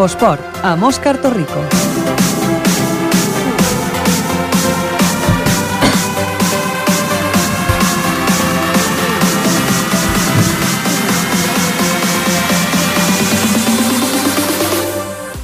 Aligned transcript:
Infosport, 0.00 0.40
amb 0.64 0.86
Òscar 0.88 1.18
Torrico. 1.20 1.60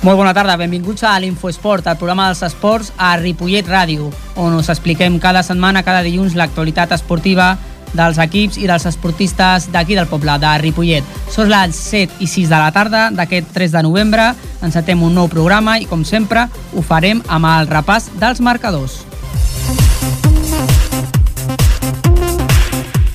Molt 0.00 0.16
bona 0.16 0.32
tarda, 0.32 0.56
benvinguts 0.56 1.04
a 1.04 1.12
l'Infoesport, 1.20 1.84
el 1.92 2.00
programa 2.00 2.30
dels 2.30 2.40
esports 2.48 2.94
a 2.96 3.12
Ripollet 3.20 3.68
Ràdio, 3.68 4.08
on 4.40 4.56
us 4.56 4.72
expliquem 4.72 5.20
cada 5.20 5.44
setmana, 5.44 5.84
cada 5.84 6.00
dilluns, 6.00 6.32
l'actualitat 6.32 6.96
esportiva 6.96 7.58
dels 7.96 8.20
equips 8.22 8.60
i 8.60 8.68
dels 8.68 8.86
esportistes 8.86 9.70
d'aquí 9.72 9.96
del 9.98 10.10
poble, 10.10 10.36
de 10.38 10.52
Ripollet. 10.62 11.16
Són 11.32 11.50
les 11.50 11.74
7 11.74 12.20
i 12.20 12.28
6 12.30 12.52
de 12.52 12.60
la 12.60 12.70
tarda 12.72 13.08
d'aquest 13.10 13.50
3 13.56 13.74
de 13.78 13.82
novembre. 13.88 14.30
Encetem 14.62 15.02
un 15.02 15.16
nou 15.16 15.28
programa 15.32 15.78
i, 15.80 15.88
com 15.90 16.04
sempre, 16.04 16.46
ho 16.74 16.84
farem 16.84 17.24
amb 17.26 17.48
el 17.56 17.72
repàs 17.72 18.12
dels 18.20 18.44
marcadors. 18.44 19.02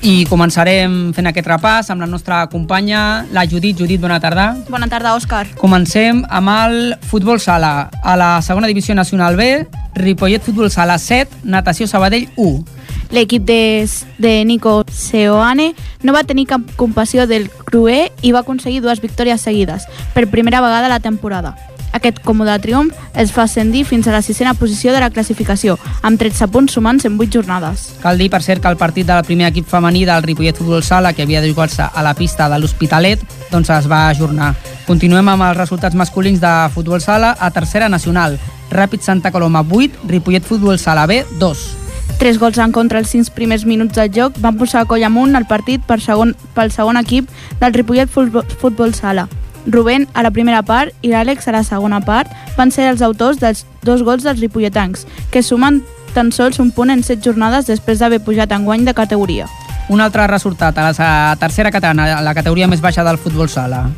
I 0.02 0.24
començarem 0.26 1.12
fent 1.14 1.28
aquest 1.30 1.46
repàs 1.46 1.86
amb 1.92 2.02
la 2.02 2.08
nostra 2.10 2.40
companya, 2.50 3.22
la 3.30 3.44
Judit. 3.46 3.78
Judit, 3.78 4.00
bona 4.02 4.18
tarda. 4.18 4.48
Bona 4.66 4.88
tarda, 4.90 5.12
Òscar. 5.14 5.44
Comencem 5.60 6.24
amb 6.26 6.50
el 6.50 6.96
futbol 7.06 7.38
sala. 7.38 7.86
A 8.02 8.16
la 8.18 8.32
segona 8.42 8.66
divisió 8.66 8.96
nacional 8.98 9.38
B, 9.38 9.62
Ripollet 9.94 10.42
Futbol 10.42 10.72
Sala 10.74 10.98
7, 10.98 11.44
Natació 11.44 11.86
Sabadell 11.86 12.26
1. 12.34 12.81
L'equip 13.12 13.44
de, 13.44 13.86
de 14.18 14.44
Nico 14.48 14.82
Seoane 14.88 15.74
no 16.02 16.14
va 16.16 16.24
tenir 16.24 16.46
cap 16.48 16.64
compassió 16.80 17.26
del 17.28 17.50
Crué 17.50 18.08
i 18.24 18.32
va 18.32 18.40
aconseguir 18.40 18.80
dues 18.80 19.02
victòries 19.04 19.44
seguides, 19.44 19.84
per 20.14 20.30
primera 20.32 20.64
vegada 20.64 20.88
la 20.88 20.98
temporada. 21.04 21.52
Aquest 21.92 22.22
còmode 22.24 22.54
triomf 22.64 22.96
es 23.20 23.34
fa 23.36 23.44
ascendir 23.44 23.84
fins 23.84 24.08
a 24.08 24.14
la 24.14 24.22
sisena 24.24 24.54
posició 24.56 24.94
de 24.94 25.00
la 25.04 25.10
classificació, 25.12 25.76
amb 26.00 26.16
13 26.18 26.48
punts 26.48 26.72
sumants 26.72 27.04
en 27.04 27.18
8 27.20 27.36
jornades. 27.36 27.90
Cal 28.00 28.16
dir, 28.16 28.30
per 28.32 28.40
cert, 28.40 28.62
que 28.64 28.72
el 28.72 28.80
partit 28.80 29.06
del 29.06 29.20
primer 29.28 29.50
equip 29.50 29.68
femení 29.68 30.06
del 30.08 30.24
Ripollet 30.24 30.56
Futbol 30.56 30.82
Sala, 30.82 31.12
que 31.12 31.28
havia 31.28 31.44
de 31.44 31.52
jugar-se 31.52 31.84
a 31.84 32.02
la 32.02 32.14
pista 32.16 32.48
de 32.48 32.58
l'Hospitalet, 32.58 33.20
doncs 33.52 33.70
es 33.76 33.90
va 33.92 34.06
ajornar. 34.08 34.54
Continuem 34.88 35.28
amb 35.28 35.50
els 35.50 35.60
resultats 35.60 35.94
masculins 35.94 36.40
de 36.40 36.54
futbol 36.72 37.04
sala 37.04 37.36
a 37.38 37.52
tercera 37.52 37.92
nacional. 37.92 38.40
Ràpid 38.72 39.04
Santa 39.04 39.30
Coloma 39.30 39.60
8, 39.60 40.08
Ripollet 40.08 40.48
Futbol 40.48 40.80
Sala 40.80 41.06
B 41.06 41.22
2. 41.38 41.81
Tres 42.22 42.38
gols 42.38 42.58
en 42.62 42.70
contra 42.70 43.00
els 43.02 43.08
cinc 43.10 43.32
primers 43.34 43.64
minuts 43.66 43.96
del 43.98 44.12
joc 44.14 44.36
van 44.38 44.54
posar 44.54 44.84
coll 44.86 45.02
amunt 45.02 45.34
el 45.34 45.42
partit 45.50 45.82
per 45.82 45.96
segon, 45.98 46.36
pel 46.54 46.68
segon 46.70 46.94
equip 47.00 47.26
del 47.58 47.72
Ripollet 47.74 48.06
Futbol, 48.06 48.44
Futbol 48.60 48.92
Sala. 48.94 49.24
Rubén 49.66 50.04
a 50.14 50.22
la 50.22 50.30
primera 50.30 50.60
part 50.62 50.94
i 51.02 51.10
l'Àlex 51.10 51.48
a 51.50 51.54
la 51.56 51.64
segona 51.66 51.98
part 52.06 52.30
van 52.54 52.70
ser 52.70 52.84
els 52.92 53.02
autors 53.02 53.40
dels 53.40 53.64
dos 53.82 54.04
gols 54.06 54.22
dels 54.22 54.38
ripolletans, 54.38 55.02
que 55.32 55.42
sumen 55.42 55.80
tan 56.14 56.30
sols 56.30 56.60
un 56.62 56.70
punt 56.70 56.94
en 56.94 57.02
set 57.02 57.26
jornades 57.26 57.66
després 57.66 57.98
d'haver 57.98 58.20
pujat 58.22 58.54
en 58.54 58.68
guany 58.70 58.86
de 58.86 58.94
categoria. 58.94 59.48
Un 59.90 59.98
altre 60.00 60.28
resultat 60.30 60.78
a 60.78 60.92
la 60.92 61.10
tercera 61.42 61.74
catalana, 61.74 62.20
la 62.22 62.36
categoria 62.38 62.70
més 62.70 62.84
baixa 62.86 63.02
del 63.02 63.18
futbol 63.18 63.50
sala. 63.50 63.88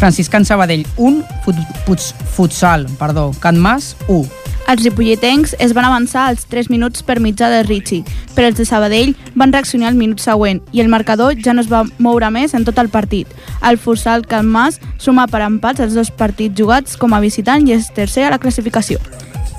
Franciscan 0.00 0.44
Sabadell 0.44 0.82
1, 0.96 1.22
fut, 1.46 1.62
fut, 1.86 2.10
futsal, 2.34 2.88
perdó, 2.98 3.30
Can 3.38 3.62
Mas 3.62 3.94
1. 4.08 4.45
Els 4.66 4.82
ripolletencs 4.82 5.54
es 5.62 5.72
van 5.76 5.86
avançar 5.86 6.24
als 6.26 6.46
3 6.50 6.72
minuts 6.72 7.04
per 7.06 7.20
mitjà 7.22 7.46
de 7.52 7.62
Richie, 7.62 8.02
però 8.34 8.48
els 8.50 8.58
de 8.58 8.66
Sabadell 8.66 9.14
van 9.38 9.52
reaccionar 9.54 9.92
al 9.92 9.98
minut 9.98 10.18
següent 10.22 10.58
i 10.74 10.82
el 10.82 10.90
marcador 10.90 11.38
ja 11.38 11.54
no 11.54 11.62
es 11.62 11.70
va 11.70 11.84
moure 12.02 12.30
més 12.34 12.54
en 12.54 12.66
tot 12.66 12.80
el 12.82 12.90
partit. 12.90 13.30
El 13.62 13.78
futsal 13.78 14.26
Can 14.26 14.50
Mas 14.50 14.80
suma 14.98 15.28
per 15.30 15.44
empats 15.46 15.86
els 15.86 15.94
dos 15.94 16.10
partits 16.10 16.58
jugats 16.58 16.98
com 16.98 17.14
a 17.14 17.22
visitant 17.22 17.68
i 17.68 17.78
és 17.78 17.92
tercer 17.94 18.26
a 18.26 18.34
la 18.34 18.42
classificació. 18.42 18.98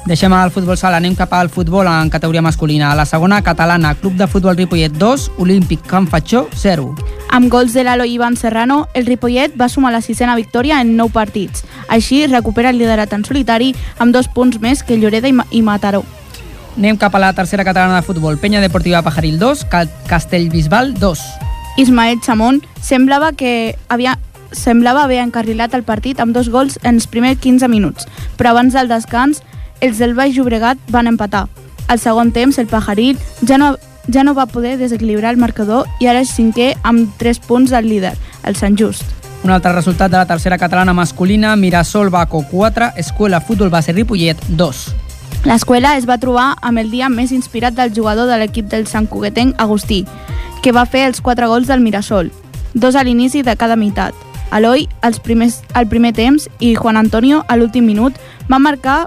Deixem 0.07 0.31
el 0.31 0.53
futbol 0.55 0.77
sala, 0.79 1.01
anem 1.01 1.17
cap 1.19 1.33
al 1.35 1.49
futbol 1.51 1.83
en 1.91 2.07
categoria 2.07 2.41
masculina. 2.41 2.93
La 2.95 3.03
segona 3.05 3.41
catalana, 3.43 3.93
Club 3.93 4.13
de 4.15 4.27
Futbol 4.31 4.55
Ripollet 4.55 4.93
2, 4.95 5.31
Olímpic 5.37 5.81
Can 5.83 6.07
Fatxó 6.07 6.45
0. 6.55 6.93
Amb 7.35 7.49
gols 7.51 7.73
de 7.75 7.83
l'Alo 7.83 8.05
Ivan 8.07 8.37
Serrano, 8.39 8.87
el 8.93 9.05
Ripollet 9.05 9.57
va 9.59 9.67
sumar 9.67 9.91
la 9.91 9.99
sisena 9.99 10.37
victòria 10.39 10.79
en 10.79 10.95
9 10.95 11.11
partits. 11.11 11.65
Així 11.89 12.21
recupera 12.25 12.69
el 12.71 12.79
liderat 12.79 13.11
en 13.11 13.25
solitari 13.27 13.73
amb 13.99 14.15
dos 14.15 14.29
punts 14.31 14.61
més 14.63 14.79
que 14.79 14.95
Lloreda 14.95 15.27
i 15.27 15.61
Mataró. 15.61 16.05
Anem 16.77 16.95
cap 16.95 17.11
a 17.11 17.19
la 17.19 17.33
tercera 17.33 17.65
catalana 17.67 17.99
de 17.99 18.07
futbol. 18.07 18.39
Penya 18.39 18.63
Deportiva 18.63 19.03
Pajaril 19.03 19.39
2, 19.39 19.65
Castellbisbal 20.07 20.93
2. 21.01 21.25
Ismael 21.83 22.21
Chamón 22.23 22.61
semblava 22.79 23.33
que 23.33 23.75
havia 23.89 24.15
semblava 24.55 25.03
haver 25.03 25.19
encarrilat 25.19 25.73
el 25.75 25.83
partit 25.83 26.21
amb 26.23 26.31
dos 26.31 26.47
gols 26.47 26.79
en 26.83 26.95
els 26.95 27.11
primers 27.11 27.43
15 27.43 27.67
minuts, 27.67 28.07
però 28.39 28.55
abans 28.55 28.71
del 28.71 28.87
descans 28.87 29.43
els 29.81 29.97
del 29.97 30.15
Baix 30.15 30.35
Llobregat 30.35 30.77
van 30.89 31.07
empatar. 31.07 31.47
Al 31.87 31.99
segon 31.99 32.31
temps, 32.35 32.57
el 32.57 32.67
Pajaril 32.67 33.17
ja 33.47 33.57
no, 33.57 33.75
ja 34.11 34.23
no 34.23 34.33
va 34.35 34.47
poder 34.47 34.77
desequilibrar 34.77 35.31
el 35.31 35.41
marcador 35.41 35.87
i 35.99 36.07
ara 36.07 36.23
és 36.23 36.33
cinquè 36.35 36.73
amb 36.83 37.11
3 37.19 37.39
punts 37.47 37.71
del 37.71 37.87
líder, 37.87 38.15
el 38.43 38.55
Sant 38.59 38.77
Just. 38.79 39.05
Un 39.43 39.53
altre 39.53 39.71
resultat 39.71 40.11
de 40.11 40.17
la 40.17 40.25
tercera 40.27 40.57
catalana 40.57 40.93
masculina, 40.93 41.55
Mirasol 41.55 42.09
Baco 42.09 42.43
4, 42.51 42.93
Escuela 42.97 43.39
Futbol 43.39 43.69
Base 43.69 43.93
Ripollet 43.93 44.41
2. 44.49 44.85
L'escola 45.45 45.95
es 45.95 46.07
va 46.09 46.17
trobar 46.17 46.55
amb 46.61 46.81
el 46.81 46.89
dia 46.91 47.07
més 47.09 47.31
inspirat 47.31 47.75
del 47.77 47.93
jugador 47.95 48.27
de 48.27 48.39
l'equip 48.41 48.67
del 48.67 48.87
Sant 48.87 49.07
Cuguetenc, 49.07 49.55
Agustí, 49.61 50.03
que 50.63 50.73
va 50.73 50.87
fer 50.89 51.05
els 51.07 51.21
quatre 51.21 51.47
gols 51.47 51.67
del 51.69 51.79
Mirasol, 51.85 52.31
dos 52.73 52.95
a 52.95 53.03
l'inici 53.03 53.43
de 53.45 53.55
cada 53.55 53.77
meitat. 53.77 54.15
Eloi, 54.51 54.87
els 55.03 55.19
primers, 55.19 55.61
al 55.73 55.87
primer 55.87 56.13
temps, 56.17 56.49
i 56.59 56.73
Juan 56.75 56.97
Antonio, 56.97 57.43
a 57.47 57.55
l'últim 57.55 57.85
minut, 57.85 58.17
van 58.49 58.63
marcar 58.63 59.05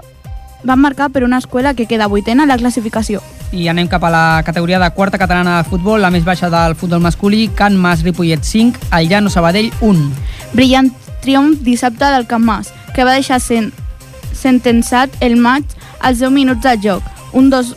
van 0.63 0.79
marcar 0.79 1.09
per 1.09 1.23
una 1.23 1.37
escola 1.37 1.73
que 1.73 1.85
queda 1.85 2.07
vuitena 2.07 2.43
a 2.43 2.49
la 2.49 2.57
classificació. 2.57 3.21
I 3.51 3.67
anem 3.67 3.89
cap 3.91 4.03
a 4.03 4.11
la 4.13 4.43
categoria 4.45 4.79
de 4.79 4.89
quarta 4.95 5.17
catalana 5.17 5.57
de 5.57 5.69
futbol, 5.69 6.01
la 6.01 6.11
més 6.11 6.23
baixa 6.23 6.49
del 6.49 6.75
futbol 6.75 7.01
masculí, 7.03 7.49
Can 7.55 7.75
Mas 7.77 8.03
Ripollet 8.03 8.43
5, 8.43 8.79
el 8.97 9.09
Llano 9.09 9.29
Sabadell 9.29 9.71
1. 9.81 10.11
Brillant 10.53 10.91
triomf 11.21 11.59
dissabte 11.61 12.05
del 12.05 12.27
Can 12.27 12.45
Mas, 12.45 12.71
que 12.95 13.03
va 13.03 13.17
deixar 13.17 13.39
sen 13.39 13.71
sentenciat 14.31 15.11
el 15.21 15.35
maig 15.37 15.65
als 15.99 16.19
10 16.19 16.31
minuts 16.31 16.63
de 16.63 16.77
joc. 16.81 17.03
Un, 17.33 17.49
dos, 17.49 17.75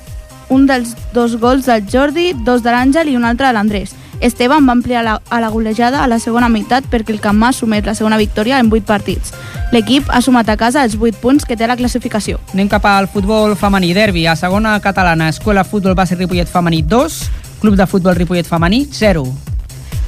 un 0.48 0.66
dels 0.66 0.94
dos 1.12 1.36
gols 1.40 1.66
del 1.66 1.84
Jordi, 1.90 2.32
dos 2.46 2.62
de 2.62 2.72
l'Àngel 2.72 3.10
i 3.10 3.16
un 3.18 3.24
altre 3.24 3.48
de 3.48 3.52
l'Andrés. 3.56 3.94
Esteban 4.20 4.66
va 4.68 4.72
ampliar 4.72 5.04
la, 5.04 5.20
a 5.30 5.40
la 5.40 5.48
golejada 5.48 6.04
a 6.04 6.08
la 6.08 6.18
segona 6.18 6.48
meitat 6.48 6.86
perquè 6.90 7.12
el 7.12 7.20
Camp 7.20 7.38
Mas 7.38 7.56
sumés 7.62 7.84
la 7.86 7.94
segona 7.94 8.18
victòria 8.18 8.58
en 8.60 8.70
8 8.72 8.86
partits. 8.86 9.34
L'equip 9.72 10.10
ha 10.10 10.20
sumat 10.22 10.48
a 10.48 10.56
casa 10.56 10.84
els 10.84 10.96
8 11.00 11.18
punts 11.20 11.44
que 11.44 11.56
té 11.56 11.64
a 11.66 11.70
la 11.72 11.76
classificació. 11.76 12.38
Anem 12.54 12.68
cap 12.70 12.84
al 12.86 13.08
futbol 13.08 13.56
femení 13.58 13.94
derbi. 13.94 14.26
A 14.26 14.36
segona 14.36 14.78
catalana, 14.80 15.28
Escola 15.28 15.64
Futbol 15.64 15.94
Base 15.94 16.14
Ripollet 16.14 16.48
Femení 16.48 16.82
2, 16.82 17.18
Club 17.60 17.76
de 17.76 17.86
Futbol 17.86 18.14
Ripollet 18.14 18.46
Femení 18.46 18.86
0. 18.92 19.26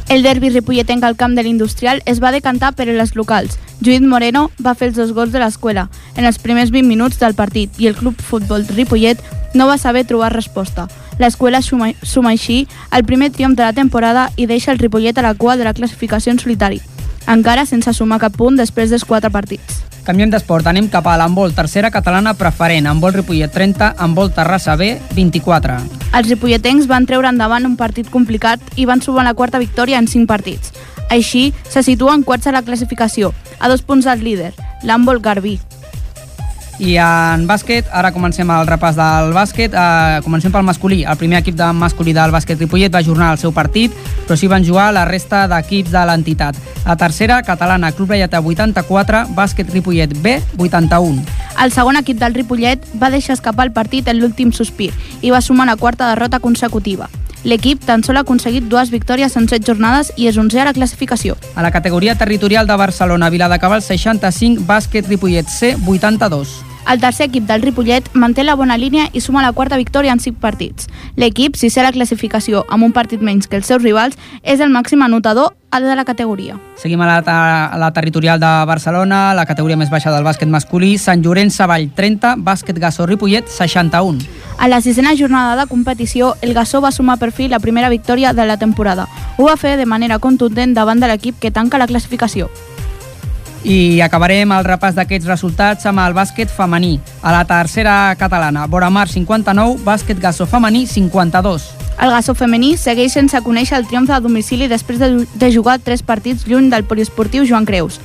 El 0.08 0.22
derbi 0.22 0.52
ripolletenc 0.54 1.02
al 1.02 1.16
camp 1.18 1.34
de 1.34 1.42
l'Industrial 1.42 2.00
es 2.06 2.20
va 2.22 2.30
decantar 2.30 2.76
per 2.78 2.86
les 2.86 3.16
locals. 3.16 3.58
Judit 3.80 4.06
Moreno 4.06 4.50
va 4.62 4.76
fer 4.78 4.92
els 4.92 4.96
dos 4.96 5.10
gols 5.12 5.32
de 5.34 5.40
l'escola 5.42 5.88
en 6.14 6.24
els 6.24 6.38
primers 6.38 6.70
20 6.70 6.86
minuts 6.86 7.18
del 7.18 7.34
partit 7.34 7.74
i 7.82 7.88
el 7.90 7.96
Club 7.98 8.22
Futbol 8.22 8.64
Ripollet 8.70 9.18
no 9.54 9.66
va 9.66 9.78
saber 9.82 10.04
trobar 10.06 10.30
resposta. 10.32 10.86
L'escola 11.18 11.62
suma, 11.62 11.92
suma 12.02 12.34
així 12.34 12.66
el 12.92 13.04
primer 13.04 13.30
triomf 13.32 13.56
de 13.56 13.64
la 13.64 13.72
temporada 13.72 14.28
i 14.36 14.46
deixa 14.46 14.72
el 14.72 14.78
Ripollet 14.78 15.16
a 15.18 15.24
la 15.24 15.34
cua 15.34 15.56
de 15.56 15.64
la 15.64 15.74
classificació 15.74 16.32
en 16.32 16.38
solitari, 16.38 16.82
encara 17.26 17.66
sense 17.66 17.92
sumar 17.96 18.20
cap 18.20 18.36
punt 18.36 18.56
després 18.56 18.90
dels 18.90 19.04
quatre 19.04 19.30
partits. 19.30 19.82
Canviem 20.06 20.30
d'esport, 20.30 20.66
anem 20.70 20.86
cap 20.86 21.08
a 21.10 21.16
l'handbol, 21.18 21.50
tercera 21.56 21.90
catalana 21.90 22.36
preferent, 22.38 22.86
handbol 22.86 23.16
Ripollet 23.16 23.50
30, 23.50 23.96
handbol 23.98 24.30
Terrassa 24.30 24.76
B 24.78 24.92
24. 25.16 25.80
Els 26.14 26.28
ripolletens 26.30 26.86
van 26.86 27.08
treure 27.08 27.26
endavant 27.26 27.66
un 27.66 27.74
partit 27.80 28.06
complicat 28.12 28.62
i 28.76 28.86
van 28.86 29.02
sumar 29.02 29.24
la 29.26 29.34
quarta 29.34 29.58
victòria 29.58 29.98
en 29.98 30.06
5 30.06 30.30
partits. 30.30 30.70
Així, 31.10 31.52
se 31.68 31.82
situen 31.82 32.22
quarts 32.22 32.46
a 32.46 32.54
la 32.54 32.62
classificació, 32.62 33.32
a 33.58 33.68
dos 33.68 33.82
punts 33.82 34.06
del 34.06 34.22
líder, 34.22 34.52
l'handbol 34.82 35.20
Garbí. 35.22 35.58
I 36.78 36.98
en 37.00 37.46
bàsquet, 37.48 37.86
ara 37.88 38.10
comencem 38.12 38.50
el 38.52 38.66
repàs 38.68 38.98
del 38.98 39.30
bàsquet. 39.32 39.72
Uh, 39.72 40.20
comencem 40.24 40.52
pel 40.52 40.66
masculí. 40.66 41.02
El 41.08 41.16
primer 41.16 41.40
equip 41.40 41.56
de 41.56 41.70
masculí 41.72 42.12
del 42.16 42.34
bàsquet 42.34 42.60
Ripollet 42.60 42.92
va 42.92 43.00
ajornar 43.00 43.30
el 43.32 43.40
seu 43.40 43.54
partit, 43.56 43.94
però 44.26 44.36
s'hi 44.36 44.50
van 44.52 44.64
jugar 44.64 44.90
la 44.92 45.06
resta 45.08 45.46
d'equips 45.48 45.94
de 45.94 46.04
l'entitat. 46.10 46.60
La 46.84 46.98
tercera, 47.00 47.40
catalana, 47.42 47.92
Club 47.96 48.12
Reieta 48.12 48.42
84, 48.44 49.24
bàsquet 49.34 49.72
Ripollet 49.72 50.12
B 50.20 50.36
81. 50.58 51.24
El 51.64 51.72
segon 51.72 51.96
equip 51.96 52.20
del 52.20 52.36
Ripollet 52.36 52.84
va 53.00 53.10
deixar 53.10 53.38
escapar 53.38 53.64
el 53.70 53.72
partit 53.72 54.08
en 54.12 54.20
l'últim 54.20 54.52
sospir 54.52 54.92
i 55.22 55.32
va 55.32 55.40
sumar 55.40 55.64
una 55.70 55.80
quarta 55.80 56.12
derrota 56.12 56.44
consecutiva. 56.44 57.08
L'equip 57.46 57.84
tan 57.86 58.02
sol 58.02 58.18
ha 58.18 58.24
aconseguit 58.26 58.64
dues 58.66 58.90
victòries 58.90 59.36
en 59.38 59.44
set 59.46 59.62
jornades 59.62 60.10
i 60.18 60.26
és 60.26 60.34
11 60.34 60.58
a 60.58 60.64
la 60.66 60.72
classificació. 60.74 61.36
A 61.54 61.62
la 61.62 61.70
categoria 61.70 62.16
territorial 62.18 62.66
de 62.66 62.74
Barcelona, 62.74 63.30
Vila 63.30 63.46
de 63.48 63.60
Cabal 63.62 63.86
65, 63.86 64.66
bàsquet 64.66 65.06
Ripollet 65.06 65.46
C 65.46 65.76
82. 65.78 66.75
El 66.86 67.00
tercer 67.00 67.26
equip 67.26 67.48
del 67.48 67.62
Ripollet 67.62 68.08
manté 68.14 68.44
la 68.44 68.54
bona 68.54 68.76
línia 68.78 69.08
i 69.12 69.20
suma 69.20 69.42
la 69.42 69.52
quarta 69.52 69.76
victòria 69.76 70.12
en 70.14 70.20
5 70.22 70.38
partits. 70.40 70.86
L'equip, 71.16 71.56
si 71.58 71.70
sé 71.70 71.82
la 71.82 71.90
classificació 71.90 72.62
amb 72.70 72.86
un 72.86 72.94
partit 72.94 73.22
menys 73.22 73.50
que 73.50 73.58
els 73.58 73.66
seus 73.66 73.82
rivals, 73.82 74.14
és 74.42 74.62
el 74.62 74.70
màxim 74.70 75.02
anotador 75.02 75.54
de 75.76 75.96
la 75.96 76.04
categoria. 76.04 76.54
Seguim 76.80 77.02
a 77.02 77.06
la, 77.06 77.18
a 77.66 77.76
la 77.76 77.92
territorial 77.92 78.40
de 78.40 78.52
Barcelona, 78.64 79.34
la 79.34 79.44
categoria 79.44 79.76
més 79.76 79.90
baixa 79.90 80.12
del 80.14 80.24
bàsquet 80.24 80.48
masculí, 80.48 80.94
Sant 80.96 81.20
Llorenç 81.24 81.58
Savall 81.58 81.90
30, 81.92 82.36
bàsquet 82.38 82.78
Gassó 82.80 83.04
Ripollet 83.04 83.48
61. 83.50 84.24
A 84.56 84.68
la 84.68 84.80
sisena 84.80 85.12
jornada 85.18 85.56
de 85.60 85.68
competició, 85.68 86.34
el 86.40 86.54
Gassó 86.54 86.80
va 86.80 86.92
sumar 86.92 87.18
per 87.18 87.32
fi 87.32 87.48
la 87.48 87.60
primera 87.60 87.90
victòria 87.90 88.32
de 88.32 88.46
la 88.46 88.56
temporada. 88.56 89.08
Ho 89.36 89.50
va 89.50 89.58
fer 89.60 89.76
de 89.76 89.84
manera 89.84 90.18
contundent 90.18 90.72
davant 90.72 91.00
de 91.00 91.10
l'equip 91.10 91.38
que 91.38 91.50
tanca 91.50 91.78
la 91.82 91.90
classificació. 91.90 92.48
I 93.64 94.00
acabarem 94.04 94.52
el 94.52 94.66
repàs 94.66 94.94
d'aquests 94.96 95.28
resultats 95.28 95.86
amb 95.86 96.02
el 96.04 96.14
bàsquet 96.14 96.52
femení. 96.52 96.98
A 97.22 97.32
la 97.32 97.44
tercera 97.48 98.14
catalana, 98.18 98.66
Boramar 98.66 99.08
59, 99.08 99.82
bàsquet 99.84 100.20
Gassó 100.20 100.46
femení 100.46 100.86
52. 100.86 101.70
El 102.02 102.12
Gassó 102.12 102.34
femení 102.36 102.76
segueix 102.76 103.14
sense 103.16 103.40
conèixer 103.40 103.78
el 103.78 103.86
triomf 103.88 104.10
a 104.12 104.20
domicili 104.20 104.68
després 104.68 105.00
de, 105.00 105.24
de 105.32 105.52
jugar 105.52 105.78
tres 105.80 106.02
partits 106.02 106.44
lluny 106.46 106.68
del 106.70 106.84
poliesportiu 106.84 107.46
Joan 107.48 107.64
Creus. 107.64 108.00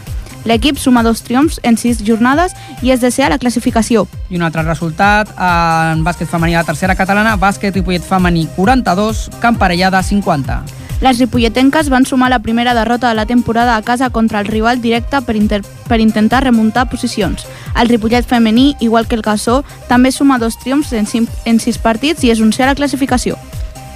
L'equip 0.45 0.79
suma 0.81 1.03
dos 1.03 1.21
triomfs 1.21 1.59
en 1.63 1.77
sis 1.77 1.99
jornades 2.01 2.55
i 2.81 2.89
és 2.93 3.01
de 3.01 3.11
ser 3.13 3.27
a 3.27 3.29
la 3.29 3.37
classificació. 3.37 4.07
I 4.29 4.39
un 4.39 4.45
altre 4.47 4.63
resultat, 4.65 5.29
en 5.37 6.01
bàsquet 6.05 6.29
femení 6.29 6.55
a 6.55 6.63
la 6.63 6.69
tercera 6.71 6.95
catalana, 6.97 7.35
bàsquet 7.37 7.75
Ripollet 7.77 8.05
femení 8.05 8.47
42, 8.55 9.27
Camparellada 9.41 10.01
50. 10.01 10.61
Les 11.01 11.17
ripolletenques 11.17 11.89
van 11.89 12.05
sumar 12.05 12.29
la 12.29 12.39
primera 12.39 12.75
derrota 12.77 13.09
de 13.09 13.15
la 13.15 13.25
temporada 13.25 13.75
a 13.75 13.81
casa 13.81 14.11
contra 14.11 14.39
el 14.39 14.45
rival 14.45 14.81
directe 14.81 15.21
per, 15.21 15.35
inter... 15.35 15.63
per 15.89 15.99
intentar 15.99 16.43
remuntar 16.43 16.89
posicions. 16.89 17.47
El 17.75 17.89
Ripollet 17.89 18.25
femení, 18.25 18.75
igual 18.79 19.07
que 19.07 19.15
el 19.15 19.23
Cassó, 19.25 19.63
també 19.89 20.11
suma 20.11 20.37
dos 20.37 20.59
triomfs 20.59 20.93
en, 20.93 21.07
sim... 21.07 21.25
en 21.45 21.59
sis 21.59 21.79
partits 21.81 22.23
i 22.23 22.29
és 22.29 22.39
un 22.39 22.53
ser 22.53 22.67
a 22.67 22.71
la 22.71 22.77
classificació. 22.77 23.39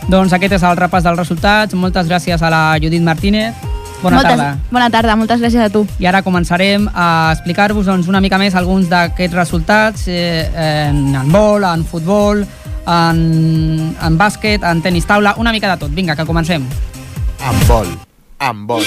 Doncs 0.10 0.34
aquest 0.34 0.58
és 0.58 0.66
el 0.66 0.78
repàs 0.82 1.06
dels 1.06 1.22
resultats. 1.22 1.78
Moltes 1.78 2.10
gràcies 2.10 2.42
a 2.42 2.50
la 2.50 2.64
Judit 2.82 3.06
Martínez. 3.06 3.54
Bona 4.02 4.18
moltes, 4.18 4.38
tarda. 4.38 4.50
Bona 4.72 4.90
tarda, 4.90 5.16
moltes 5.16 5.40
gràcies 5.42 5.62
a 5.62 5.70
tu. 5.70 5.86
I 6.02 6.10
ara 6.10 6.24
començarem 6.26 6.90
a 6.90 7.32
explicar-vos 7.36 7.86
doncs, 7.86 8.10
una 8.10 8.22
mica 8.22 8.42
més 8.42 8.58
alguns 8.58 8.90
d'aquests 8.90 9.38
resultats 9.38 10.10
eh, 10.10 10.50
en 10.90 11.16
handbol, 11.22 11.70
en 11.70 11.86
futbol, 11.86 12.42
en, 12.90 13.24
en 13.94 14.18
bàsquet, 14.18 14.66
en 14.66 14.82
tenis 14.82 15.06
taula, 15.06 15.38
una 15.38 15.54
mica 15.54 15.70
de 15.74 15.86
tot. 15.86 15.94
Vinga, 15.94 16.18
que 16.18 16.26
comencem. 16.26 16.66
Amb 17.46 17.62
vol, 17.70 17.90
amb 18.42 18.72
vol. 18.72 18.82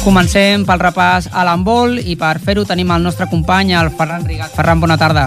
Comencem 0.00 0.64
pel 0.64 0.80
repàs 0.80 1.26
a 1.28 1.44
l'handbol 1.44 1.98
i 2.00 2.16
per 2.16 2.38
fer-ho 2.40 2.64
tenim 2.64 2.94
el 2.94 3.04
nostre 3.04 3.28
company, 3.28 3.74
el 3.76 3.90
Ferran 3.98 4.24
Rigat. 4.24 4.54
Ferran, 4.56 4.80
bona 4.80 4.96
tarda. 4.96 5.26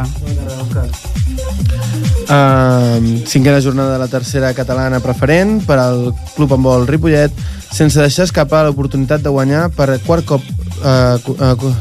Uh, 2.30 3.22
cinquena 3.30 3.62
jornada 3.62 3.94
de 3.94 4.02
la 4.02 4.10
tercera 4.10 4.50
catalana 4.58 5.02
preferent 5.06 5.60
per 5.66 5.78
al 5.82 6.04
Club 6.36 6.58
Handbol 6.58 6.88
Ripollet 6.90 7.34
sense 7.70 8.02
deixar 8.02 8.26
escapar 8.26 8.64
l'oportunitat 8.66 9.22
de 9.22 9.34
guanyar 9.34 9.68
per 9.78 10.00
quart 10.06 10.26
cop 10.26 10.42
uh, 10.82 11.22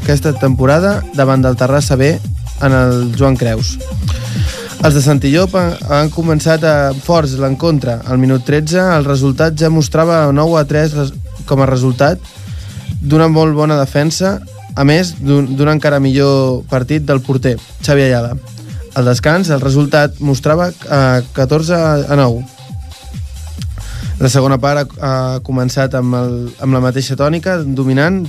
aquesta 0.03 0.33
temporada 0.37 0.99
davant 1.17 1.41
del 1.41 1.57
Terrassa 1.57 1.97
B 1.97 2.13
en 2.61 2.77
el 2.77 3.15
Joan 3.17 3.37
Creus. 3.37 3.77
Els 4.79 4.95
de 4.95 5.01
Santillop 5.03 5.55
han 5.59 6.07
començat 6.13 6.63
a 6.63 6.75
forts 7.03 7.33
l'encontre. 7.41 7.97
Al 8.07 8.19
minut 8.21 8.45
13 8.47 8.79
el 8.95 9.07
resultat 9.07 9.57
ja 9.59 9.67
mostrava 9.69 10.21
9 10.31 10.55
a 10.55 10.63
3 10.69 10.93
com 11.49 11.59
a 11.59 11.67
resultat 11.67 12.21
d'una 13.01 13.27
molt 13.27 13.57
bona 13.57 13.75
defensa, 13.79 14.37
a 14.75 14.85
més 14.87 15.11
d'un 15.19 15.71
encara 15.71 15.99
millor 15.99 16.63
partit 16.71 17.03
del 17.03 17.19
porter, 17.19 17.57
Xavi 17.83 18.05
Ayala. 18.07 18.37
Al 18.95 19.11
descans, 19.11 19.51
el 19.51 19.59
resultat 19.61 20.21
mostrava 20.23 20.69
eh, 20.71 21.21
14 21.35 21.75
a 22.07 22.15
9. 22.15 22.39
La 24.19 24.31
segona 24.31 24.57
part 24.59 24.95
ha 24.99 25.39
començat 25.47 25.93
amb, 25.95 26.15
el, 26.15 26.33
amb 26.59 26.75
la 26.75 26.81
mateixa 26.83 27.15
tònica, 27.19 27.59
dominant 27.63 28.25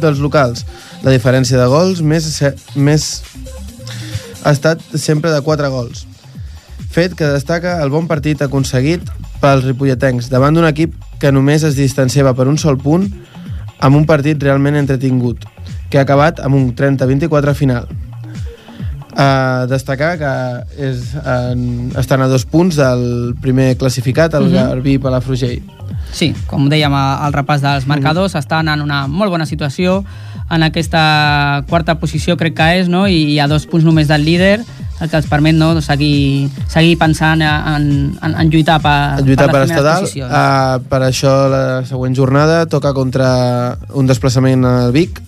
dels 0.00 0.20
locals. 0.20 0.64
La 1.04 1.12
diferència 1.12 1.60
de 1.60 1.68
gols 1.68 2.00
més, 2.04 2.28
més 2.76 3.06
ha 4.44 4.50
estat 4.50 4.80
sempre 4.94 5.30
de 5.30 5.40
4 5.40 5.70
gols. 5.70 6.06
Fet 6.90 7.14
que 7.14 7.28
destaca 7.30 7.78
el 7.84 7.90
bon 7.90 8.08
partit 8.10 8.40
aconseguit 8.42 9.04
pels 9.40 9.64
ripolletens 9.64 10.30
davant 10.32 10.56
d'un 10.56 10.66
equip 10.66 10.96
que 11.20 11.30
només 11.32 11.62
es 11.66 11.76
distanciava 11.78 12.34
per 12.34 12.48
un 12.50 12.58
sol 12.58 12.78
punt 12.80 13.06
amb 13.80 13.96
un 13.96 14.06
partit 14.08 14.40
realment 14.42 14.76
entretingut, 14.76 15.44
que 15.88 15.98
ha 15.98 16.04
acabat 16.04 16.40
amb 16.44 16.56
un 16.58 16.70
30-24 16.76 17.54
final. 17.56 17.88
Uh, 19.10 19.66
destacar 19.66 20.12
que 20.20 20.32
és, 20.78 21.10
en, 21.18 21.90
estan 21.98 22.22
a 22.22 22.28
dos 22.30 22.44
punts 22.46 22.76
del 22.78 23.34
primer 23.42 23.74
classificat, 23.76 24.34
el 24.34 24.46
uh 24.46 24.48
-huh. 24.48 24.68
Garbí 24.70 24.98
Palafrugell. 24.98 25.62
Sí, 26.12 26.34
com 26.46 26.68
dèiem 26.68 26.94
al 26.94 27.32
repàs 27.32 27.60
dels 27.60 27.86
marcadors, 27.86 28.32
uh 28.32 28.36
-huh. 28.36 28.40
estan 28.40 28.68
en 28.68 28.80
una 28.80 29.06
molt 29.06 29.30
bona 29.30 29.46
situació 29.46 30.04
en 30.50 30.66
aquesta 30.66 31.64
quarta 31.70 31.96
posició 32.00 32.36
crec 32.36 32.56
que 32.58 32.68
és, 32.80 32.90
no? 32.90 33.06
i 33.06 33.38
ha 33.38 33.48
dos 33.50 33.66
punts 33.70 33.86
només 33.86 34.10
del 34.10 34.24
líder, 34.26 34.60
el 35.00 35.08
que 35.08 35.16
els 35.16 35.28
permet 35.30 35.56
no, 35.56 35.72
seguir, 35.80 36.50
seguir 36.68 36.98
pensant 37.00 37.40
en, 37.42 37.88
en, 38.20 38.34
en 38.34 38.52
lluitar 38.52 38.80
per, 38.84 38.98
en 39.20 39.26
lluitar 39.28 39.48
per, 39.48 39.62
per 39.62 39.64
estar 39.68 39.84
dalt. 39.86 40.12
Uh, 40.12 40.76
per 40.90 41.02
això 41.06 41.32
la 41.52 41.64
següent 41.88 42.16
jornada 42.16 42.64
toca 42.68 42.92
contra 42.96 43.30
un 43.96 44.10
desplaçament 44.10 44.66
al 44.68 44.92
Vic, 44.96 45.22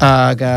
uh, 0.00 0.34
que 0.38 0.52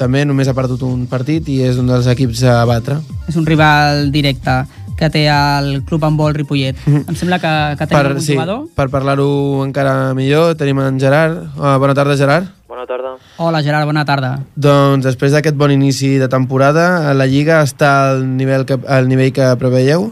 també 0.00 0.24
només 0.26 0.50
ha 0.50 0.56
perdut 0.56 0.82
un 0.88 1.06
partit 1.10 1.48
i 1.52 1.60
és 1.68 1.78
un 1.78 1.90
dels 1.90 2.10
equips 2.10 2.42
a 2.48 2.60
batre. 2.68 2.98
És 3.30 3.38
un 3.38 3.46
rival 3.46 4.08
directe 4.10 4.62
que 5.00 5.08
té 5.08 5.24
el 5.32 5.80
Club 5.88 6.04
Handbol 6.04 6.34
Ripollet. 6.36 6.76
Mm 6.84 6.92
-hmm. 6.92 7.08
Em 7.08 7.16
sembla 7.16 7.38
que, 7.38 7.76
que 7.78 7.86
tenim 7.86 8.02
per, 8.02 8.16
un 8.16 8.20
sí, 8.20 8.32
jugador. 8.34 8.66
Per 8.74 8.88
parlar-ho 8.90 9.64
encara 9.64 10.12
millor, 10.14 10.56
tenim 10.56 10.78
en 10.80 11.00
Gerard. 11.00 11.56
Uh, 11.56 11.78
bona 11.78 11.94
tarda, 11.94 12.16
Gerard. 12.16 12.59
Bona 12.80 12.88
tarda. 12.88 13.16
Hola, 13.36 13.60
Gerard, 13.60 13.84
bona 13.84 14.06
tarda. 14.08 14.28
Doncs 14.56 15.04
després 15.04 15.34
d'aquest 15.34 15.56
bon 15.60 15.68
inici 15.68 16.14
de 16.16 16.30
temporada, 16.32 17.12
la 17.12 17.26
Lliga 17.28 17.58
està 17.60 17.90
al 18.08 18.22
nivell 18.24 18.62
que, 18.64 18.78
al 18.88 19.04
nivell 19.04 19.34
que 19.36 19.48
preveieu? 19.60 20.06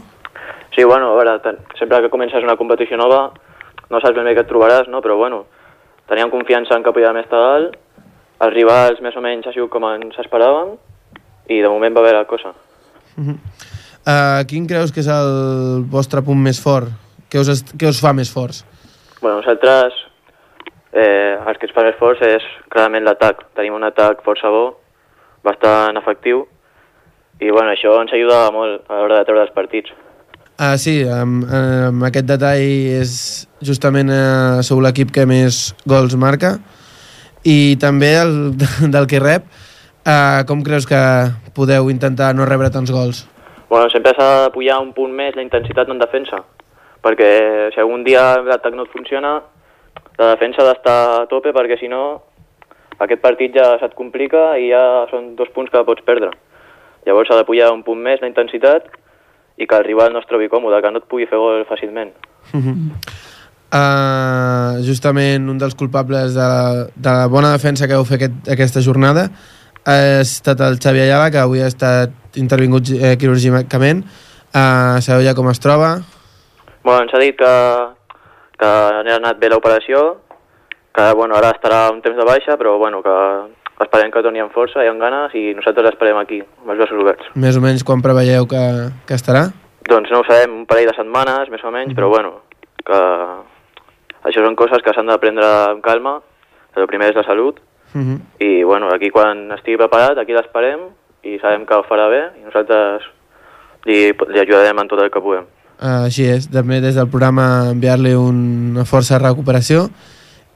Sí, 0.75 0.83
bueno, 0.85 1.07
a 1.09 1.15
veure, 1.17 1.55
sempre 1.79 2.03
que 2.03 2.11
comences 2.13 2.45
una 2.45 2.59
competició 2.59 2.99
nova 3.01 3.31
no 3.89 3.97
saps 3.97 4.13
ben 4.13 4.29
bé 4.29 4.35
què 4.37 4.43
et 4.45 4.51
trobaràs, 4.51 4.85
no? 4.85 5.01
però 5.01 5.15
bueno, 5.17 5.47
teníem 6.11 6.29
confiança 6.29 6.77
en 6.77 6.85
que 6.85 6.93
podíem 6.93 7.17
estar 7.23 7.39
dalt 7.41 7.73
els 8.45 8.53
rivals 8.53 9.01
més 9.01 9.17
o 9.17 9.23
menys 9.25 9.49
ha 9.49 9.55
sigut 9.55 9.73
com 9.73 9.87
ens 9.89 10.21
esperàvem 10.21 10.75
i 11.49 11.63
de 11.63 11.71
moment 11.73 11.97
va 11.97 12.03
haver 12.03 12.13
la 12.19 12.27
cosa. 12.29 12.53
Uh 13.17 13.23
-huh. 13.23 13.37
uh, 14.05 14.45
quin 14.45 14.67
creus 14.67 14.91
que 14.91 14.99
és 14.99 15.07
el 15.07 15.89
vostre 15.89 16.21
punt 16.21 16.37
més 16.37 16.61
fort? 16.61 16.93
Què 17.31 17.41
us, 17.41 17.65
què 17.73 17.89
us 17.89 17.99
fa 17.99 18.13
més 18.13 18.29
forts? 18.29 18.63
Bueno, 19.21 19.37
nosaltres 19.37 20.08
eh, 20.99 21.39
el 21.39 21.57
que 21.57 21.69
ens 21.69 21.75
fa 21.75 21.85
més 21.87 21.97
forts 21.99 22.21
és 22.25 22.45
clarament 22.69 23.07
l'atac. 23.07 23.45
Tenim 23.57 23.77
un 23.77 23.87
atac 23.87 24.23
força 24.25 24.51
bo, 24.51 24.65
bastant 25.47 25.97
efectiu 25.99 26.45
i 27.39 27.49
bueno, 27.51 27.71
això 27.71 27.95
ens 28.01 28.11
ajuda 28.13 28.49
molt 28.51 28.83
a 28.91 28.99
l'hora 28.99 29.21
de 29.21 29.27
treure 29.27 29.45
els 29.47 29.55
partits. 29.55 29.93
Ah, 30.59 30.75
sí, 30.75 30.97
amb, 31.07 31.45
amb 31.47 32.03
aquest 32.03 32.27
detall 32.27 32.59
és 32.99 33.13
justament 33.63 34.11
eh, 34.11 34.59
sou 34.67 34.81
l'equip 34.83 35.13
que 35.15 35.23
més 35.29 35.69
gols 35.87 36.17
marca 36.19 36.57
i 37.47 37.77
també 37.79 38.11
el, 38.19 38.33
del 38.93 39.07
que 39.07 39.21
rep, 39.23 39.47
eh, 40.03 40.41
com 40.49 40.63
creus 40.67 40.87
que 40.89 40.99
podeu 41.55 41.87
intentar 41.93 42.33
no 42.35 42.47
rebre 42.49 42.71
tants 42.75 42.91
gols? 42.91 43.23
Bueno, 43.69 43.87
sempre 43.93 44.11
s'ha 44.17 44.29
de 44.43 44.51
pujar 44.51 44.81
un 44.83 44.91
punt 44.97 45.13
més 45.15 45.37
la 45.37 45.45
intensitat 45.45 45.87
en 45.93 46.01
defensa, 46.01 46.41
perquè 47.05 47.31
si 47.71 47.79
algun 47.79 48.03
dia 48.03 48.41
l'atac 48.43 48.75
no 48.75 48.83
et 48.83 48.91
funciona, 48.91 49.37
la 50.19 50.33
defensa 50.35 50.61
ha 50.63 50.67
d'estar 50.67 50.99
a 51.21 51.25
tope 51.31 51.53
perquè 51.55 51.79
si 51.79 51.87
no 51.91 52.03
aquest 52.99 53.21
partit 53.23 53.55
ja 53.55 53.71
se't 53.79 53.95
complica 53.95 54.57
i 54.59 54.69
ja 54.73 54.83
són 55.11 55.33
dos 55.39 55.51
punts 55.55 55.71
que 55.71 55.83
pots 55.87 56.03
perdre. 56.05 56.33
Llavors 57.07 57.31
s'ha 57.31 57.39
de 57.39 57.47
pujar 57.47 57.71
un 57.71 57.85
punt 57.87 58.01
més 58.03 58.19
la 58.21 58.27
intensitat 58.27 58.89
i 59.59 59.67
que 59.67 59.79
el 59.79 59.87
rival 59.87 60.13
no 60.13 60.19
es 60.19 60.27
trobi 60.27 60.51
còmode, 60.51 60.81
que 60.83 60.91
no 60.91 60.99
et 60.99 61.07
pugui 61.11 61.27
fer 61.27 61.39
gol 61.39 61.65
fàcilment. 61.67 62.11
Mm 62.53 62.61
-hmm. 62.61 63.27
Uh, 63.69 64.81
justament 64.81 65.45
un 65.45 65.57
dels 65.61 65.75
culpables 65.75 66.33
de 66.33 66.41
la, 66.41 66.87
de 66.95 67.09
la 67.09 67.27
bona 67.27 67.51
defensa 67.51 67.85
que 67.85 67.93
heu 67.93 68.03
fet 68.03 68.17
aquest, 68.17 68.49
aquesta 68.49 68.81
jornada 68.81 69.29
ha 69.85 70.21
estat 70.21 70.59
el 70.59 70.79
Xavi 70.79 71.01
Ayala, 71.03 71.29
que 71.29 71.37
avui 71.37 71.61
ha 71.61 71.67
estat 71.67 72.09
intervingut 72.35 72.89
eh, 72.89 73.15
quirúrgicament. 73.17 74.03
Uh, 74.49 74.97
sabeu 75.05 75.21
ja 75.23 75.35
com 75.37 75.49
es 75.49 75.59
troba? 75.59 76.01
Bueno, 76.83 77.03
ens 77.03 77.13
ha 77.13 77.19
dit 77.19 77.37
que, 77.37 77.53
que 78.59 78.69
ha 78.69 79.15
anat 79.15 79.39
bé 79.39 79.49
l'operació, 79.49 80.19
que 80.95 81.13
bueno, 81.15 81.35
ara 81.35 81.53
estarà 81.55 81.87
un 81.93 82.01
temps 82.01 82.17
de 82.17 82.27
baixa, 82.27 82.57
però 82.57 82.77
bueno, 82.77 83.01
que 83.05 83.15
esperem 83.83 84.11
que 84.11 84.23
torni 84.25 84.41
amb 84.43 84.51
força 84.51 84.83
i 84.83 84.89
amb 84.91 84.99
ganes 84.99 85.35
i 85.39 85.53
nosaltres 85.55 85.85
l'esperem 85.87 86.17
aquí, 86.19 86.41
amb 86.61 86.73
els 86.73 86.81
braços 86.81 86.99
oberts. 86.99 87.29
Més 87.35 87.55
o 87.55 87.63
menys 87.63 87.85
quan 87.87 88.03
preveieu 88.03 88.47
que, 88.51 88.63
que 89.07 89.15
estarà? 89.15 89.47
Doncs 89.89 90.11
no 90.11 90.19
ho 90.19 90.27
sabem, 90.27 90.57
un 90.61 90.65
parell 90.69 90.91
de 90.91 90.97
setmanes, 90.97 91.49
més 91.49 91.63
o 91.63 91.71
menys, 91.71 91.87
mm 91.87 91.93
-hmm. 91.93 91.99
però 91.99 92.09
bueno, 92.09 92.41
que 92.85 92.99
això 94.27 94.43
són 94.43 94.55
coses 94.55 94.83
que 94.83 94.93
s'han 94.93 95.07
de 95.07 95.17
prendre 95.17 95.45
amb 95.45 95.81
calma 95.81 96.19
però 96.73 96.87
primer 96.87 97.11
és 97.11 97.19
la 97.19 97.27
salut, 97.27 97.59
Uh 97.89 98.01
-huh. 98.01 98.19
i 98.37 98.63
bueno, 98.63 98.87
aquí 98.93 99.09
quan 99.09 99.51
estigui 99.51 99.75
preparat, 99.77 100.15
aquí 100.17 100.31
l'esperem, 100.31 100.79
i 101.23 101.39
sabem 101.39 101.65
que 101.65 101.73
ho 101.73 101.83
farà 101.83 102.07
bé, 102.07 102.21
i 102.39 102.43
nosaltres 102.45 103.01
li, 103.85 104.13
li 104.13 104.39
ajudarem 104.39 104.77
en 104.77 104.87
tot 104.87 105.01
el 105.01 105.09
que 105.09 105.19
puguem. 105.19 105.45
Uh, 105.79 106.05
així 106.09 106.25
és, 106.27 106.49
també 106.51 106.81
des 106.83 106.95
del 106.95 107.07
programa 107.07 107.71
enviar-li 107.71 108.11
una 108.19 108.83
força 108.83 109.15
de 109.15 109.23
recuperació 109.23 109.85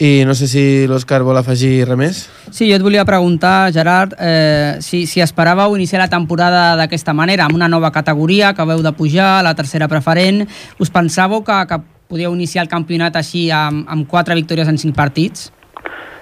i 0.04 0.24
no 0.26 0.34
sé 0.36 0.50
si 0.50 0.64
l'Òscar 0.90 1.22
vol 1.24 1.38
afegir 1.38 1.86
res 1.88 1.98
més. 2.00 2.18
Sí, 2.50 2.66
jo 2.68 2.76
et 2.76 2.84
volia 2.84 3.06
preguntar, 3.08 3.72
Gerard, 3.72 4.16
eh, 4.20 4.82
si, 4.84 5.06
si 5.08 5.22
esperàveu 5.24 5.78
iniciar 5.78 6.02
la 6.02 6.10
temporada 6.12 6.74
d'aquesta 6.80 7.14
manera, 7.14 7.46
amb 7.46 7.56
una 7.56 7.70
nova 7.72 7.92
categoria, 7.94 8.52
que 8.58 8.66
veu 8.68 8.82
de 8.84 8.92
pujar, 8.98 9.44
la 9.46 9.54
tercera 9.56 9.88
preferent. 9.88 10.44
Us 10.82 10.92
pensàveu 10.92 11.44
que, 11.46 11.60
que 11.70 11.80
podíeu 12.10 12.34
iniciar 12.36 12.66
el 12.66 12.72
campionat 12.74 13.16
així 13.22 13.48
amb, 13.54 13.88
amb 13.88 14.10
quatre 14.10 14.36
victòries 14.36 14.68
en 14.68 14.82
cinc 14.82 14.98
partits? 14.98 15.52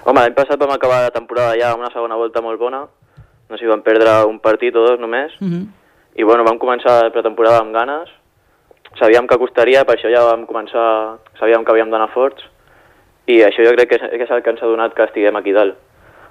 Home, 0.04 0.20
l'any 0.20 0.36
passat 0.36 0.60
vam 0.60 0.76
acabar 0.76 1.02
la 1.06 1.14
temporada 1.14 1.56
ja 1.58 1.72
amb 1.72 1.82
una 1.82 1.92
segona 1.94 2.18
volta 2.20 2.42
molt 2.44 2.60
bona, 2.60 2.84
no 2.86 3.58
sé 3.58 3.64
si 3.64 3.70
vam 3.70 3.82
perdre 3.82 4.20
un 4.28 4.38
partit 4.42 4.76
o 4.76 4.84
dos 4.84 5.00
només, 5.00 5.32
Uh 5.40 5.48
-huh. 5.48 5.66
i 6.16 6.22
bueno, 6.22 6.44
vam 6.44 6.58
començar 6.58 7.02
la 7.02 7.10
pretemporada 7.10 7.60
amb 7.60 7.74
ganes, 7.74 8.08
sabíem 8.98 9.26
que 9.26 9.38
costaria, 9.38 9.84
per 9.84 9.96
això 9.96 10.10
ja 10.12 10.24
vam 10.24 10.46
començar, 10.46 11.18
sabíem 11.38 11.64
que 11.64 11.70
havíem 11.72 11.90
d'anar 11.90 12.10
forts, 12.12 12.42
i 13.26 13.40
això 13.46 13.64
jo 13.64 13.72
crec 13.76 13.88
que 13.88 13.96
és, 14.00 14.10
que 14.10 14.24
és 14.24 14.30
el 14.30 14.42
que 14.42 14.50
ens 14.50 14.62
ha 14.62 14.66
donat 14.66 14.94
que 14.94 15.04
estiguem 15.04 15.36
aquí 15.36 15.52
dalt. 15.52 15.76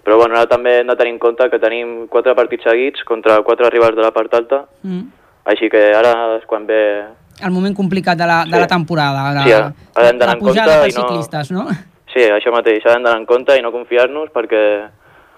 Però 0.03 0.18
bueno, 0.18 0.34
ara 0.36 0.48
també 0.50 0.80
hem 0.80 0.88
de 0.88 0.96
tenir 0.98 1.13
en 1.13 1.20
compte 1.20 1.46
que 1.50 1.60
tenim 1.62 2.08
quatre 2.10 2.34
partits 2.36 2.63
seguits 2.65 3.03
contra 3.06 3.41
quatre 3.46 3.70
rivals 3.70 3.96
de 3.96 4.01
la 4.01 4.12
part 4.12 4.34
alta, 4.34 4.65
Mm. 4.84 5.03
així 5.46 5.70
que 5.70 5.94
ara 5.96 6.38
és 6.38 6.46
quan 6.46 6.65
ve... 6.65 7.06
El 7.41 7.51
moment 7.51 7.75
complicat 7.75 8.18
de 8.18 8.25
la, 8.27 8.44
de 8.46 8.51
Sí. 8.53 8.60
la 8.60 8.68
temporada. 8.68 9.32
La, 9.34 9.44
Sí, 9.44 9.51
ara 9.53 10.10
hem 10.10 10.18
d'anar 10.20 10.36
la 10.36 10.39
pujada 10.39 10.82
pels 10.82 10.98
no- 10.98 11.03
ciclistes, 11.08 11.51
no? 11.51 11.68
Sí, 12.13 12.20
això 12.27 12.51
mateix, 12.51 12.82
s'ha 12.84 12.98
d'anar 12.98 13.15
en 13.18 13.25
compte 13.25 13.56
i 13.58 13.62
no 13.62 13.72
confiar-nos 13.72 14.30
perquè 14.32 14.89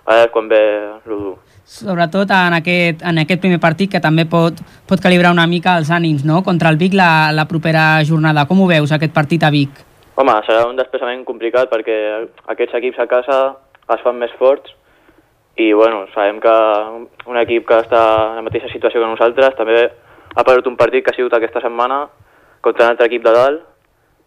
ara 0.06 0.24
és 0.24 0.32
quan 0.32 0.48
ve 0.50 0.60
el 1.06 1.20
dur. 1.20 1.38
Sobretot 1.64 2.30
en 2.36 2.58
aquest, 2.58 3.02
en 3.08 3.22
aquest 3.22 3.42
primer 3.42 3.60
partit 3.64 3.92
que 3.92 4.02
també 4.04 4.26
pot, 4.30 4.60
pot 4.88 5.02
calibrar 5.02 5.32
una 5.32 5.48
mica 5.48 5.78
els 5.80 5.90
ànims, 5.90 6.26
no? 6.28 6.42
Contra 6.44 6.70
el 6.70 6.78
Vic 6.78 6.94
la, 6.94 7.32
la 7.32 7.48
propera 7.48 8.04
jornada. 8.04 8.44
Com 8.50 8.62
ho 8.62 8.68
veus, 8.68 8.92
aquest 8.92 9.14
partit 9.16 9.44
a 9.44 9.52
Vic? 9.54 9.82
Home, 10.20 10.36
serà 10.46 10.68
un 10.70 10.78
desplaçament 10.78 11.24
complicat 11.26 11.72
perquè 11.72 11.98
aquests 12.54 12.76
equips 12.78 13.00
a 13.00 13.08
casa 13.10 13.38
es 13.96 14.04
fan 14.04 14.20
més 14.20 14.32
forts 14.38 14.76
i 15.56 15.72
bueno, 15.74 16.06
sabem 16.14 16.40
que 16.42 16.54
un 17.30 17.38
equip 17.38 17.66
que 17.68 17.80
està 17.84 18.02
en 18.30 18.40
la 18.40 18.46
mateixa 18.46 18.70
situació 18.72 19.02
que 19.02 19.10
nosaltres 19.10 19.58
també 19.58 19.84
ha 20.34 20.46
perdut 20.46 20.70
un 20.70 20.78
partit 20.78 21.06
que 21.06 21.14
ha 21.14 21.18
sigut 21.18 21.34
aquesta 21.34 21.62
setmana 21.62 22.08
contra 22.62 22.86
un 22.86 22.94
altre 22.94 23.06
equip 23.10 23.26
de 23.26 23.34
dalt, 23.36 23.62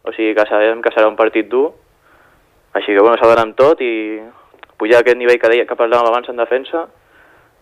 o 0.06 0.12
sigui 0.14 0.34
que 0.36 0.44
sabem 0.46 0.82
que 0.82 0.92
serà 0.94 1.08
un 1.10 1.18
partit 1.18 1.48
dur, 1.50 1.72
així 2.78 2.94
que 2.94 3.02
bueno, 3.02 3.16
s'ha 3.18 3.26
d'anar 3.30 3.46
amb 3.48 3.56
tot 3.58 3.82
i 3.82 4.20
pujar 4.78 5.00
aquest 5.00 5.18
nivell 5.18 5.40
que, 5.40 5.50
deia, 5.50 5.66
que 5.66 5.78
parlàvem 5.78 6.10
abans 6.10 6.30
en 6.30 6.38
defensa 6.38 6.86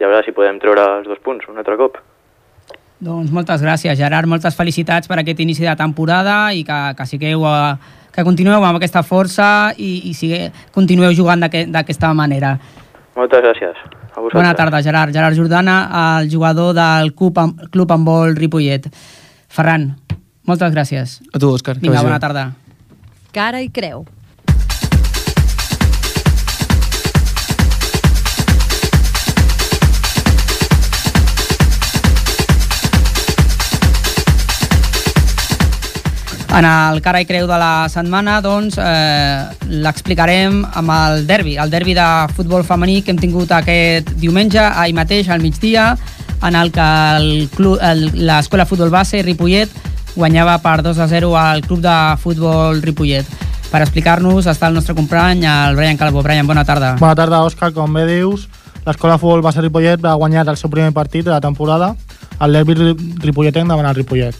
i 0.04 0.06
a 0.06 0.10
veure 0.12 0.24
si 0.26 0.34
podem 0.36 0.60
treure 0.60 0.84
els 0.98 1.08
dos 1.08 1.20
punts 1.24 1.48
un 1.48 1.56
altre 1.56 1.78
cop. 1.80 1.96
Doncs 3.04 3.32
moltes 3.34 3.60
gràcies, 3.64 3.96
Gerard. 3.98 4.28
Moltes 4.30 4.54
felicitats 4.56 5.08
per 5.08 5.18
aquest 5.20 5.40
inici 5.40 5.64
de 5.64 5.74
temporada 5.80 6.52
i 6.56 6.62
que, 6.64 6.78
que 6.96 7.06
sigueu... 7.08 7.44
eh, 7.48 8.02
que 8.14 8.22
continueu 8.22 8.62
amb 8.62 8.76
aquesta 8.78 9.00
força 9.02 9.72
i, 9.74 10.04
i 10.06 10.12
sigue, 10.14 10.52
continueu 10.70 11.10
jugant 11.18 11.40
d'aquest- 11.42 11.72
d'aquesta 11.74 12.12
manera. 12.14 12.52
Moltes 13.16 13.42
gràcies. 13.42 13.74
A 14.14 14.20
vosaltres. 14.22 14.36
Bona 14.38 14.52
tarda, 14.54 14.78
Gerard. 14.86 15.10
Gerard 15.12 15.34
Jordana, 15.34 15.74
el 16.20 16.30
jugador 16.30 16.74
del 16.78 17.10
Club, 17.18 17.40
Club 17.74 17.90
Handbol 17.90 18.36
Ripollet. 18.38 18.86
Ferran, 19.50 19.96
moltes 20.46 20.70
gràcies. 20.76 21.16
A 21.34 21.40
tu, 21.42 21.50
Òscar. 21.56 21.74
Vinga, 21.82 22.04
bona 22.06 22.20
tarda. 22.22 22.52
Cara 23.34 23.60
i 23.66 23.72
creu. 23.74 24.04
En 36.54 36.64
el 36.64 37.00
cara 37.02 37.18
i 37.20 37.26
creu 37.26 37.48
de 37.50 37.56
la 37.58 37.88
setmana, 37.90 38.36
doncs, 38.44 38.76
eh, 38.78 39.42
l'explicarem 39.82 40.60
amb 40.78 40.92
el 40.94 41.24
derbi, 41.26 41.56
el 41.58 41.70
derbi 41.72 41.94
de 41.98 42.04
futbol 42.36 42.62
femení 42.62 43.00
que 43.02 43.10
hem 43.10 43.18
tingut 43.18 43.50
aquest 43.50 44.12
diumenge, 44.22 44.60
ahir 44.62 44.94
mateix, 44.94 45.28
al 45.34 45.42
migdia, 45.42 45.96
en 46.46 46.54
el 46.54 46.70
que 46.70 46.86
l'escola 47.58 48.66
futbol 48.66 48.90
base 48.90 49.22
Ripollet 49.22 49.70
guanyava 50.14 50.58
per 50.62 50.82
2 50.82 50.98
a 51.02 51.08
0 51.08 51.34
al 51.36 51.62
club 51.66 51.80
de 51.82 51.96
futbol 52.22 52.80
Ripollet. 52.82 53.26
Per 53.72 53.82
explicar-nos 53.82 54.46
està 54.46 54.68
el 54.70 54.74
nostre 54.78 54.94
company, 54.94 55.42
el 55.50 55.74
Brian 55.74 55.96
Calvo. 55.98 56.22
Brian, 56.22 56.46
bona 56.46 56.62
tarda. 56.64 56.94
Bona 57.00 57.16
tarda, 57.18 57.42
Òscar. 57.42 57.72
Com 57.74 57.92
bé 57.98 58.06
dius, 58.06 58.46
l'escola 58.86 59.18
futbol 59.18 59.42
base 59.42 59.60
Ripollet 59.64 59.98
va 60.04 60.14
guanyar 60.14 60.46
el 60.48 60.56
seu 60.56 60.70
primer 60.70 60.92
partit 60.92 61.24
de 61.24 61.32
la 61.34 61.40
temporada, 61.40 61.96
el 62.40 62.52
derbi 62.52 62.74
ri- 62.78 62.96
ripolletenc 63.26 63.66
davant 63.68 63.88
el 63.90 63.96
Ripollet. 63.98 64.36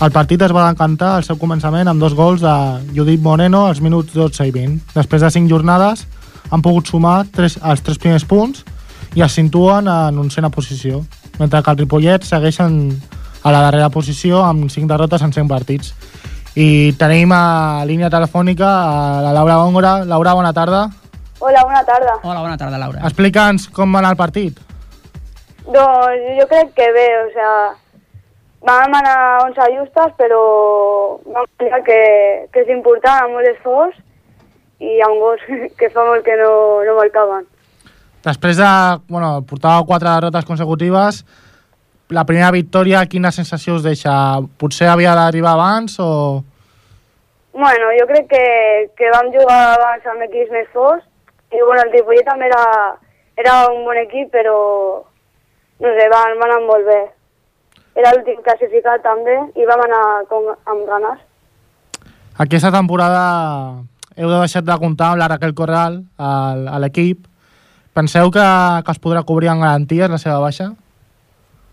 El 0.00 0.10
partit 0.10 0.42
es 0.42 0.52
va 0.54 0.68
encantar 0.70 1.16
al 1.16 1.24
seu 1.26 1.36
començament 1.38 1.88
amb 1.88 2.00
dos 2.02 2.14
gols 2.18 2.42
de 2.42 2.54
Judit 2.96 3.20
Moreno 3.22 3.66
als 3.68 3.80
minuts 3.84 4.14
12 4.16 4.48
i 4.48 4.54
20. 4.54 4.94
Després 4.96 5.22
de 5.22 5.30
cinc 5.30 5.50
jornades 5.50 6.06
han 6.50 6.62
pogut 6.62 6.88
sumar 6.88 7.22
tres, 7.32 7.58
els 7.62 7.82
tres 7.84 8.00
primers 8.02 8.24
punts 8.26 8.64
i 9.14 9.22
es 9.22 9.36
situen 9.36 9.88
en 9.88 10.18
oncena 10.18 10.50
posició, 10.50 11.02
mentre 11.38 11.62
que 11.62 11.70
el 11.70 11.78
Ripollet 11.84 12.24
segueixen 12.24 12.80
a 13.42 13.52
la 13.52 13.60
darrera 13.66 13.90
posició 13.90 14.42
amb 14.46 14.70
cinc 14.70 14.88
derrotes 14.90 15.22
en 15.22 15.32
cinc 15.34 15.50
partits. 15.50 15.92
I 16.54 16.92
tenim 17.00 17.32
a 17.32 17.84
línia 17.88 18.10
telefònica 18.12 18.68
a 18.68 19.22
la 19.24 19.32
Laura 19.32 19.56
Góngora. 19.62 19.92
Laura, 20.04 20.34
bona 20.34 20.52
tarda. 20.52 20.82
Hola, 21.40 21.64
bona 21.64 21.84
tarda. 21.84 22.18
Hola, 22.22 22.40
bona 22.40 22.58
tarda, 22.58 22.78
Laura. 22.78 23.00
Explica'ns 23.08 23.68
com 23.74 23.94
va 23.94 24.02
anar 24.02 24.12
el 24.14 24.20
partit. 24.20 24.58
Doncs 25.66 26.28
jo 26.38 26.46
crec 26.50 26.74
que 26.76 26.90
bé, 26.94 27.06
o 27.22 27.30
sea, 27.32 27.54
vam 28.62 28.94
anar 28.94 29.44
11 29.48 29.68
justes, 29.76 30.14
però 30.18 30.42
vam 31.26 31.44
explicar 31.44 31.82
que, 31.86 32.00
que 32.52 32.64
és 32.64 32.70
important, 32.74 33.24
amb 33.24 33.36
molt 33.36 33.50
esforç, 33.50 33.96
i 34.82 34.98
amb 35.06 35.22
gols 35.22 35.42
que 35.78 35.90
fa 35.94 36.06
molt 36.06 36.24
que 36.26 36.36
no, 36.40 36.52
no 36.86 36.98
marcaven. 36.98 37.48
Després 38.22 38.58
de... 38.58 38.70
Bueno, 39.10 39.40
portava 39.48 39.82
quatre 39.86 40.10
derrotes 40.10 40.46
consecutives. 40.46 41.22
La 42.12 42.26
primera 42.28 42.52
victòria, 42.54 43.06
quina 43.10 43.32
sensació 43.34 43.78
us 43.78 43.86
deixa? 43.86 44.14
Potser 44.60 44.90
havia 44.92 45.14
d'arribar 45.18 45.56
abans 45.56 45.98
o... 46.02 46.10
Bueno, 47.52 47.90
jo 47.98 48.04
crec 48.08 48.28
que, 48.30 48.44
que 48.96 49.10
vam 49.12 49.28
jugar 49.34 49.74
abans 49.74 50.06
amb 50.08 50.24
equips 50.24 50.52
més 50.54 50.68
forts, 50.72 51.04
i 51.52 51.58
bueno, 51.60 51.82
el 51.82 51.90
Ripollet 51.92 52.24
també 52.24 52.46
era, 52.48 52.62
era 53.36 53.56
un 53.68 53.82
bon 53.84 53.98
equip, 54.00 54.30
però 54.32 54.54
no 55.82 55.90
sé, 55.98 56.06
van, 56.08 56.38
van 56.40 56.48
anar 56.48 56.62
molt 56.64 56.88
bé. 56.88 57.00
Era 57.94 58.12
l'últim 58.16 58.38
classificat 58.44 59.02
també, 59.04 59.34
i 59.60 59.66
vam 59.68 59.82
anar 59.84 60.04
com, 60.30 60.46
amb 60.66 60.86
ganes. 60.88 61.18
Aquesta 62.40 62.70
temporada 62.72 63.22
heu 64.16 64.28
de 64.30 64.38
deixar 64.40 64.62
de 64.64 64.76
comptar 64.80 65.10
amb 65.12 65.20
la 65.20 65.28
Raquel 65.28 65.52
Corral 65.54 65.98
al- 66.16 66.68
a 66.68 66.78
l'equip. 66.80 67.26
Penseu 67.92 68.30
que, 68.32 68.40
que 68.86 68.90
es 68.92 69.00
podrà 69.00 69.22
cobrir 69.28 69.50
en 69.52 69.60
garanties 69.60 70.08
la 70.10 70.18
seva 70.18 70.38
baixa? 70.40 70.70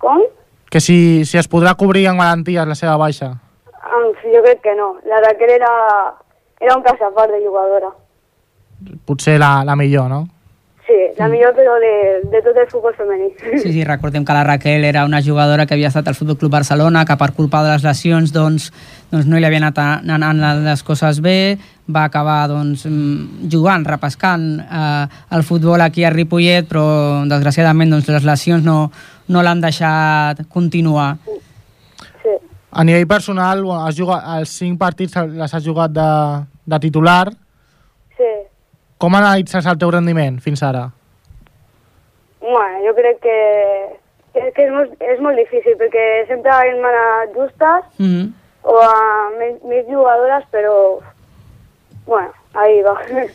Com? 0.03 0.21
Que 0.69 0.81
si, 0.83 1.23
si 1.25 1.37
es 1.39 1.47
podrà 1.49 1.75
cobrir 1.79 2.05
en 2.11 2.17
garanties 2.19 2.67
la 2.67 2.75
seva 2.75 2.97
baixa? 2.99 3.31
Ah, 3.79 4.03
jo 4.23 4.41
crec 4.43 4.59
que 4.61 4.75
no. 4.75 4.97
La 5.07 5.21
Raquel 5.23 5.49
era, 5.55 5.71
era 6.59 6.75
un 6.75 6.83
cas 6.83 6.99
a 7.01 7.09
part 7.15 7.31
de 7.31 7.39
jugadora. 7.45 7.89
Potser 9.05 9.39
la, 9.39 9.63
la 9.63 9.75
millor, 9.75 10.09
no? 10.11 10.27
Sí, 10.89 10.95
la 11.19 11.27
millor 11.29 11.51
però 11.53 11.75
de, 11.77 11.89
de 12.31 12.39
tot 12.41 12.55
el 12.57 12.65
futbol 12.65 12.95
femení. 12.97 13.27
Sí, 13.61 13.69
sí, 13.75 13.83
recordem 13.85 14.23
que 14.25 14.33
la 14.33 14.41
Raquel 14.43 14.83
era 14.87 15.03
una 15.05 15.19
jugadora 15.21 15.67
que 15.69 15.75
havia 15.75 15.91
estat 15.91 16.07
al 16.09 16.15
Futbol 16.17 16.39
Club 16.41 16.55
Barcelona, 16.55 17.03
que 17.05 17.13
per 17.13 17.27
culpa 17.37 17.59
de 17.61 17.75
les 17.75 17.83
lesions 17.85 18.31
doncs, 18.33 18.71
doncs 19.11 19.27
no 19.29 19.37
li 19.37 19.45
havien 19.45 19.67
anat 19.67 20.07
anant 20.09 20.39
les 20.65 20.81
coses 20.87 21.19
bé, 21.21 21.59
va 21.85 22.07
acabar 22.09 22.39
doncs, 22.49 22.87
mm, 22.89 23.51
jugant, 23.53 23.85
repescant 23.85 24.47
eh, 24.65 25.05
el 25.37 25.45
futbol 25.45 25.85
aquí 25.85 26.07
a 26.07 26.09
Ripollet, 26.09 26.65
però 26.65 26.87
desgraciadament 27.29 27.93
doncs, 27.93 28.09
les 28.09 28.25
lesions 28.25 28.65
no, 28.65 28.79
no 29.29 29.43
l'han 29.45 29.61
deixat 29.61 30.41
continuar. 30.49 31.11
Sí. 32.23 32.33
A 32.71 32.83
nivell 32.83 33.05
personal, 33.05 33.61
bueno, 33.61 33.85
has 33.85 33.93
jugat, 33.93 34.25
els 34.39 34.57
cinc 34.57 34.81
partits 34.81 35.13
les 35.37 35.53
has 35.53 35.63
jugat 35.63 35.93
de, 35.93 36.09
de 36.65 36.81
titular. 36.81 37.27
Com 38.99 39.15
analitzes 39.15 39.65
el 39.65 39.77
teu 39.79 39.91
rendiment 39.95 40.39
fins 40.43 40.61
ara? 40.67 40.89
Bueno, 42.41 42.81
jo 42.85 42.93
crec 42.97 43.19
que, 43.23 43.37
que, 44.35 44.43
que 44.55 44.65
és, 44.65 44.71
molt, 44.73 44.95
és 44.99 45.21
molt 45.23 45.39
difícil 45.39 45.77
perquè 45.79 46.05
sempre 46.27 46.55
hem 46.67 46.83
anat 46.91 47.35
justes 47.35 47.85
Mm 47.97 48.09
-hmm. 48.11 48.31
o 48.63 48.75
a 48.81 49.29
més, 49.39 49.55
més 49.63 49.85
jugadores, 49.87 50.43
però 50.51 50.99
bueno, 52.05 52.31
ahí 52.53 52.81
va. 52.81 52.97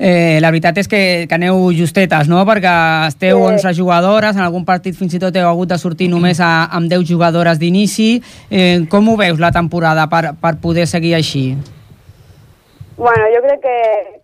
Eh, 0.00 0.38
la 0.40 0.52
veritat 0.52 0.76
és 0.78 0.86
que, 0.86 1.26
que 1.28 1.34
aneu 1.34 1.72
justetes, 1.74 2.28
no? 2.28 2.44
Perquè 2.46 3.06
esteu 3.08 3.36
Sí. 3.38 3.44
11 3.54 3.74
jugadores, 3.74 4.36
en 4.36 4.42
algun 4.42 4.64
partit 4.64 4.94
fins 4.94 5.14
i 5.14 5.18
tot 5.18 5.34
heu 5.36 5.48
hagut 5.48 5.68
de 5.68 5.78
sortir 5.78 6.08
només 6.08 6.38
a, 6.40 6.68
amb 6.70 6.88
10 6.88 7.02
jugadores 7.10 7.58
d'inici. 7.58 8.22
Eh, 8.48 8.86
com 8.88 9.08
ho 9.08 9.16
veus 9.16 9.40
la 9.40 9.50
temporada 9.50 10.06
per, 10.06 10.34
per 10.40 10.60
poder 10.62 10.86
seguir 10.86 11.14
així? 11.16 11.56
bueno, 12.96 13.24
jo 13.34 13.42
crec 13.42 13.60
que, 13.60 14.17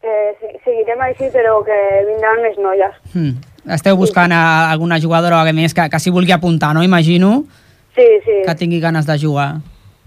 que 0.00 0.12
se- 0.40 0.58
seguirem 0.64 1.00
així, 1.04 1.28
però 1.34 1.58
que 1.64 1.76
vindran 2.08 2.40
més 2.42 2.56
noies. 2.58 2.94
Mm. 3.14 3.72
Esteu 3.76 3.96
buscant 3.96 4.32
a 4.32 4.70
alguna 4.70 4.98
jugadora 5.00 5.40
a 5.42 5.52
més 5.52 5.74
que, 5.74 5.88
que 5.92 5.98
s'hi 6.00 6.10
vulgui 6.10 6.32
apuntar, 6.32 6.72
no? 6.74 6.82
Imagino 6.82 7.44
Sí, 7.94 8.06
sí, 8.24 8.38
que 8.46 8.54
tingui 8.54 8.80
ganes 8.80 9.06
de 9.06 9.18
jugar. 9.18 9.56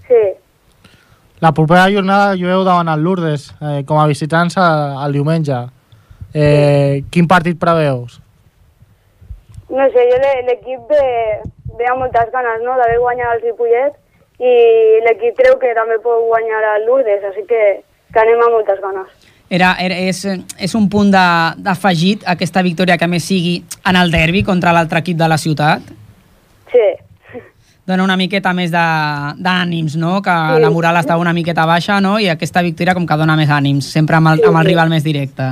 sí. 0.07 0.23
La 1.43 1.51
propera 1.51 1.89
jornada 1.91 2.37
jugueu 2.39 2.63
davant 2.63 2.87
el 2.87 3.01
Lourdes, 3.03 3.49
eh, 3.59 3.83
com 3.85 3.97
a 3.99 4.05
visitants 4.07 4.55
el, 4.55 4.93
el 5.05 5.11
diumenge. 5.11 5.57
Eh, 6.33 7.03
quin 7.11 7.27
partit 7.27 7.59
preveus? 7.59 8.21
No 9.69 9.83
sé, 9.91 10.05
jo 10.11 10.17
l'e- 10.21 10.43
l'equip 10.47 10.87
ve, 10.87 11.41
ve 11.77 11.85
amb 11.91 11.99
moltes 11.99 12.31
ganes, 12.31 12.61
no?, 12.63 12.77
d'haver 12.79 12.95
guanyat 13.01 13.33
el 13.35 13.41
Ripollet 13.41 13.93
i 14.39 14.53
l'equip 15.03 15.35
creu 15.41 15.57
que 15.59 15.73
també 15.75 15.97
pot 15.99 16.23
guanyar 16.29 16.61
el 16.77 16.85
Lourdes, 16.87 17.23
així 17.29 17.43
que, 17.49 17.61
que 18.13 18.19
anem 18.23 18.39
amb 18.45 18.55
moltes 18.61 18.79
ganes. 18.79 19.11
Era, 19.53 19.75
era, 19.77 19.95
és, 20.09 20.23
és 20.57 20.73
un 20.73 20.87
punt 20.89 21.11
d'afegit 21.13 22.23
aquesta 22.31 22.63
victòria 22.65 22.95
que 22.97 23.05
més 23.11 23.25
sigui 23.29 23.59
en 23.85 23.99
el 23.99 24.09
derbi 24.13 24.41
contra 24.47 24.71
l'altre 24.73 25.03
equip 25.03 25.19
de 25.19 25.27
la 25.29 25.37
ciutat? 25.37 25.91
Sí, 26.73 26.87
Dona 27.83 28.05
una 28.05 28.15
miqueta 28.15 28.53
més 28.55 28.71
d'ànims, 28.71 29.97
no? 29.99 30.21
Que 30.23 30.31
Sí. 30.31 30.61
la 30.63 30.69
moral 30.71 30.95
estava 31.01 31.19
una 31.19 31.33
miqueta 31.35 31.65
baixa, 31.67 31.97
no? 32.01 32.13
I 32.17 32.29
aquesta 32.31 32.61
victòria 32.63 32.93
com 32.95 33.05
que 33.05 33.17
dona 33.19 33.35
més 33.35 33.49
ànims, 33.51 33.89
sempre 33.91 34.15
amb 34.15 34.29
el, 34.31 34.37
Sí, 34.39 34.45
amb 34.47 34.57
el 34.57 34.63
sí. 34.63 34.67
rival 34.69 34.89
més 34.89 35.03
directe. 35.03 35.49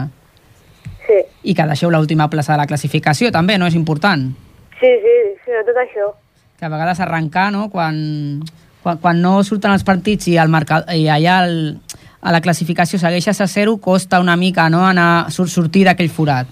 sí, 1.06 1.18
I 1.44 1.54
que 1.54 1.66
deixeu 1.68 1.92
l'última 1.92 2.30
plaça 2.30 2.54
de 2.54 2.58
la 2.60 2.68
classificació, 2.68 3.32
també, 3.32 3.58
no? 3.58 3.68
És 3.68 3.76
important. 3.76 4.32
sí, 4.80 4.88
sí, 5.04 5.16
sobretot 5.46 5.76
això. 5.84 6.14
que 6.58 6.66
a 6.66 6.70
vegades 6.70 7.00
arrencar, 7.02 7.52
no? 7.52 7.70
quan, 7.70 8.44
quan, 8.84 8.98
quan 9.00 9.22
no 9.22 9.44
surten 9.44 9.72
els 9.72 9.84
partits 9.84 10.28
i, 10.28 10.38
el 10.38 10.48
marca, 10.48 10.86
i 10.94 11.08
allà 11.10 11.44
el, 11.46 11.80
a 12.22 12.32
la 12.32 12.42
classificació 12.42 13.00
segueixes 13.00 13.42
a 13.42 13.48
zero, 13.48 13.78
costa 13.78 14.20
una 14.20 14.36
mica 14.38 14.70
no? 14.70 14.86
anar, 14.86 15.32
sur, 15.32 15.48
sortir 15.50 15.86
d'aquell 15.86 16.10
forat. 16.10 16.48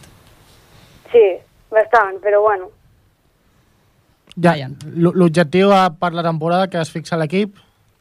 Sí, 1.12 1.26
bastant, 1.72 2.18
però 2.22 2.42
bueno. 2.42 2.70
Ja, 4.42 4.54
l- 4.56 5.12
L'objectiu 5.14 5.72
a- 5.74 5.90
per 6.00 6.14
la 6.14 6.24
temporada 6.24 6.68
que 6.70 6.80
es 6.80 6.90
fixa 6.92 7.18
l'equip, 7.18 7.56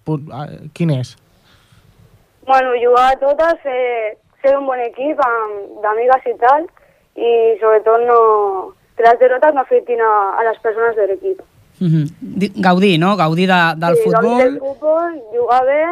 eh, 0.09 0.71
quin 0.73 0.91
és? 0.91 1.17
Bueno, 2.47 2.71
jugar 2.83 3.13
a 3.13 3.19
totes, 3.21 3.61
fer, 3.63 4.17
ser 4.43 4.57
un 4.57 4.67
bon 4.67 4.79
equip 4.81 5.19
d'amigues 5.83 6.27
i 6.31 6.35
tal, 6.41 6.65
i 7.17 7.59
sobretot 7.61 8.07
no, 8.07 8.19
que 8.97 9.03
les 9.05 9.19
derrotes 9.21 9.55
no 9.55 9.61
afectin 9.61 10.01
a, 10.01 10.13
a 10.41 10.45
les 10.49 10.59
persones 10.63 10.97
de 10.97 11.07
l'equip. 11.09 11.43
Mm 11.81 11.87
-hmm. 11.89 12.53
Gaudir, 12.63 12.99
no? 12.99 13.17
Gaudir 13.17 13.49
de, 13.49 13.61
del 13.77 13.97
sí, 13.97 14.11
gaudir 14.11 14.31
futbol. 14.31 14.39
del 14.39 14.59
futbol, 14.59 15.23
jugar 15.37 15.65
bé, 15.67 15.83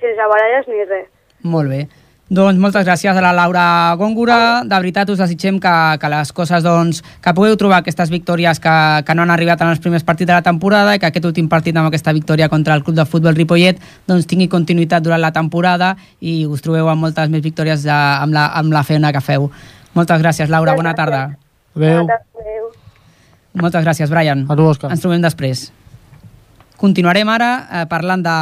sense 0.00 0.28
baralles 0.34 0.68
ni 0.70 0.84
res. 0.84 1.08
Molt 1.42 1.70
bé. 1.70 1.86
Doncs 2.28 2.60
moltes 2.60 2.84
gràcies 2.84 3.16
a 3.16 3.22
la 3.24 3.30
Laura 3.32 3.94
Góngora. 3.96 4.60
De 4.68 4.76
veritat 4.76 5.08
us 5.08 5.20
desitgem 5.22 5.56
que, 5.64 5.72
que 5.96 6.10
les 6.12 6.32
coses, 6.36 6.60
doncs, 6.60 7.00
que 7.24 7.32
pugueu 7.32 7.56
trobar 7.56 7.78
aquestes 7.80 8.10
victòries 8.12 8.60
que, 8.60 8.74
que 9.06 9.14
no 9.16 9.24
han 9.24 9.32
arribat 9.32 9.64
en 9.64 9.72
els 9.72 9.80
primers 9.80 10.04
partits 10.04 10.28
de 10.28 10.36
la 10.36 10.44
temporada 10.44 10.92
i 10.92 11.00
que 11.00 11.08
aquest 11.08 11.24
últim 11.24 11.48
partit 11.48 11.76
amb 11.76 11.88
aquesta 11.88 12.12
victòria 12.12 12.50
contra 12.52 12.76
el 12.76 12.84
Club 12.84 12.98
de 12.98 13.06
Futbol 13.08 13.38
Ripollet 13.38 13.80
doncs, 14.10 14.28
tingui 14.28 14.50
continuïtat 14.52 15.06
durant 15.06 15.22
la 15.24 15.32
temporada 15.32 15.94
i 16.20 16.42
us 16.44 16.60
trobeu 16.60 16.90
amb 16.92 17.06
moltes 17.06 17.32
més 17.32 17.40
victòries 17.40 17.86
de, 17.88 17.96
amb, 17.96 18.36
la, 18.36 18.50
amb 18.60 18.76
la 18.76 18.84
feina 18.84 19.14
que 19.16 19.24
feu. 19.24 19.48
Moltes 19.96 20.20
gràcies, 20.20 20.52
Laura. 20.52 20.76
Bona 20.76 20.92
tarda. 20.98 21.30
Adéu. 21.78 22.04
Adéu. 22.04 22.68
Moltes 23.56 23.88
gràcies, 23.88 24.12
Brian. 24.12 24.44
A 24.52 24.54
tu, 24.54 24.68
Òscar. 24.68 24.92
Ens 24.92 25.00
trobem 25.00 25.24
després. 25.24 25.70
Continuarem 26.78 27.32
ara 27.32 27.50
eh, 27.56 27.86
parlant 27.90 28.20
de 28.22 28.36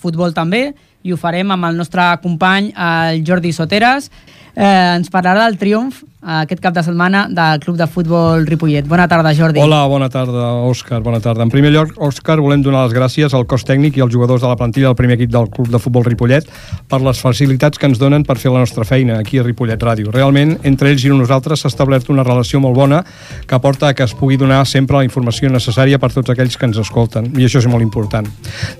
futbol 0.00 0.30
també 0.32 0.68
i 1.02 1.12
ho 1.12 1.18
farem 1.20 1.50
amb 1.50 1.68
el 1.68 1.76
nostre 1.76 2.04
company, 2.22 2.72
el 2.76 3.22
Jordi 3.26 3.52
Soteres. 3.52 4.10
Eh, 4.54 4.96
ens 4.98 5.10
parlarà 5.10 5.46
del 5.48 5.58
triomf 5.60 6.02
aquest 6.22 6.60
cap 6.62 6.74
de 6.74 6.82
setmana 6.86 7.26
del 7.28 7.58
Club 7.60 7.76
de 7.76 7.86
Futbol 7.90 8.46
Ripollet. 8.46 8.86
Bona 8.86 9.08
tarda, 9.10 9.34
Jordi. 9.34 9.58
Hola, 9.60 9.82
bona 9.90 10.08
tarda, 10.08 10.52
Òscar, 10.62 11.00
bona 11.02 11.18
tarda. 11.20 11.42
En 11.42 11.50
primer 11.50 11.72
lloc, 11.74 11.96
Òscar, 11.98 12.38
volem 12.38 12.62
donar 12.62 12.84
les 12.86 12.94
gràcies 12.94 13.34
al 13.34 13.46
cos 13.50 13.64
tècnic 13.66 13.98
i 13.98 14.04
als 14.04 14.12
jugadors 14.14 14.42
de 14.42 14.46
la 14.46 14.56
plantilla 14.56 14.92
del 14.92 14.96
primer 14.96 15.16
equip 15.18 15.32
del 15.32 15.50
Club 15.50 15.72
de 15.72 15.80
Futbol 15.82 16.06
Ripollet 16.06 16.46
per 16.88 17.00
les 17.02 17.18
facilitats 17.18 17.78
que 17.78 17.90
ens 17.90 17.98
donen 17.98 18.22
per 18.22 18.38
fer 18.38 18.52
la 18.54 18.62
nostra 18.62 18.86
feina 18.86 19.18
aquí 19.18 19.40
a 19.40 19.46
Ripollet 19.46 19.82
Ràdio. 19.82 20.12
Realment, 20.14 20.58
entre 20.62 20.92
ells 20.92 21.04
i 21.04 21.10
nosaltres 21.10 21.64
s'ha 21.64 21.72
establert 21.72 22.08
una 22.14 22.22
relació 22.22 22.60
molt 22.62 22.78
bona 22.78 23.02
que 23.48 23.58
porta 23.58 23.90
a 23.90 23.94
que 23.94 24.06
es 24.06 24.14
pugui 24.14 24.38
donar 24.38 24.62
sempre 24.66 25.00
la 25.00 25.04
informació 25.04 25.50
necessària 25.50 25.98
per 25.98 26.12
tots 26.14 26.30
aquells 26.30 26.56
que 26.56 26.70
ens 26.70 26.78
escolten, 26.78 27.32
i 27.34 27.48
això 27.48 27.58
és 27.58 27.66
molt 27.66 27.82
important. 27.82 28.28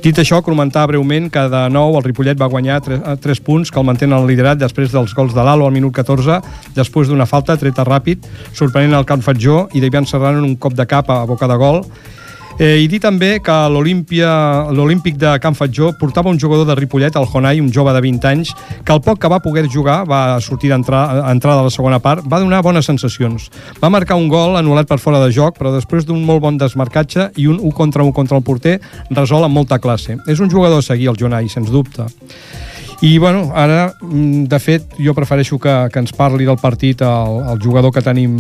Dit 0.04 0.18
això, 0.22 0.42
comentar 0.46 0.86
breument 0.86 1.26
que 1.32 1.42
de 1.50 1.64
nou 1.74 1.98
el 1.98 2.06
Ripollet 2.06 2.38
va 2.38 2.50
guanyar 2.52 2.80
3, 2.86 3.02
3 3.20 3.42
punts 3.42 3.70
que 3.70 3.82
el 3.82 3.88
mantenen 3.88 4.14
al 4.18 4.30
liderat 4.30 4.62
després 4.62 4.94
dels 4.94 5.14
gols 5.16 5.34
de 5.34 5.42
l'Alo 5.42 5.66
al 5.66 5.74
minut 5.74 5.92
14, 5.96 6.38
després 6.76 7.10
d'una 7.10 7.26
falta 7.32 7.56
treta 7.56 7.86
ràpid, 7.88 8.28
sorprenent 8.52 8.98
el 8.98 9.08
Can 9.08 9.24
Fatjó 9.24 9.66
i 9.72 9.80
d'Ivan 9.80 10.08
Serrano 10.08 10.42
en 10.42 10.50
un 10.52 10.58
cop 10.60 10.76
de 10.76 10.86
cap 10.86 11.10
a 11.10 11.22
boca 11.28 11.48
de 11.48 11.56
gol. 11.60 11.86
Eh, 12.58 12.82
I 12.84 12.88
dir 12.90 12.98
també 13.00 13.38
que 13.40 13.54
l'Olímpic 13.72 15.16
de 15.18 15.30
Can 15.40 15.56
Fatjó 15.56 15.92
portava 15.98 16.30
un 16.30 16.38
jugador 16.38 16.66
de 16.68 16.76
Ripollet, 16.76 17.16
el 17.16 17.26
Jonai, 17.26 17.60
un 17.60 17.72
jove 17.72 17.94
de 17.96 18.00
20 18.04 18.28
anys, 18.28 18.52
que 18.84 18.92
el 18.92 19.00
poc 19.00 19.18
que 19.22 19.30
va 19.32 19.40
poder 19.40 19.64
jugar, 19.72 20.02
va 20.08 20.38
sortir 20.40 20.70
d'entrar 20.70 21.24
entrada 21.32 21.62
a 21.62 21.68
la 21.68 21.72
segona 21.72 21.98
part, 22.04 22.26
va 22.28 22.40
donar 22.42 22.62
bones 22.62 22.86
sensacions. 22.86 23.48
Va 23.82 23.90
marcar 23.90 24.20
un 24.20 24.28
gol 24.28 24.58
anul·lat 24.60 24.90
per 24.90 25.00
fora 25.00 25.22
de 25.24 25.32
joc, 25.32 25.56
però 25.58 25.72
després 25.72 26.04
d'un 26.04 26.20
molt 26.28 26.44
bon 26.44 26.60
desmarcatge 26.60 27.30
i 27.40 27.48
un 27.48 27.58
1 27.58 27.72
contra 27.72 28.04
1 28.04 28.12
contra 28.12 28.36
el 28.36 28.44
porter, 28.44 28.78
resol 29.10 29.48
amb 29.48 29.56
molta 29.56 29.80
classe. 29.80 30.18
És 30.28 30.40
un 30.40 30.52
jugador 30.52 30.84
a 30.84 30.86
seguir, 30.86 31.08
el 31.08 31.18
Jonai, 31.18 31.48
sens 31.48 31.72
dubte. 31.72 32.10
I, 33.02 33.18
bueno, 33.18 33.50
ara, 33.52 33.94
mm, 34.00 34.44
de 34.46 34.58
fet, 34.62 34.82
jo 35.02 35.10
prefereixo 35.12 35.56
que, 35.58 35.72
que 35.90 35.98
ens 35.98 36.12
parli 36.14 36.44
del 36.46 36.54
partit 36.62 37.00
el, 37.02 37.40
el 37.50 37.58
jugador 37.58 37.90
que 37.90 37.98
tenim, 38.00 38.36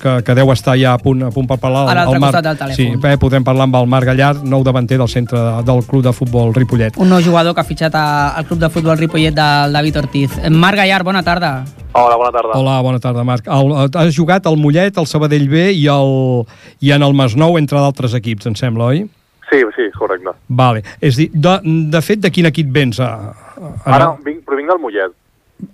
que, 0.00 0.14
que 0.26 0.34
deu 0.34 0.50
estar 0.50 0.74
ja 0.80 0.96
a 0.96 0.98
punt, 0.98 1.22
a 1.22 1.30
punt 1.30 1.46
per 1.46 1.58
parlar. 1.62 1.84
A 1.86 1.94
l'altre 2.00 2.18
costat 2.18 2.48
del 2.48 2.58
telèfon. 2.58 2.74
Sí, 2.80 2.98
bé, 2.98 3.12
podrem 3.22 3.46
parlar 3.46 3.68
amb 3.68 3.78
el 3.78 3.86
Marc 3.86 4.08
Gallar, 4.10 4.32
nou 4.42 4.64
davanter 4.66 4.98
del 4.98 5.06
centre 5.12 5.38
de, 5.38 5.52
del 5.68 5.84
club 5.86 6.02
de 6.02 6.12
futbol 6.12 6.50
Ripollet. 6.56 6.98
Un 6.98 7.12
nou 7.14 7.22
jugador 7.22 7.54
que 7.54 7.62
ha 7.62 7.68
fitxat 7.68 7.94
a- 7.94 8.32
al 8.40 8.48
Club 8.50 8.58
de 8.58 8.72
Futbol 8.74 8.98
Ripollet 8.98 9.34
del 9.38 9.72
David 9.78 10.00
Ortiz. 10.02 10.34
Marc 10.50 10.76
Gallar, 10.82 11.04
bona 11.06 11.22
tarda. 11.22 11.52
Hola, 11.92 12.16
bona 12.18 12.32
tarda. 12.34 12.58
Hola, 12.58 12.80
bona 12.82 12.98
tarda, 12.98 13.22
Marc. 13.24 13.46
El, 13.46 13.70
has 13.94 14.10
jugat 14.16 14.46
al 14.50 14.56
Mollet, 14.58 14.98
al 14.98 15.06
Sabadell 15.06 15.46
B 15.48 15.70
i, 15.78 15.86
el, 15.86 16.44
i 16.80 16.90
en 16.90 17.06
el 17.06 17.14
Masnou, 17.14 17.54
entre 17.58 17.78
d'altres 17.78 18.18
equips, 18.18 18.50
em 18.50 18.58
sembla, 18.58 18.90
oi? 18.90 19.06
Sí, 19.50 19.62
sí, 19.76 19.88
correcte. 19.98 20.30
Vale. 20.48 20.82
És 21.02 21.16
dir, 21.18 21.28
de, 21.34 21.56
de 21.90 22.00
fet, 22.06 22.20
de 22.22 22.30
quin 22.30 22.46
equip 22.46 22.68
vens? 22.72 23.00
A, 23.02 23.10
a, 23.58 23.70
Ara 23.96 24.12
vinc, 24.24 24.44
provinc 24.46 24.70
del 24.70 24.78
Mollet. 24.78 25.12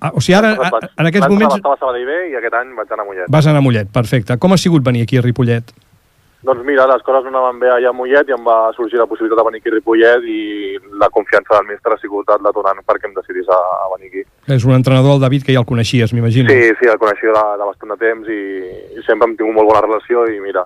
a, 0.00 0.10
o 0.16 0.20
sigui, 0.20 0.34
ara, 0.38 0.54
a, 0.56 0.70
en 0.96 1.06
aquests 1.10 1.28
moments 1.28 1.50
passat 1.52 1.60
estava 1.60 1.74
a 1.76 1.82
Sabadell 1.82 2.06
B 2.08 2.14
i 2.32 2.38
aquest 2.40 2.54
any 2.58 2.72
vaig 2.78 2.90
anar 2.94 3.04
a 3.04 3.10
Mollet. 3.10 3.28
vas 3.30 3.46
anar 3.46 3.60
a 3.60 3.66
Mollet, 3.66 3.90
perfecte. 3.92 4.38
Com 4.40 4.52
ha 4.56 4.56
sigut 4.58 4.82
venir 4.86 5.02
aquí 5.04 5.18
a 5.20 5.22
Ripollet? 5.26 5.74
Doncs 6.46 6.62
mira, 6.66 6.84
les 6.86 7.02
coses 7.02 7.24
no 7.26 7.30
anaven 7.40 7.58
bé 7.58 7.68
allà 7.74 7.90
a 7.90 7.94
Mollet 7.96 8.28
i 8.28 8.34
em 8.36 8.44
va 8.46 8.70
sorgir 8.76 8.98
la 9.00 9.06
possibilitat 9.10 9.40
de 9.40 9.46
venir 9.50 9.60
aquí 9.60 9.70
a 9.72 9.76
Ripollet 9.76 10.26
i 10.30 10.40
la 11.00 11.08
confiança 11.10 11.56
del 11.58 11.68
mestre 11.72 11.94
ha 11.96 11.98
sigut 12.00 12.28
el 12.32 12.42
detonant 12.48 12.82
perquè 12.86 13.08
em 13.10 13.14
decidís 13.16 13.48
a, 13.50 13.60
a 13.84 13.86
venir 13.96 14.10
aquí. 14.12 14.22
És 14.56 14.64
un 14.64 14.72
entrenador, 14.76 15.16
el 15.18 15.24
David, 15.24 15.42
que 15.44 15.52
ja 15.56 15.60
el 15.64 15.66
coneixies, 15.68 16.12
m'imagino. 16.16 16.48
Sí, 16.52 16.72
sí, 16.80 16.88
el 16.92 17.00
coneixia 17.02 17.32
de, 17.34 17.44
de 17.60 17.66
bastant 17.72 17.92
de 17.92 17.98
temps 18.04 18.28
i, 18.30 18.42
i 18.96 19.02
sempre 19.08 19.26
hem 19.28 19.34
tingut 19.40 19.56
molt 19.58 19.68
bona 19.72 19.84
relació 19.88 20.24
i 20.32 20.38
mira, 20.40 20.64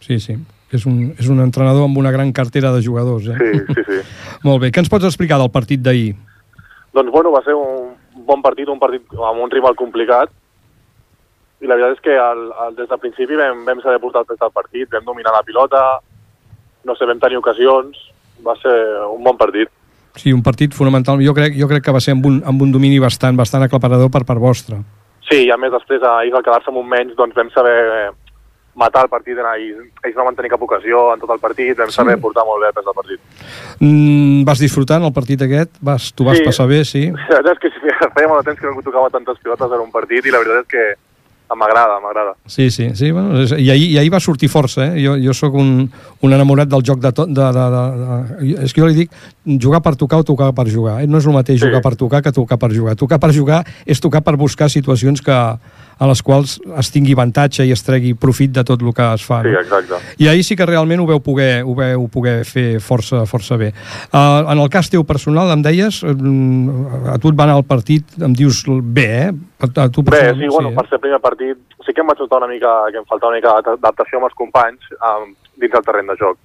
Sí, 0.00 0.18
sí. 0.18 0.34
És 0.70 0.84
un, 0.86 1.10
és 1.18 1.28
un 1.28 1.40
entrenador 1.42 1.88
amb 1.88 1.98
una 1.98 2.12
gran 2.14 2.30
cartera 2.32 2.70
de 2.72 2.82
jugadors. 2.84 3.26
Eh? 3.26 3.36
sí, 3.38 3.74
sí, 3.74 3.86
sí. 3.88 4.02
Molt 4.46 4.62
bé. 4.62 4.70
Què 4.70 4.84
ens 4.84 4.90
pots 4.92 5.08
explicar 5.08 5.40
del 5.40 5.50
partit 5.50 5.82
d'ahir? 5.82 6.12
Doncs 6.94 7.10
bueno, 7.10 7.32
va 7.34 7.42
ser 7.46 7.56
un 7.58 7.96
bon 8.26 8.42
partit, 8.42 8.68
un 8.68 8.78
partit 8.78 9.02
amb 9.14 9.42
un 9.42 9.50
rival 9.50 9.74
complicat 9.78 10.30
i 11.60 11.68
la 11.68 11.76
veritat 11.76 11.98
és 11.98 12.04
que 12.04 12.14
el, 12.16 12.46
el, 12.64 12.76
des 12.78 12.88
del 12.88 13.00
principi 13.02 13.36
vam, 13.36 13.66
vam 13.66 13.82
saber 13.84 14.00
portar 14.00 14.22
el 14.24 14.30
pes 14.30 14.38
del 14.40 14.52
partit, 14.54 14.88
vam 14.94 15.04
dominar 15.04 15.34
la 15.34 15.44
pilota, 15.44 15.82
no 16.88 16.96
sé, 16.96 17.08
vam 17.08 17.20
tenir 17.20 17.36
ocasions, 17.40 17.98
va 18.46 18.54
ser 18.62 18.76
un 19.10 19.20
bon 19.26 19.36
partit. 19.36 19.68
Sí, 20.16 20.32
un 20.32 20.42
partit 20.42 20.72
fonamental. 20.74 21.20
Jo 21.22 21.34
crec, 21.36 21.54
jo 21.58 21.68
crec 21.70 21.84
que 21.84 21.94
va 21.94 22.00
ser 22.02 22.16
amb 22.16 22.24
un, 22.26 22.40
amb 22.48 22.64
un 22.64 22.72
domini 22.72 22.98
bastant, 23.02 23.36
bastant 23.36 23.66
aclaparador 23.66 24.10
per 24.10 24.24
part 24.26 24.40
vostra. 24.42 24.80
Sí, 25.28 25.44
i 25.46 25.52
a 25.52 25.58
més 25.60 25.70
després 25.74 26.02
a 26.02 26.16
ells 26.24 26.34
al 26.34 26.46
quedar-se 26.46 26.72
amb 26.72 26.80
un 26.80 26.88
menys 26.90 27.14
doncs 27.18 27.36
vam 27.36 27.52
saber 27.54 27.76
matar 28.80 29.04
el 29.04 29.10
partit, 29.12 29.36
ells, 29.36 29.82
ells 30.08 30.16
no 30.16 30.24
van 30.26 30.38
tenir 30.38 30.50
cap 30.54 30.62
ocasió 30.64 31.10
en 31.14 31.20
tot 31.20 31.30
el 31.34 31.42
partit, 31.42 31.76
vam 31.78 31.92
saber 31.92 32.16
portar 32.22 32.46
molt 32.48 32.64
bé 32.64 32.70
el 32.72 32.76
pes 32.78 32.86
del 32.88 32.96
partit. 32.96 33.20
Mm, 33.78 34.42
vas 34.48 34.58
disfrutar 34.64 34.98
en 35.00 35.06
el 35.10 35.12
partit 35.12 35.42
aquest? 35.44 35.76
Vas, 35.84 36.10
tu 36.16 36.24
vas 36.24 36.38
Sí. 36.40 36.44
passar 36.44 36.66
bé, 36.68 36.84
sí? 36.84 37.06
La 37.30 37.40
veritat 37.42 37.54
és 37.54 37.60
que 37.60 37.70
sí, 37.76 37.94
feia 38.16 38.28
molt 38.32 38.40
de 38.42 38.50
temps 38.50 38.60
que 38.60 38.72
no 38.74 38.82
tocava 38.82 39.10
tantes 39.12 39.38
pilotes 39.44 39.70
en 39.76 39.84
un 39.84 39.92
partit 39.92 40.24
i 40.26 40.32
la 40.34 40.40
veritat 40.42 40.64
és 40.64 40.72
que 40.72 40.88
m'agrada, 41.50 41.96
m'agrada. 41.98 42.36
Sí, 42.46 42.68
sí, 42.70 42.84
sí 42.94 43.10
bueno, 43.10 43.40
és, 43.42 43.50
i, 43.58 43.66
ahir, 43.74 43.88
i 43.90 43.98
ahir 43.98 44.12
va 44.14 44.20
sortir 44.22 44.46
força, 44.48 44.84
eh? 44.86 45.00
Jo, 45.02 45.16
jo 45.18 45.32
sóc 45.34 45.56
un, 45.58 45.88
un 46.22 46.32
enamorat 46.36 46.68
del 46.70 46.84
joc 46.86 47.00
de 47.02 47.10
tot, 47.10 47.26
de, 47.28 47.48
de, 47.56 47.64
de, 47.74 47.82
de, 47.98 48.62
és 48.62 48.72
que 48.72 48.80
jo 48.84 48.86
li 48.86 48.94
dic 48.94 49.10
jugar 49.60 49.80
per 49.82 49.96
tocar 49.98 50.20
o 50.22 50.26
tocar 50.28 50.52
per 50.54 50.68
jugar, 50.70 51.00
eh? 51.02 51.08
no 51.10 51.18
és 51.18 51.26
el 51.26 51.34
mateix 51.34 51.58
Sí. 51.58 51.66
jugar 51.66 51.82
per 51.82 51.96
tocar 51.98 52.22
que 52.22 52.30
tocar 52.30 52.56
per 52.56 52.70
jugar. 52.70 52.94
Tocar 52.94 53.18
per 53.18 53.32
jugar 53.34 53.64
és 53.84 53.98
tocar 54.00 54.22
per 54.22 54.36
buscar 54.38 54.70
situacions 54.70 55.20
que 55.26 55.40
a 56.00 56.06
les 56.08 56.22
quals 56.24 56.56
es 56.80 56.88
tingui 56.94 57.12
avantatge 57.12 57.66
i 57.68 57.72
es 57.74 57.82
tregui 57.84 58.14
profit 58.16 58.54
de 58.56 58.64
tot 58.64 58.80
el 58.80 58.94
que 58.96 59.06
es 59.14 59.24
fa. 59.26 59.42
Sí, 59.44 59.52
exacte. 59.60 59.98
I 60.16 60.30
ahir 60.32 60.44
sí 60.46 60.56
que 60.56 60.64
realment 60.64 61.02
ho 61.02 61.06
veu 61.10 61.20
poder, 61.20 61.60
ho 61.60 61.74
veu 61.76 62.06
poder 62.08 62.38
fer 62.48 62.80
força, 62.80 63.26
força 63.28 63.58
bé. 63.60 63.68
Uh, 64.08 64.48
en 64.48 64.58
el 64.62 64.70
cas 64.72 64.88
teu 64.88 65.04
personal, 65.04 65.52
em 65.52 65.62
deies, 65.62 66.00
mm, 66.02 67.12
a 67.14 67.18
tu 67.20 67.28
et 67.28 67.36
va 67.38 67.44
anar 67.44 67.58
el 67.60 67.66
partit, 67.68 68.16
em 68.20 68.32
dius 68.32 68.62
bé, 68.66 69.08
eh? 69.28 69.30
A, 69.60 69.88
tu 69.92 70.00
Bé, 70.00 70.10
personalment, 70.10 70.40
sí, 70.40 70.48
bueno, 70.56 70.70
eh? 70.70 70.74
per 70.80 70.86
ser 70.88 70.96
el 70.96 71.04
primer 71.04 71.20
partit 71.20 71.58
sí 71.84 71.92
que 71.92 72.00
em 72.00 72.08
vaig 72.08 72.18
notar 72.24 72.40
una 72.40 72.48
mica, 72.48 72.72
que 72.90 72.98
em 73.02 73.04
faltava 73.04 73.34
una 73.34 73.40
mica 73.42 73.60
d'adaptació 73.68 74.18
amb 74.22 74.30
els 74.30 74.38
companys 74.40 74.80
um, 75.04 75.34
dins 75.60 75.74
el 75.76 75.84
terreny 75.84 76.08
de 76.08 76.16
joc. 76.16 76.38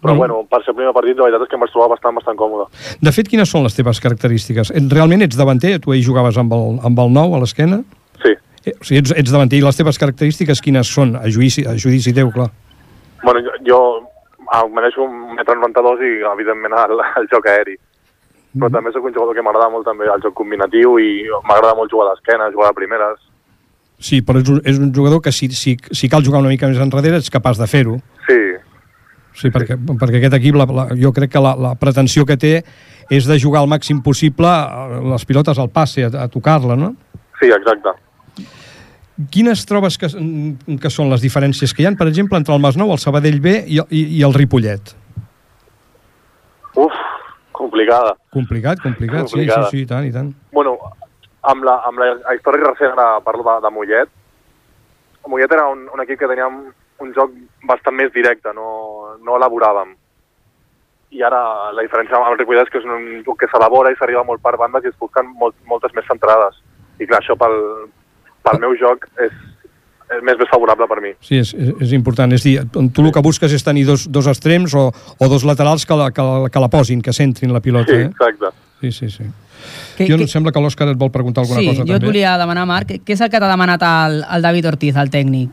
Però, 0.00 0.14
Mm. 0.14 0.16
bueno, 0.16 0.46
per 0.48 0.64
ser 0.64 0.72
el 0.72 0.76
primer 0.80 0.94
partit, 0.96 1.18
la 1.18 1.24
veritat 1.28 1.42
és 1.44 1.48
que 1.50 1.56
em 1.56 1.60
vaig 1.60 1.72
trobar 1.74 1.90
bastant, 1.92 2.14
bastant 2.16 2.36
còmode. 2.40 2.70
De 3.04 3.12
fet, 3.12 3.28
quines 3.28 3.50
són 3.52 3.62
les 3.62 3.76
teves 3.76 4.00
característiques? 4.00 4.72
Realment 4.88 5.20
ets 5.20 5.36
davanter? 5.36 5.78
Tu 5.78 5.92
ahir 5.92 6.02
jugaves 6.06 6.38
amb 6.40 6.54
el, 6.56 6.78
amb 6.82 6.98
el 7.04 7.12
9 7.12 7.36
a 7.36 7.40
l'esquena? 7.44 7.82
Eh, 8.70 8.76
o 8.80 8.84
sigui, 8.86 9.00
ets, 9.02 9.12
ets 9.16 9.32
davanter. 9.34 9.58
I 9.60 9.64
les 9.66 9.76
teves 9.78 9.98
característiques 10.00 10.62
quines 10.64 10.88
són? 10.88 11.16
A 11.18 11.26
judici, 11.28 11.66
a 11.66 11.74
judici 11.78 12.14
teu, 12.16 12.30
clar. 12.34 12.48
Bueno, 13.22 13.42
jo, 13.44 13.56
jo 13.66 13.78
ah, 14.50 14.64
maneixo 14.72 15.04
un 15.04 15.34
metre 15.36 15.56
92 15.58 16.00
i, 16.06 16.12
evidentment, 16.32 16.74
el, 16.86 17.02
el 17.22 17.28
joc 17.32 17.46
aeri. 17.52 17.76
Però 18.56 18.66
Mhm. 18.66 18.72
també 18.74 18.90
sóc 18.92 19.04
un 19.06 19.14
jugador 19.14 19.34
que 19.36 19.42
m'agrada 19.46 19.68
molt 19.70 19.84
també 19.86 20.08
el 20.10 20.22
joc 20.22 20.34
combinatiu 20.34 20.96
i 20.98 21.22
m'agrada 21.46 21.76
molt 21.78 21.90
jugar 21.92 22.08
a 22.08 22.14
l'esquena, 22.14 22.50
jugar 22.50 22.70
de 22.72 22.78
primeres. 22.80 23.20
Sí, 24.00 24.22
però 24.22 24.40
és 24.40 24.48
un, 24.48 24.60
és 24.64 24.78
un 24.78 24.94
jugador 24.94 25.20
que 25.20 25.30
si, 25.30 25.48
si, 25.52 25.76
si 25.92 26.08
cal 26.08 26.24
jugar 26.24 26.40
una 26.40 26.48
mica 26.48 26.66
més 26.66 26.78
enrere 26.80 27.18
ets 27.20 27.30
capaç 27.30 27.58
de 27.60 27.66
fer-ho. 27.66 28.00
Sí, 28.26 28.40
Sí, 29.40 29.48
perquè, 29.54 29.76
perquè 29.78 30.18
aquest 30.18 30.34
equip, 30.34 30.56
la, 30.58 30.64
la, 30.66 30.84
jo 30.98 31.12
crec 31.14 31.30
que 31.30 31.40
la, 31.40 31.52
la 31.54 31.70
pretensió 31.78 32.24
que 32.26 32.36
té 32.36 32.64
és 33.08 33.28
de 33.30 33.36
jugar 33.38 33.60
al 33.62 33.68
màxim 33.70 34.00
possible 34.02 34.48
eh, 34.50 34.98
les 35.12 35.24
pilotes 35.24 35.56
al 35.62 35.70
passe, 35.70 36.02
a, 36.08 36.24
a 36.24 36.28
tocar-la, 36.28 36.74
no? 36.76 36.94
sí, 37.38 37.46
exacte. 37.46 37.94
Quines 39.28 39.66
trobes 39.68 39.98
que, 40.00 40.08
que 40.80 40.90
són 40.92 41.10
les 41.12 41.20
diferències 41.20 41.74
que 41.76 41.82
hi 41.82 41.86
han, 41.90 41.96
per 42.00 42.06
exemple, 42.08 42.38
entre 42.40 42.54
el 42.54 42.62
Masnou, 42.62 42.92
el 42.94 43.00
Sabadell 43.02 43.40
B 43.44 43.52
i, 43.66 43.80
i, 43.90 44.02
i 44.20 44.22
el 44.24 44.32
Ripollet? 44.32 44.94
Uf, 46.80 46.94
complicada. 47.52 48.14
Complicat, 48.32 48.80
complicat, 48.80 49.26
Complicada. 49.28 49.66
sí, 49.68 49.76
sí, 49.76 49.82
sí, 49.82 49.84
i 49.84 49.90
tant, 49.90 50.06
i 50.08 50.14
tant. 50.14 50.30
Bueno, 50.56 50.76
amb 51.42 51.66
la, 51.66 51.80
amb 51.88 52.00
la 52.00 52.12
història 52.36 52.70
recent, 52.70 52.94
ara 52.96 53.20
parlo 53.26 53.44
de, 53.44 53.58
de 53.66 53.74
Mollet, 53.74 54.12
Mollet 55.28 55.52
era 55.52 55.66
un, 55.68 55.84
un 55.92 56.00
equip 56.02 56.18
que 56.22 56.28
tenia 56.30 56.46
un, 56.48 56.70
un 57.04 57.12
joc 57.16 57.34
bastant 57.68 57.94
més 57.98 58.12
directe, 58.14 58.54
no, 58.56 59.16
no 59.20 59.36
elaboràvem. 59.36 59.92
I 61.10 61.24
ara 61.26 61.40
la 61.74 61.82
diferència 61.84 62.16
amb 62.16 62.30
el 62.30 62.38
Ripollet 62.38 62.68
és 62.68 62.72
que 62.72 62.80
és 62.80 62.86
un 62.88 63.06
joc 63.26 63.40
que 63.42 63.48
s'elabora 63.50 63.90
i 63.92 63.98
s'arriba 63.98 64.24
molt 64.24 64.40
per 64.42 64.56
bandes 64.56 64.86
i 64.86 64.92
es 64.92 64.98
busquen 65.00 65.28
molt, 65.36 65.56
moltes 65.68 65.92
més 65.96 66.06
centrades. 66.08 66.60
I 67.00 67.08
clar, 67.08 67.20
això 67.20 67.36
pel, 67.40 67.56
pel 68.44 68.60
meu 68.62 68.74
joc 68.80 69.06
és, 69.20 69.32
és 70.16 70.22
més, 70.26 70.36
més 70.40 70.48
favorable 70.50 70.86
per 70.90 71.00
mi. 71.04 71.12
Sí, 71.20 71.38
és, 71.38 71.52
és, 71.54 71.74
és 71.88 71.92
important. 71.92 72.32
És 72.32 72.42
dir, 72.42 72.56
tu 72.72 73.04
el 73.04 73.12
que 73.12 73.22
busques 73.22 73.52
és 73.52 73.62
tenir 73.64 73.84
dos, 73.86 74.06
dos 74.10 74.26
extrems 74.26 74.74
o, 74.74 74.88
o 75.18 75.28
dos 75.28 75.44
laterals 75.44 75.84
que 75.86 75.94
la, 75.96 76.10
que, 76.10 76.22
la, 76.22 76.48
que 76.50 76.60
la 76.60 76.68
posin, 76.72 77.02
que 77.02 77.12
centrin 77.12 77.52
la 77.52 77.60
pilota. 77.60 77.92
Sí, 77.92 78.00
Eh? 78.02 78.10
exacte. 78.10 78.52
Sí, 78.80 78.92
sí, 78.92 79.10
sí. 79.10 79.24
Que- 79.96 80.06
jo 80.08 80.16
que- 80.16 80.22
em 80.24 80.28
sembla 80.28 80.52
que 80.52 80.60
l'Òscar 80.64 80.88
et 80.88 80.96
vol 80.96 81.10
preguntar 81.12 81.42
alguna 81.44 81.60
sí, 81.60 81.66
cosa 81.68 81.84
jo 81.84 81.92
et 81.92 82.00
també. 82.00 82.06
volia 82.08 82.38
demanar, 82.40 82.64
Marc, 82.66 82.88
què- 82.88 83.02
què 83.04 83.12
és 83.12 83.20
el 83.20 83.28
que 83.30 83.38
t'ha 83.38 83.50
demanat 83.50 83.82
el, 83.84 84.22
el 84.24 84.42
David 84.42 84.66
Ortiz, 84.72 84.96
el 84.96 85.10
tècnic? 85.12 85.50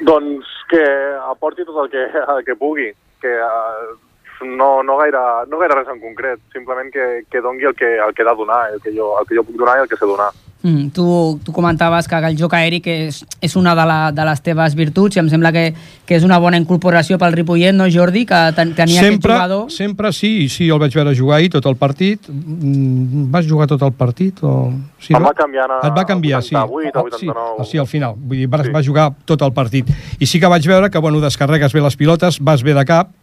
Doncs 0.00 0.48
que 0.70 0.82
aporti 1.30 1.64
tot 1.64 1.84
el 1.84 1.90
que, 1.92 2.02
el 2.36 2.44
que 2.44 2.56
pugui, 2.56 2.88
que 3.20 3.28
uh, 3.28 4.46
no, 4.56 4.82
no, 4.82 4.96
gaire, 4.98 5.20
no 5.48 5.58
gaire 5.60 5.74
res 5.78 5.88
en 5.92 6.00
concret, 6.00 6.40
simplement 6.52 6.90
que, 6.92 7.22
que 7.30 7.40
dongui 7.40 7.64
el 7.70 7.74
que, 7.74 7.92
el 7.96 8.12
que 8.14 8.22
he 8.22 8.28
de 8.28 8.34
donar, 8.36 8.72
el 8.74 8.80
que, 8.82 8.92
jo, 8.96 9.12
el 9.20 9.26
que 9.28 9.36
jo 9.38 9.44
puc 9.46 9.56
donar 9.56 9.78
i 9.78 9.84
el 9.84 9.88
que 9.88 9.96
sé 9.96 10.04
donar. 10.08 10.32
Mm, 10.66 10.88
tu, 10.90 11.38
tu 11.44 11.52
comentaves 11.54 12.08
que 12.10 12.18
el 12.26 12.34
joc 12.34 12.56
aeri 12.58 12.80
que 12.82 12.94
és, 13.06 13.20
és 13.44 13.52
una 13.54 13.70
de, 13.78 13.84
la, 13.86 13.98
de 14.10 14.24
les 14.26 14.40
teves 14.42 14.74
virtuts 14.74 15.14
i 15.14 15.20
em 15.22 15.28
sembla 15.30 15.52
que, 15.54 15.68
que 16.02 16.16
és 16.18 16.24
una 16.26 16.40
bona 16.42 16.58
incorporació 16.58 17.20
pel 17.22 17.36
Ripollet, 17.36 17.70
no 17.76 17.86
Jordi? 17.92 18.24
Que 18.26 18.40
ten, 18.56 18.72
tenia 18.74 19.04
sempre, 19.04 19.36
aquest 19.36 19.44
jugador... 19.44 19.70
Sempre 19.70 20.10
sí, 20.16 20.48
sí, 20.50 20.66
el 20.66 20.80
vaig 20.82 20.96
veure 20.98 21.12
jugar 21.14 21.38
ahir 21.38 21.52
tot 21.54 21.68
el 21.70 21.76
partit. 21.78 22.26
Mm, 22.26 23.28
Vas 23.30 23.46
jugar 23.46 23.68
tot 23.70 23.84
el 23.86 23.92
partit? 23.94 24.42
O... 24.42 24.72
Sí, 24.98 25.14
no? 25.14 25.22
va 25.28 25.34
canviar 25.38 25.68
a 25.70 25.78
Et 25.86 25.94
va 25.94 26.06
canviar, 26.08 26.42
sí. 26.42 26.56
88, 26.56 26.96
Ah, 26.96 27.18
sí, 27.20 27.28
89. 27.28 27.60
ah, 27.60 27.68
sí, 27.70 27.78
al 27.78 27.86
final. 27.86 28.18
Vull 28.18 28.42
dir, 28.42 28.48
vas, 28.50 28.66
sí. 28.66 28.74
va 28.74 28.82
jugar 28.82 29.06
tot 29.24 29.46
el 29.46 29.54
partit. 29.54 29.94
I 30.18 30.26
sí 30.26 30.42
que 30.42 30.50
vaig 30.50 30.66
veure 30.66 30.90
que, 30.90 30.98
bueno, 30.98 31.22
descarregues 31.22 31.76
bé 31.76 31.84
les 31.84 31.94
pilotes, 32.00 32.40
vas 32.40 32.66
bé 32.66 32.74
de 32.74 32.84
cap, 32.88 33.14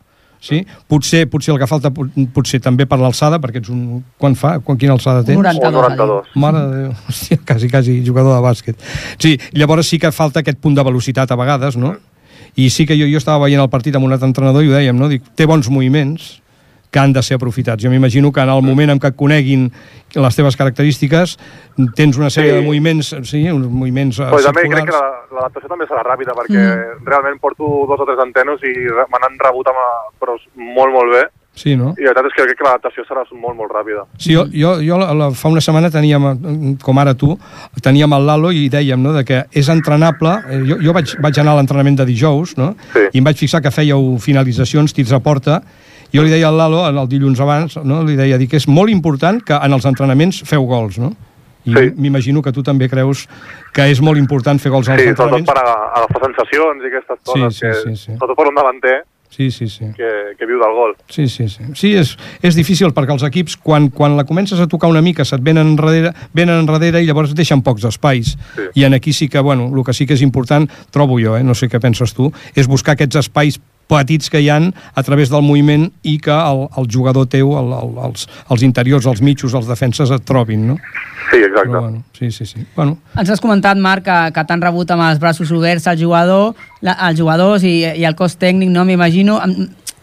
sí? 0.43 0.59
Potser, 0.91 1.23
potser 1.31 1.53
el 1.55 1.59
que 1.61 1.67
falta, 1.71 1.89
pot- 1.95 2.11
potser 2.35 2.59
també 2.63 2.85
per 2.89 2.99
l'alçada, 2.99 3.39
perquè 3.39 3.61
ets 3.63 3.71
un... 3.71 4.01
Quan 4.19 4.35
fa? 4.35 4.57
Quan, 4.59 4.77
quina 4.81 4.93
alçada 4.97 5.23
tens? 5.23 5.39
Un 5.39 5.47
92, 5.47 5.71
Un 5.71 5.97
92. 5.97 6.33
Mare 6.43 6.63
de 6.67 6.81
Déu, 6.83 6.91
hòstia, 7.09 7.39
quasi, 7.47 7.69
quasi 7.71 7.97
jugador 8.05 8.35
de 8.35 8.41
bàsquet. 8.43 8.83
Sí, 9.23 9.37
llavors 9.55 9.87
sí 9.87 9.99
que 10.03 10.11
falta 10.11 10.43
aquest 10.43 10.59
punt 10.59 10.75
de 10.75 10.83
velocitat 10.83 11.31
a 11.31 11.39
vegades, 11.39 11.79
no? 11.79 11.95
I 12.59 12.67
sí 12.69 12.85
que 12.85 12.93
jo, 12.99 13.07
jo 13.09 13.17
estava 13.17 13.45
veient 13.47 13.63
el 13.63 13.71
partit 13.71 13.95
amb 13.97 14.05
un 14.05 14.11
altre 14.13 14.27
entrenador 14.29 14.61
i 14.61 14.69
ho 14.69 14.75
dèiem, 14.75 14.99
no? 14.99 15.07
Dic, 15.09 15.23
té 15.39 15.47
bons 15.49 15.71
moviments 15.73 16.35
que 16.93 17.01
han 17.01 17.11
de 17.15 17.23
ser 17.25 17.39
aprofitats. 17.39 17.81
Jo 17.83 17.89
m'imagino 17.89 18.29
que 18.31 18.39
en 18.45 18.49
el 18.53 18.61
moment 18.61 18.93
en 18.93 18.99
què 19.01 19.09
et 19.09 19.15
coneguin 19.17 19.65
les 20.13 20.35
teves 20.37 20.55
característiques 20.55 21.37
tens 21.97 22.17
una 22.21 22.29
sèrie 22.29 22.51
Sí. 22.53 22.57
de 22.59 22.61
moviments, 22.67 23.15
sí, 23.25 23.41
uns 23.49 23.65
moviments 23.65 24.19
eh, 24.21 24.27
Però 24.29 24.43
també 24.45 24.67
crec 24.69 24.85
que 24.85 24.91
circulars. 24.93 25.29
la- 25.31 25.39
l'adaptació 25.39 25.69
també 25.73 25.85
serà 25.89 26.03
ràpida, 26.05 26.35
perquè 26.37 26.61
mm. 26.61 27.05
realment 27.09 27.39
porto 27.41 27.65
dos 27.89 27.99
o 27.99 28.05
tres 28.05 28.19
antenos 28.21 28.61
i 28.61 28.73
me 29.09 29.17
n'han 29.23 29.39
rebut 29.41 29.67
amb, 29.73 29.79
però 30.21 30.37
molt, 30.55 30.93
molt 30.93 31.11
bé. 31.17 31.23
Sí, 31.55 31.75
no? 31.77 31.91
I 32.01 32.05
la 32.05 32.13
veritat 32.13 32.25
és 32.31 32.33
que 32.35 32.45
crec 32.47 32.57
que 32.57 32.65
l'adaptació 32.65 33.03
serà 33.05 33.23
molt, 33.37 33.55
molt 33.57 33.69
ràpida. 33.73 34.05
Sí, 34.17 34.33
jo, 34.33 34.45
jo, 34.53 34.71
jo 34.81 34.97
la, 34.97 35.11
la, 35.13 35.27
fa 35.37 35.49
una 35.49 35.61
setmana 35.61 35.89
teníem, 35.93 36.77
com 36.81 36.97
ara 36.97 37.13
tu, 37.13 37.35
teníem 37.81 38.13
el 38.13 38.25
Lalo 38.25 38.49
i 38.51 38.69
dèiem 38.73 39.01
no, 39.01 39.13
de 39.13 39.21
que 39.25 39.43
és 39.51 39.69
entrenable. 39.69 40.33
Eh, 40.49 40.61
Jo, 40.65 40.77
jo 40.81 40.93
vaig, 40.93 41.13
vaig 41.21 41.37
anar 41.39 41.53
a 41.53 41.59
l'entrenament 41.61 41.97
de 41.99 42.05
dijous 42.05 42.55
no? 42.57 42.75
Sí. 42.93 43.05
i 43.13 43.17
em 43.21 43.23
vaig 43.25 43.37
fixar 43.37 43.61
que 43.61 43.69
fèieu 43.73 44.17
finalitzacions, 44.19 44.93
tirs 44.93 45.11
a 45.13 45.19
porta. 45.19 45.61
Jo 46.13 46.23
li 46.23 46.29
deia 46.29 46.47
al 46.47 46.57
Lalo, 46.57 46.83
el 46.87 47.07
dilluns 47.09 47.39
abans, 47.41 47.77
no? 47.83 48.03
li 48.03 48.15
deia 48.15 48.37
dir 48.37 48.47
que 48.47 48.57
és 48.57 48.67
molt 48.67 48.89
important 48.93 49.41
que 49.43 49.53
en 49.57 49.73
els 49.73 49.85
entrenaments 49.89 50.43
feu 50.45 50.63
gols, 50.69 50.99
no? 50.99 51.13
I 51.65 51.71
Sí. 51.73 51.91
m'imagino 51.95 52.41
que 52.41 52.51
tu 52.51 52.61
també 52.61 52.89
creus 52.89 53.27
que 53.73 53.85
és 53.89 54.01
molt 54.01 54.17
important 54.19 54.59
fer 54.59 54.69
gols 54.69 54.89
als 54.89 54.99
Sí, 55.01 55.07
sobretot 55.07 55.25
entrenaments. 55.33 55.49
per 55.49 55.57
aga- 55.57 55.91
agafar 55.95 56.21
sensacions 56.27 56.83
i 56.83 56.87
aquestes 56.87 57.17
Sí, 57.23 57.31
coses, 57.31 57.55
sí, 57.55 57.61
que, 57.65 57.73
sí, 57.73 57.95
sí. 57.95 58.11
sobretot 58.17 58.35
per 58.37 58.47
un 58.47 58.55
davanter 58.55 59.03
Sí, 59.29 59.49
sí, 59.49 59.67
sí. 59.67 59.85
que, 59.97 60.35
que 60.37 60.45
viu 60.45 60.59
del 60.59 60.73
gol. 60.75 60.95
Sí, 61.09 61.27
sí, 61.27 61.47
sí. 61.49 61.63
Sí, 61.73 61.95
és, 61.95 62.15
és 62.43 62.53
difícil 62.53 62.93
perquè 62.93 63.13
els 63.13 63.23
equips, 63.23 63.55
quan, 63.57 63.87
quan 63.89 64.15
la 64.15 64.25
comences 64.25 64.59
a 64.59 64.67
tocar 64.67 64.89
una 64.91 65.01
mica, 65.01 65.25
se't 65.25 65.41
venen 65.41 65.65
enrere, 65.71 66.11
venen 66.33 66.59
enrere 66.59 67.01
i 67.01 67.07
llavors 67.07 67.31
et 67.31 67.37
deixen 67.37 67.63
pocs 67.63 67.83
espais. 67.85 68.37
Sí. 68.55 68.61
I 68.75 68.83
en 68.83 68.93
aquí 68.93 69.11
sí 69.11 69.27
que, 69.29 69.39
bueno, 69.39 69.71
el 69.75 69.83
que 69.83 69.93
sí 69.93 70.05
que 70.05 70.13
és 70.13 70.21
important, 70.21 70.69
trobo 70.91 71.17
jo, 71.19 71.35
eh, 71.37 71.43
no 71.43 71.55
sé 71.55 71.67
què 71.67 71.79
penses 71.79 72.13
tu, 72.13 72.31
és 72.53 72.67
buscar 72.67 72.91
aquests 72.93 73.15
espais 73.15 73.59
petits 73.93 74.33
que 74.33 74.41
hi 74.41 74.49
han 74.49 74.71
a 74.73 75.05
través 75.05 75.31
del 75.31 75.45
moviment 75.45 75.87
i 76.01 76.17
que 76.23 76.33
el, 76.33 76.65
el 76.81 76.89
jugador 76.91 77.29
teu, 77.31 77.53
el, 77.61 77.71
el, 77.77 77.95
els, 78.09 78.27
els 78.51 78.65
interiors, 78.65 79.07
els 79.09 79.21
mitjos, 79.21 79.53
els 79.53 79.69
defenses 79.69 80.11
et 80.11 80.25
trobin, 80.27 80.67
no? 80.73 80.77
Sí, 81.29 81.39
exacte. 81.39 81.69
Però, 81.69 81.81
bueno, 81.85 82.03
sí, 82.17 82.31
sí, 82.35 82.49
sí. 82.49 82.65
Bueno, 82.75 82.97
Ens 83.15 83.29
has 83.29 83.41
comentat, 83.43 83.79
Marc, 83.79 84.03
que, 84.09 84.19
que 84.35 84.47
t'han 84.49 84.63
rebut 84.65 84.91
amb 84.91 85.05
els 85.07 85.21
braços 85.21 85.53
oberts 85.55 85.87
el 85.93 86.01
jugador, 86.01 86.57
la, 86.81 86.97
els 87.07 87.19
jugadors 87.19 87.63
i, 87.63 87.77
i 87.93 88.07
el 88.09 88.17
cos 88.19 88.39
tècnic, 88.41 88.73
no? 88.73 88.85
M'imagino... 88.89 89.41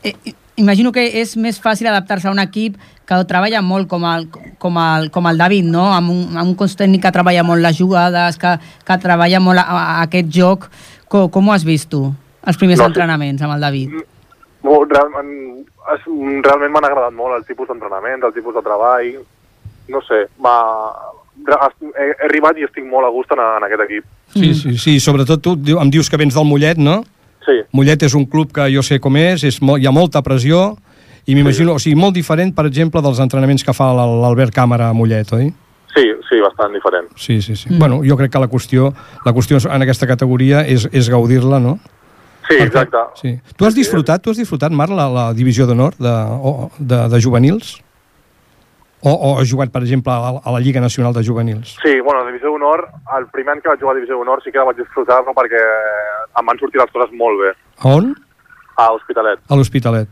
eh, 0.04 0.14
Imagino 0.60 0.90
que 0.92 1.06
és 1.16 1.30
més 1.40 1.56
fàcil 1.62 1.88
adaptar-se 1.88 2.28
a 2.28 2.32
un 2.34 2.40
equip 2.42 2.74
que 3.08 3.16
treballa 3.24 3.62
molt 3.64 3.88
com 3.88 4.02
el, 4.04 4.26
com 4.60 4.76
el, 4.76 5.06
com 5.14 5.28
el 5.30 5.38
David, 5.40 5.70
no? 5.72 5.86
Amb 5.94 6.12
un, 6.12 6.18
amb 6.36 6.50
un 6.50 6.56
cos 6.58 6.74
tècnic 6.76 7.06
que 7.06 7.12
treballa 7.14 7.44
molt 7.46 7.64
les 7.64 7.78
jugades, 7.78 8.36
que, 8.36 8.58
que 8.84 8.96
treballa 9.00 9.40
molt 9.40 9.62
a, 9.62 9.64
a 9.64 9.94
aquest 10.02 10.28
joc. 10.34 10.66
Com, 11.08 11.30
com 11.32 11.48
ho 11.48 11.54
has 11.54 11.64
vist 11.64 11.88
tu, 11.94 12.10
els 12.46 12.56
primers 12.56 12.78
No, 12.78 12.84
sí. 12.84 12.90
entrenaments 12.90 13.42
amb 13.42 13.54
el 13.54 13.60
David? 13.60 13.90
Molt, 14.62 14.92
realment, 14.92 15.64
realment 16.44 16.72
m'han 16.72 16.84
agradat 16.84 17.12
molt 17.16 17.36
el 17.38 17.44
tipus 17.48 17.68
d'entrenament, 17.68 18.22
el 18.24 18.32
tipus 18.32 18.54
de 18.54 18.62
treball. 18.62 19.14
No 19.88 20.00
sé. 20.06 20.26
He, 21.40 22.04
he 22.04 22.26
arribat 22.26 22.58
i 22.60 22.66
estic 22.66 22.84
molt 22.84 23.06
a 23.08 23.10
gust 23.14 23.30
en, 23.32 23.40
en 23.40 23.64
aquest 23.64 23.82
equip. 23.86 24.04
sí, 24.34 24.52
sí, 24.54 24.76
sí, 24.78 24.98
sobretot 25.00 25.40
tu 25.42 25.54
diu- 25.56 25.80
em 25.80 25.90
dius 25.90 26.10
que 26.10 26.18
vens 26.20 26.34
del 26.36 26.44
Mollet, 26.44 26.76
no? 26.78 27.00
Sí, 27.46 27.56
Mollet 27.72 28.02
és 28.04 28.14
un 28.14 28.26
club 28.28 28.52
que 28.52 28.66
jo 28.74 28.82
sé 28.84 29.00
com 29.00 29.16
és, 29.16 29.42
és 29.48 29.60
molt, 29.64 29.80
hi 29.82 29.86
ha 29.88 29.92
molta 29.94 30.20
pressió, 30.22 30.76
i 31.26 31.34
m'imagino, 31.34 31.74
o 31.74 31.78
sigui, 31.80 31.96
molt 31.96 32.14
diferent, 32.14 32.52
per 32.54 32.66
exemple, 32.68 33.00
dels 33.02 33.18
entrenaments 33.24 33.64
que 33.64 33.72
fa 33.72 33.88
l'Al- 33.96 34.18
l'Albert 34.20 34.52
Càmera 34.54 34.90
a 34.90 34.96
Mollet, 34.96 35.32
oi? 35.32 35.48
sí, 35.94 36.04
sí, 36.28 36.38
bastant 36.44 36.72
diferent. 36.76 37.08
Sí, 37.16 37.40
sí, 37.42 37.56
sí. 37.56 37.68
Mm. 37.72 37.78
Bueno, 37.78 38.02
jo 38.06 38.16
crec 38.16 38.30
que 38.32 38.38
la 38.38 38.46
qüestió, 38.48 38.92
la 39.24 39.32
qüestió 39.32 39.58
en 39.72 39.82
aquesta 39.82 40.06
categoria 40.06 40.60
és, 40.62 40.86
és 40.92 41.08
gaudir-la, 41.10 41.58
no? 41.58 41.78
Sí, 42.50 42.56
Perquè- 42.56 42.66
exacte. 42.66 42.98
Sí. 43.20 43.30
Tu 43.56 43.64
has 43.64 43.74
disfrutat, 43.76 44.20
tu 44.22 44.30
has 44.34 44.36
disfrutat, 44.42 44.72
Marc, 44.74 44.90
la, 44.90 45.06
la 45.08 45.28
divisió 45.32 45.66
d'honor 45.70 45.94
de, 46.02 46.14
de, 46.80 46.98
de 47.12 47.20
juvenils? 47.22 47.76
O, 49.02 49.12
o 49.14 49.28
has 49.40 49.48
jugat, 49.48 49.70
per 49.72 49.80
exemple, 49.80 50.12
a, 50.12 50.32
la- 50.34 50.42
a 50.44 50.52
la 50.52 50.60
Lliga 50.60 50.80
Nacional 50.82 51.14
de 51.14 51.22
Juvenils? 51.24 51.76
Sí, 51.82 52.00
bueno, 52.04 52.20
la 52.20 52.26
Divisió 52.26 52.50
d'Honor, 52.50 52.82
el 53.16 53.28
primer 53.32 53.54
any 53.54 53.62
que 53.62 53.70
vaig 53.70 53.80
jugar 53.80 53.94
a 53.94 53.96
Divisió 53.96 54.18
d'Honor 54.18 54.42
sí 54.44 54.52
que 54.52 54.58
la 54.60 54.66
vaig 54.68 54.76
disfrutar-lo 54.76 55.32
perquè 55.32 55.62
em 56.36 56.50
van 56.50 56.58
sortir 56.60 56.82
les 56.82 56.90
coses 56.92 57.14
molt 57.16 57.40
bé. 57.40 57.54
A 57.78 57.94
on? 57.96 58.10
A 58.76 58.90
Hospitalet, 58.92 59.40
A 59.48 59.56
l'Hospitalet. 59.56 60.08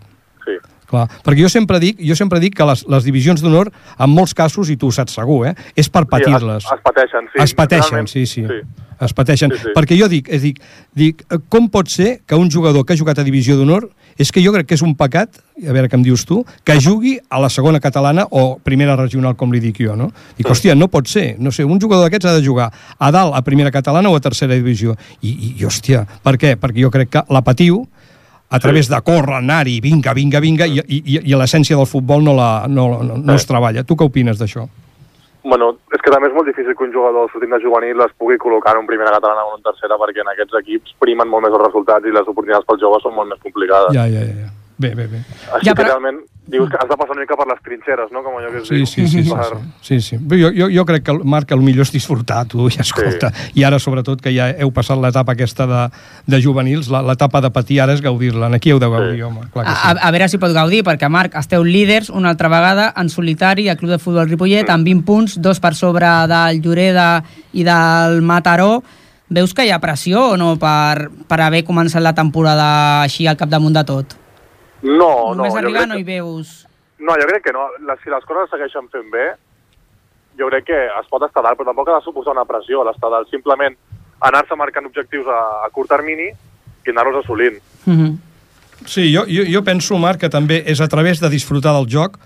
sí. 0.46 0.56
Clar, 0.88 1.02
perquè 1.20 1.42
jo 1.44 1.50
sempre 1.52 1.76
dic, 1.82 1.98
jo 2.00 2.14
sempre 2.16 2.40
dic 2.40 2.54
que 2.56 2.64
les, 2.64 2.86
les 2.88 3.04
divisions 3.04 3.42
d'honor, 3.44 3.68
en 4.00 4.08
molts 4.08 4.32
casos, 4.32 4.70
i 4.72 4.78
tu 4.80 4.88
ho 4.88 4.90
saps 4.96 5.18
segur, 5.18 5.42
eh, 5.50 5.54
és 5.76 5.90
per 5.92 6.06
patir-les. 6.08 6.64
Sí, 6.64 6.72
es, 6.72 6.78
es 6.78 6.80
pateixen, 6.86 7.28
sí. 7.34 7.42
Es 7.44 7.52
pateixen, 7.54 8.06
sí, 8.08 8.22
sí. 8.24 8.46
sí. 8.48 8.62
Es 9.04 9.14
pateixen. 9.14 9.52
Sí, 9.54 9.68
sí. 9.68 9.74
Perquè 9.76 9.98
jo 9.98 10.08
dic, 10.10 10.28
és 10.32 10.42
dic, 10.42 10.58
dic, 10.96 11.22
com 11.52 11.68
pot 11.70 11.90
ser 11.92 12.18
que 12.26 12.38
un 12.38 12.50
jugador 12.50 12.84
que 12.84 12.94
ha 12.94 13.00
jugat 13.00 13.20
a 13.20 13.26
divisió 13.26 13.56
d'honor, 13.58 13.88
és 14.18 14.32
que 14.34 14.42
jo 14.42 14.50
crec 14.52 14.66
que 14.66 14.74
és 14.74 14.82
un 14.82 14.96
pecat, 14.98 15.38
a 15.62 15.74
veure 15.74 15.86
què 15.90 15.94
em 15.94 16.02
dius 16.02 16.24
tu, 16.26 16.40
que 16.66 16.74
jugui 16.82 17.14
a 17.30 17.38
la 17.38 17.50
segona 17.54 17.78
catalana 17.80 18.26
o 18.34 18.58
primera 18.58 18.96
regional, 18.98 19.36
com 19.38 19.54
li 19.54 19.60
dic 19.62 19.78
jo, 19.84 19.94
no? 19.96 20.10
Dic, 20.36 20.48
hòstia, 20.50 20.74
no 20.74 20.90
pot 20.90 21.06
ser, 21.06 21.36
no 21.38 21.54
sé, 21.54 21.62
un 21.64 21.78
jugador 21.78 22.08
d'aquests 22.08 22.26
ha 22.26 22.34
de 22.34 22.42
jugar 22.44 22.72
a 22.98 23.12
dalt 23.14 23.38
a 23.38 23.44
primera 23.46 23.70
catalana 23.70 24.10
o 24.10 24.18
a 24.18 24.24
tercera 24.24 24.58
divisió. 24.58 24.96
I, 25.22 25.30
i, 25.30 25.52
i 25.60 25.68
hòstia, 25.68 26.02
per 26.24 26.34
què? 26.40 26.56
Perquè 26.58 26.82
jo 26.82 26.90
crec 26.90 27.14
que 27.14 27.24
la 27.30 27.44
patiu, 27.46 27.84
a 28.50 28.58
través 28.58 28.88
de 28.88 28.98
córrer, 29.04 29.38
anar-hi, 29.38 29.78
vinga, 29.84 30.14
vinga, 30.16 30.40
vinga, 30.40 30.66
i, 30.66 30.80
i, 30.80 31.18
i 31.20 31.36
l'essència 31.36 31.76
del 31.76 31.86
futbol 31.86 32.24
no, 32.24 32.34
la, 32.34 32.66
no, 32.66 32.88
no, 33.04 33.18
no 33.20 33.34
es 33.36 33.46
treballa. 33.46 33.84
Tu 33.84 33.94
què 33.94 34.08
opines 34.08 34.40
d'això? 34.40 34.66
Bueno, 35.48 35.70
és 35.96 36.02
que 36.04 36.10
també 36.12 36.28
és 36.28 36.34
molt 36.36 36.46
difícil 36.50 36.74
que 36.76 36.84
un 36.84 36.92
jugador 36.92 37.30
sortint 37.32 37.54
de 37.56 37.60
juvenil 37.62 38.00
es 38.04 38.12
pugui 38.20 38.36
col·locar 38.36 38.74
en 38.76 38.82
un 38.82 38.86
primera 38.90 39.14
catalana 39.16 39.46
o 39.48 39.54
en 39.56 39.62
tercera 39.64 39.96
perquè 39.96 40.20
en 40.20 40.28
aquests 40.34 40.58
equips 40.60 40.92
primen 41.00 41.28
molt 41.32 41.46
més 41.46 41.54
els 41.56 41.64
resultats 41.64 42.04
i 42.04 42.12
les 42.12 42.28
oportunitats 42.28 42.66
pels 42.68 42.82
joves 42.84 43.02
són 43.06 43.14
molt 43.16 43.32
més 43.32 43.40
complicades. 43.46 43.94
Ja, 43.96 44.04
ja, 44.12 44.20
ja. 44.28 44.50
Bé, 44.78 44.92
bé, 44.94 45.06
bé. 45.10 45.22
Així 45.56 45.66
Ja, 45.66 45.72
que 45.72 45.80
però- 45.82 45.94
realment 45.94 46.20
dius 46.48 46.70
que 46.70 46.76
has 46.80 46.88
de 46.88 46.96
passar 46.96 47.12
una 47.12 47.20
mica 47.20 47.36
per 47.36 47.46
les 47.50 47.60
trinxeres, 47.62 48.08
no? 48.10 48.22
Com 48.24 48.38
allò 48.38 48.50
que 48.50 48.58
es 48.62 48.68
Sí, 48.68 48.74
diu. 48.76 48.86
sí, 48.86 49.06
sí, 49.06 49.22
sí, 49.22 49.30
Per- 49.30 49.58
sí, 49.82 50.00
sí, 50.00 50.16
Jo, 50.18 50.50
jo, 50.56 50.68
jo 50.72 50.84
crec 50.88 51.02
que, 51.04 51.10
el- 51.12 51.24
Marc, 51.24 51.50
el 51.52 51.60
millor 51.60 51.82
és 51.86 51.92
disfrutar, 51.92 52.46
tu, 52.48 52.68
i 52.68 52.76
escolta. 52.80 53.30
Sí. 53.30 53.60
I 53.60 53.64
ara, 53.64 53.78
sobretot, 53.78 54.20
que 54.20 54.32
ja 54.34 54.48
heu 54.50 54.70
passat 54.72 54.98
l'etapa 54.98 55.32
aquesta 55.32 55.66
de, 55.66 55.82
de 56.26 56.40
juvenils, 56.42 56.88
la- 56.88 57.02
l'etapa 57.02 57.40
de 57.44 57.50
patir 57.50 57.80
ara 57.80 57.92
és 57.92 58.00
gaudir-la. 58.02 58.48
Aquí 58.56 58.70
heu 58.72 58.78
de 58.80 58.88
gaudir, 58.88 59.16
sí. 59.16 59.22
home, 59.22 59.40
clar 59.52 59.66
que 59.66 59.72
sí. 59.72 59.78
a, 59.84 59.90
a 60.08 60.10
veure 60.10 60.28
si 60.28 60.38
pot 60.38 60.52
gaudir, 60.56 60.82
perquè, 60.84 61.08
Marc, 61.08 61.34
esteu 61.36 61.62
líders 61.64 62.08
una 62.10 62.30
altra 62.30 62.48
vegada 62.48 62.92
en 62.96 63.08
solitari 63.10 63.68
al 63.68 63.76
Club 63.76 63.90
de 63.92 63.98
Futbol 63.98 64.28
Ripollet, 64.28 64.68
amb 64.70 64.84
20 64.84 65.04
punts, 65.04 65.38
dos 65.40 65.60
per 65.60 65.74
sobre 65.74 66.06
del 66.28 66.62
Lloreda 66.62 67.22
i 67.52 67.62
del 67.64 68.22
Mataró. 68.22 68.82
Veus 69.30 69.52
que 69.52 69.66
hi 69.66 69.70
ha 69.70 69.78
pressió 69.78 70.30
o 70.32 70.36
no 70.40 70.54
per, 70.56 71.10
per 71.28 71.40
haver 71.44 71.62
començat 71.68 72.00
la 72.00 72.14
temporada 72.16 73.02
així 73.02 73.26
al 73.28 73.36
capdamunt 73.36 73.74
de 73.76 73.84
tot? 73.84 74.17
No, 74.82 75.34
no, 75.34 75.34
Només 75.40 75.52
jo 75.52 75.60
arribar 75.62 75.86
no 75.88 75.98
hi 75.98 76.04
que, 76.04 76.12
veus... 76.12 76.66
no, 76.98 77.14
jo 77.18 77.28
crec 77.30 77.44
que 77.48 77.52
no. 77.52 77.66
La, 77.86 77.96
si 78.02 78.10
les 78.10 78.24
coses 78.24 78.46
es 78.46 78.54
segueixen 78.54 78.88
fent 78.92 79.10
bé, 79.10 79.26
jo 80.38 80.48
crec 80.52 80.68
que 80.70 80.78
es 80.86 81.10
pot 81.10 81.24
estar 81.26 81.42
dalt, 81.42 81.58
però 81.58 81.70
tampoc 81.70 81.90
ha 81.90 81.98
de 81.98 82.06
suposar 82.06 82.36
una 82.36 82.46
pressió 82.46 82.84
l'estar 82.86 83.10
dalt. 83.10 83.30
Simplement 83.32 83.76
anar-se 84.28 84.56
marcant 84.58 84.86
objectius 84.86 85.26
a, 85.26 85.40
a 85.66 85.70
curt 85.74 85.90
termini 85.90 86.28
i 86.28 86.90
anar-los 86.94 87.24
assolint. 87.24 87.60
Mm 87.84 87.96
-hmm. 87.98 88.16
Sí, 88.86 89.12
jo, 89.14 89.24
jo, 89.26 89.42
jo 89.50 89.62
penso, 89.64 89.98
Marc, 89.98 90.20
que 90.20 90.30
també 90.30 90.62
és 90.66 90.80
a 90.80 90.88
través 90.88 91.20
de 91.20 91.28
disfrutar 91.28 91.72
del 91.74 91.88
joc 91.90 92.18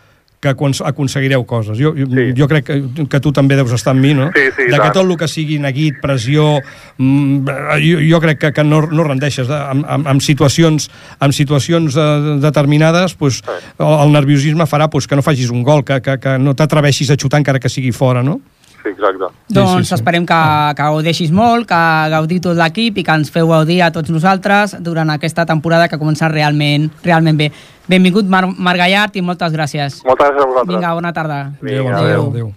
que 0.43 0.51
acon- 0.51 0.75
aconseguireu 0.85 1.45
coses. 1.47 1.79
Jo, 1.79 1.93
jo, 1.95 2.07
Sí. 2.11 2.33
jo 2.37 2.49
crec 2.51 2.65
que, 2.67 3.07
que 3.09 3.21
tu 3.23 3.31
també 3.33 3.55
deus 3.55 3.71
estar 3.73 3.93
amb 3.95 4.03
mi, 4.03 4.11
no? 4.13 4.27
Sí, 4.35 4.49
sí, 4.57 4.65
de 4.67 4.75
que 4.75 4.79
tant. 4.89 4.93
tot 4.97 5.07
el 5.07 5.17
que 5.17 5.29
sigui 5.31 5.61
neguit, 5.63 6.01
pressió, 6.03 6.59
mm, 6.99 7.47
jo, 7.79 7.99
jo 8.11 8.21
crec 8.21 8.39
que, 8.41 8.53
que 8.53 8.65
no, 8.65 8.83
no 8.91 9.05
rendeixes. 9.07 9.47
De, 9.47 9.55
amb, 9.55 9.87
amb, 9.87 10.09
amb 10.17 10.21
situacions, 10.21 10.91
amb 11.23 11.33
situacions 11.33 11.95
eh, 11.97 12.39
determinades, 12.43 13.15
pues, 13.15 13.43
el, 13.79 13.87
el 14.09 14.13
nerviosisme 14.13 14.67
farà 14.67 14.91
pues, 14.91 15.07
que 15.07 15.15
no 15.15 15.23
facis 15.23 15.51
un 15.55 15.63
gol, 15.63 15.85
que, 15.85 16.01
que, 16.03 16.19
que 16.19 16.37
no 16.43 16.57
t'atreveixis 16.59 17.11
a 17.15 17.17
xutar 17.17 17.39
encara 17.39 17.61
que 17.63 17.71
sigui 17.71 17.93
fora, 17.95 18.23
no? 18.27 18.41
Sí, 18.83 18.89
exacte. 18.91 19.29
Doncs 19.55 19.87
sí, 19.87 19.89
sí. 19.93 19.95
esperem 19.95 20.25
que, 20.27 20.39
que 20.75 20.83
gaudeixis 20.83 21.31
molt, 21.31 21.69
que 21.71 21.79
gaudi 22.11 22.41
tot 22.43 22.57
l'equip 22.59 22.97
i 22.99 23.05
que 23.07 23.15
ens 23.15 23.31
feu 23.31 23.47
gaudir 23.47 23.77
a 23.87 23.93
tots 23.95 24.11
nosaltres 24.11 24.75
durant 24.83 25.13
aquesta 25.15 25.47
temporada 25.47 25.87
que 25.87 25.95
ha 25.95 26.01
començat 26.03 26.33
realment, 26.35 26.89
realment 27.07 27.39
bé. 27.39 27.53
Benvingut, 27.89 28.27
Mar 28.31 28.47
Marc 28.47 28.79
Gallart, 28.79 29.17
i 29.17 29.23
moltes 29.23 29.53
gràcies. 29.53 30.01
Moltes 30.07 30.29
gràcies 30.29 30.43
a 30.43 30.49
vosaltres. 30.49 30.75
Vinga, 30.77 30.95
bona 30.95 31.13
tarda. 31.13 31.39
Vinga, 31.61 31.99
adéu. 31.99 32.03
adéu. 32.03 32.27
adéu. 32.31 32.53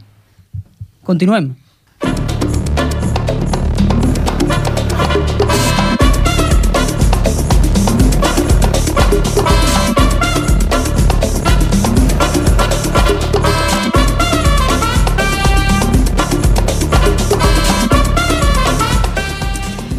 Continuem. 1.04 1.54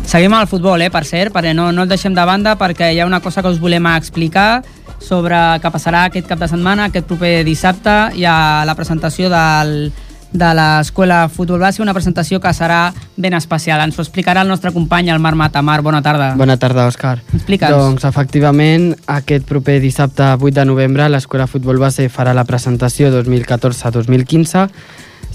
Seguim 0.06 0.32
al 0.32 0.46
futbol, 0.46 0.80
eh, 0.80 0.88
per 0.88 1.02
cert, 1.04 1.28
perquè 1.34 1.50
no, 1.52 1.72
no 1.74 1.82
el 1.82 1.90
deixem 1.90 2.14
de 2.14 2.22
banda 2.24 2.54
perquè 2.56 2.92
hi 2.94 3.00
ha 3.02 3.06
una 3.06 3.18
cosa 3.20 3.42
que 3.42 3.50
us 3.52 3.58
volem 3.60 3.84
explicar 3.90 4.62
sobre 5.02 5.36
què 5.62 5.70
passarà 5.72 6.06
aquest 6.06 6.26
cap 6.28 6.40
de 6.40 6.48
setmana, 6.50 6.88
aquest 6.88 7.06
proper 7.06 7.40
dissabte, 7.46 7.94
hi 8.16 8.26
ha 8.26 8.64
la 8.66 8.74
presentació 8.78 9.30
del, 9.32 9.90
de 10.32 10.50
l'Escola 10.54 11.28
Futbol 11.28 11.60
Base, 11.60 11.82
una 11.82 11.94
presentació 11.94 12.40
que 12.40 12.52
serà 12.54 12.92
ben 13.16 13.34
especial. 13.34 13.80
Ens 13.84 13.98
ho 13.98 14.04
explicarà 14.04 14.42
el 14.44 14.50
nostre 14.52 14.72
company, 14.74 15.10
el 15.10 15.22
Marc 15.22 15.38
Matamar. 15.38 15.80
Bona 15.82 16.02
tarda. 16.02 16.34
Bona 16.36 16.58
tarda, 16.60 16.86
Òscar. 16.90 17.18
Explica'ns. 17.32 17.76
Doncs, 17.76 18.06
efectivament, 18.08 18.92
aquest 19.06 19.46
proper 19.48 19.78
dissabte 19.80 20.34
8 20.36 20.54
de 20.60 20.66
novembre 20.68 21.08
l'Escola 21.08 21.48
Futbol 21.50 21.80
Base 21.82 22.08
farà 22.12 22.34
la 22.36 22.44
presentació 22.44 23.10
2014-2015. 23.14 24.68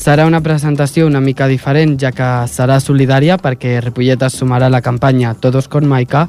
Serà 0.02 0.26
una 0.26 0.42
presentació 0.42 1.06
una 1.06 1.20
mica 1.22 1.46
diferent, 1.46 1.94
ja 2.02 2.10
que 2.10 2.28
serà 2.50 2.80
solidària 2.82 3.36
perquè 3.38 3.76
Ripollet 3.84 4.24
es 4.26 4.34
sumarà 4.40 4.66
a 4.66 4.74
la 4.74 4.82
campanya 4.82 5.36
Todos 5.38 5.68
con 5.70 5.86
Maica 5.86 6.24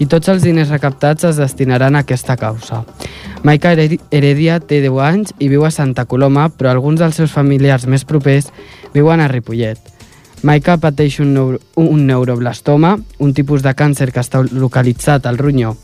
i 0.00 0.06
tots 0.08 0.30
els 0.32 0.40
diners 0.42 0.70
recaptats 0.72 1.26
es 1.28 1.36
destinaran 1.36 1.96
a 1.96 2.00
aquesta 2.06 2.38
causa. 2.40 2.86
Maica 3.44 3.74
Heredi- 3.74 4.00
Heredia 4.10 4.56
té 4.60 4.80
10 4.80 4.96
anys 5.04 5.34
i 5.38 5.50
viu 5.52 5.66
a 5.66 5.70
Santa 5.70 6.06
Coloma, 6.06 6.48
però 6.48 6.70
alguns 6.72 7.00
dels 7.00 7.20
seus 7.20 7.30
familiars 7.36 7.84
més 7.86 8.06
propers 8.08 8.48
viuen 8.94 9.20
a 9.20 9.28
Ripollet. 9.28 9.76
Maica 10.42 10.78
pateix 10.80 11.20
un, 11.20 11.34
neuro, 11.34 11.60
un 11.76 12.06
neuroblastoma, 12.06 12.96
un 13.18 13.34
tipus 13.34 13.60
de 13.62 13.74
càncer 13.76 14.10
que 14.14 14.24
està 14.24 14.40
localitzat 14.40 15.26
al 15.28 15.36
ronyó. 15.36 15.76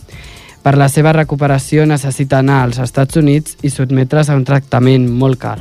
Per 0.64 0.76
la 0.80 0.88
seva 0.88 1.12
recuperació 1.12 1.84
necessita 1.84 2.40
anar 2.40 2.62
als 2.64 2.80
Estats 2.80 3.20
Units 3.20 3.58
i 3.62 3.68
sotmetre's 3.68 4.32
a 4.32 4.36
un 4.40 4.48
tractament 4.48 5.04
molt 5.12 5.38
car. 5.38 5.58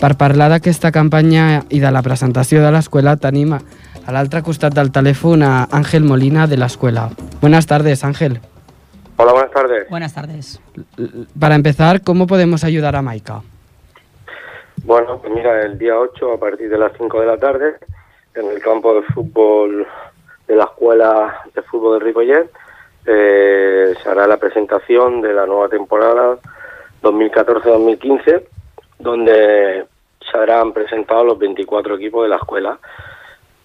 Per 0.00 0.16
parlar 0.18 0.50
d'aquesta 0.50 0.90
campanya 0.92 1.64
i 1.70 1.80
de 1.80 1.90
la 1.90 2.02
presentació 2.02 2.60
de 2.64 2.70
l'escola 2.74 3.16
tenim 3.16 3.54
a 3.54 3.60
a 4.06 4.12
l'altre 4.12 4.42
costat 4.44 4.74
del 4.76 4.92
telèfon 4.92 5.42
a 5.42 5.52
Ángel 5.72 6.04
Molina 6.04 6.46
de 6.46 6.58
l'escola. 6.60 7.08
Buenas 7.40 7.66
tardes, 7.66 8.04
Ángel. 8.04 8.40
Hola, 9.16 9.32
buenas 9.32 9.50
tardes. 9.50 9.88
Buenas 9.88 10.14
tardes. 10.14 10.60
Para 11.38 11.54
empezar, 11.54 12.02
¿cómo 12.02 12.26
podemos 12.26 12.64
ayudar 12.64 12.96
a 12.96 13.02
Maika? 13.02 13.42
Bueno, 14.84 15.18
pues 15.20 15.32
mira, 15.32 15.62
el 15.62 15.78
día 15.78 15.98
8 15.98 16.34
a 16.34 16.38
partir 16.38 16.68
de 16.68 16.78
las 16.78 16.92
5 16.98 17.20
de 17.20 17.26
la 17.26 17.38
tarde 17.38 17.76
en 18.34 18.46
el 18.50 18.60
campo 18.60 18.94
de 18.94 19.02
fútbol 19.02 19.86
de 20.46 20.56
la 20.56 20.64
Escuela 20.64 21.42
de 21.54 21.62
Fútbol 21.62 21.98
de 21.98 22.04
Ripollet 22.04 22.50
eh, 23.06 23.94
se 24.02 24.08
hará 24.08 24.26
la 24.26 24.36
presentación 24.36 25.22
de 25.22 25.32
la 25.32 25.46
nueva 25.46 25.68
temporada 25.68 26.36
2014-2015 27.02 28.42
donde 29.04 29.84
se 30.18 30.36
habrán 30.36 30.72
presentado 30.72 31.24
los 31.24 31.38
24 31.38 31.96
equipos 31.96 32.24
de 32.24 32.30
la 32.30 32.36
escuela. 32.36 32.78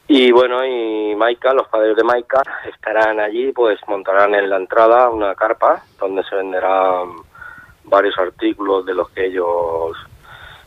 Y 0.08 0.32
bueno, 0.32 0.65
y 0.65 1.15
Maika, 1.15 1.54
los 1.54 1.67
padres 1.67 1.95
de 1.95 2.04
Maika 2.04 2.41
estarán 2.67 3.19
allí, 3.19 3.52
pues 3.54 3.80
montarán 3.88 4.36
en 4.36 4.49
la 4.49 4.58
entrada 4.58 5.10
una 5.10 5.34
carpa 5.36 5.82
donde 5.99 6.23
se 6.23 6.36
venderán 6.36 7.15
varios 7.86 8.17
artículos 8.17 8.86
de 8.86 8.93
los 8.93 9.10
que 9.12 9.28
ellos 9.28 9.95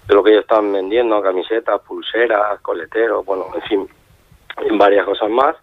de 0.09 0.15
lo 0.15 0.23
que 0.25 0.31
ellos 0.31 0.43
están 0.43 0.73
vendiendo, 0.73 1.23
camisetas, 1.23 1.81
pulseras, 1.83 2.61
coleteros, 2.61 3.25
bueno, 3.25 3.47
en 3.55 3.63
fin, 3.63 3.89
varias 4.79 5.05
cosas 5.05 5.31
más. 5.31 5.55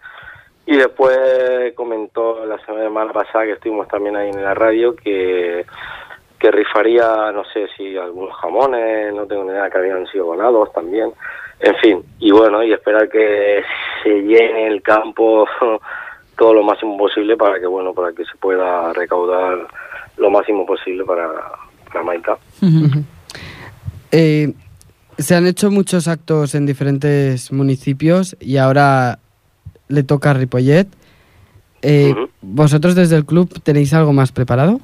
Y 0.65 0.77
después 0.77 1.73
comentó 1.75 2.45
la 2.45 2.57
semana 2.65 3.11
pasada 3.11 3.45
que 3.45 3.53
estuvimos 3.53 3.87
también 3.87 4.15
ahí 4.15 4.29
en 4.29 4.43
la 4.43 4.53
radio 4.53 4.95
que, 4.95 5.65
que 6.39 6.51
rifaría, 6.51 7.31
no 7.33 7.43
sé 7.45 7.67
si 7.75 7.97
algunos 7.97 8.35
jamones, 8.37 9.13
no 9.13 9.25
tengo 9.25 9.43
ni 9.43 9.51
idea, 9.51 9.69
que 9.69 9.77
habían 9.77 10.07
sido 10.07 10.27
donados 10.27 10.71
también. 10.73 11.11
En 11.59 11.75
fin, 11.75 12.03
y 12.19 12.31
bueno, 12.31 12.63
y 12.63 12.71
esperar 12.71 13.09
que 13.09 13.61
se 14.01 14.09
llene 14.21 14.67
el 14.67 14.81
campo 14.81 15.45
todo 16.37 16.53
lo 16.53 16.63
máximo 16.63 16.97
posible 16.97 17.35
para 17.35 17.59
que, 17.59 17.67
bueno, 17.67 17.93
para 17.93 18.13
que 18.13 18.23
se 18.23 18.37
pueda 18.39 18.93
recaudar 18.93 19.67
lo 20.17 20.29
máximo 20.31 20.65
posible 20.65 21.03
para, 21.03 21.29
para 21.91 22.03
Maika. 22.03 22.37
Eh, 24.11 24.53
se 25.17 25.35
han 25.35 25.45
hecho 25.45 25.69
muchos 25.69 26.07
actos 26.07 26.55
en 26.55 26.65
diferentes 26.65 27.51
municipios 27.51 28.37
y 28.39 28.57
ahora 28.57 29.19
le 29.89 30.03
toca 30.03 30.31
a 30.31 30.33
Ripollet. 30.33 30.87
Eh. 31.81 32.15
¿Vosotros 32.41 32.95
desde 32.95 33.17
el 33.17 33.25
club 33.25 33.61
tenéis 33.63 33.93
algo 33.93 34.13
más 34.13 34.31
preparado? 34.31 34.79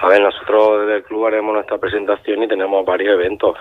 A 0.00 0.08
ver, 0.08 0.22
nosotros 0.22 0.80
desde 0.80 0.96
el 0.96 1.02
club 1.04 1.26
haremos 1.26 1.54
nuestra 1.54 1.78
presentación 1.78 2.42
y 2.42 2.48
tenemos 2.48 2.84
varios 2.86 3.14
eventos 3.14 3.56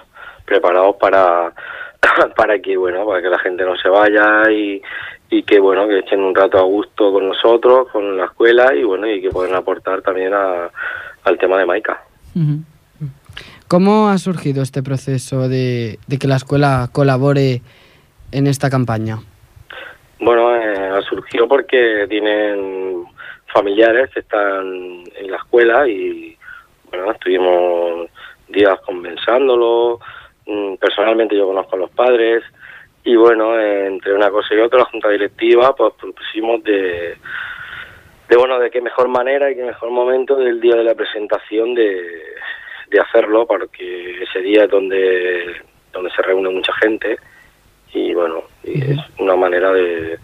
preparados 0.46 0.96
para, 0.96 1.54
para 2.36 2.60
que, 2.60 2.78
bueno, 2.78 3.06
para 3.06 3.22
que 3.22 3.30
la 3.30 3.40
gente 3.40 3.66
no 3.66 3.76
se 3.76 3.90
vaya 3.90 4.50
y, 4.50 4.82
y 5.30 5.44
que, 5.44 5.60
bueno, 5.60 5.88
que 5.88 6.00
echen 6.00 6.22
un 6.22 6.34
rato 6.34 6.58
a 6.58 6.64
gusto 6.64 7.12
con 7.12 7.28
nosotros, 7.28 7.90
con 7.92 8.18
la 8.18 8.26
escuela 8.26 8.74
y, 8.74 8.84
bueno, 8.84 9.08
y 9.08 9.22
que 9.22 9.30
puedan 9.30 9.54
aportar 9.54 10.02
también 10.02 10.34
a, 10.34 10.70
al 11.24 11.38
tema 11.38 11.58
de 11.58 11.66
Maika. 11.66 12.04
Ujú. 12.36 12.64
¿Cómo 13.68 14.10
ha 14.10 14.18
surgido 14.18 14.64
este 14.64 14.82
proceso 14.82 15.48
de, 15.48 16.00
de 16.08 16.18
que 16.18 16.28
la 16.28 16.38
escuela 16.38 16.90
colabore 16.92 17.62
en 18.32 18.48
esta 18.48 18.70
campaña? 18.70 19.20
Bueno, 20.20 20.56
eh, 20.56 21.02
surgió 21.08 21.48
porque 21.48 22.08
tienen 22.10 23.06
familiares 23.54 24.10
que 24.12 24.22
están 24.22 25.04
en 25.16 25.32
la 25.32 25.38
escuela 25.38 25.88
y 25.88 26.38
bueno, 26.90 27.12
estuvimos 27.12 28.10
días 28.48 28.80
convenzándolo. 28.82 30.00
Mm, 30.46 30.76
Personalmente 30.76 31.36
yo 31.36 31.48
conozco 31.48 31.76
a 31.76 31.80
los 31.80 31.92
padres. 31.92 32.44
Y 33.04 33.16
bueno, 33.16 33.60
entre 33.60 34.14
una 34.14 34.30
cosa 34.30 34.54
y 34.54 34.60
otra, 34.60 34.80
la 34.80 34.86
junta 34.86 35.10
directiva, 35.10 35.76
pues 35.76 35.94
propusimos 36.00 36.64
de, 36.64 37.16
de 38.28 38.36
bueno, 38.38 38.60
de 38.60 38.70
qué 38.70 38.82
mejor 38.82 39.08
manera 39.08 39.50
y 39.50 39.56
qué 39.56 39.64
mejor 39.64 39.90
momento 39.90 40.36
del 40.36 40.60
día 40.60 40.76
de 40.76 40.84
la 40.84 40.96
presentación 40.96 41.74
de, 41.74 42.20
de 42.90 43.00
hacerlo, 43.00 43.48
porque 43.48 44.24
ese 44.24 44.40
día 44.40 44.66
es 44.66 44.70
donde, 44.70 45.62
donde 45.94 46.12
se 46.12 46.22
reúne 46.22 46.50
mucha 46.50 46.74
gente. 46.74 47.18
Y 47.94 48.14
bueno, 48.14 48.44
y 48.64 48.92
es 48.92 49.00
una 49.18 49.36
manera 49.36 49.72
de, 49.72 50.20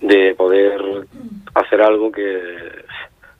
de 0.00 0.34
poder 0.34 0.80
hacer 1.54 1.80
algo 1.82 2.10
que, 2.12 2.40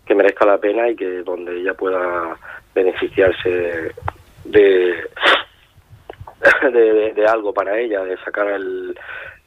que 0.06 0.14
merezca 0.14 0.44
la 0.46 0.58
pena 0.58 0.88
y 0.88 0.96
que 0.96 1.22
donde 1.22 1.60
ella 1.60 1.74
pueda 1.74 2.36
beneficiarse 2.74 3.48
de, 3.48 3.92
de, 4.44 4.94
de- 6.72 7.12
de 7.14 7.26
algo 7.26 7.52
para 7.52 7.78
ella, 7.78 8.02
de 8.04 8.16
sacar 8.18 8.48
el, 8.48 8.96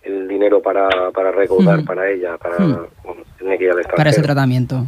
el 0.04 0.28
dinero 0.28 0.62
para, 0.62 0.88
para 1.12 1.32
recaudar 1.32 1.84
para 1.86 2.10
ella, 2.10 2.38
para 2.38 2.58
Ujú. 2.58 2.88
bueno, 3.04 3.21
tiene 3.38 3.58
que 3.58 3.63
ir 3.65 3.71
al. 3.71 3.82
Para 3.95 4.10
ese 4.10 4.21
tratamiento. 4.21 4.86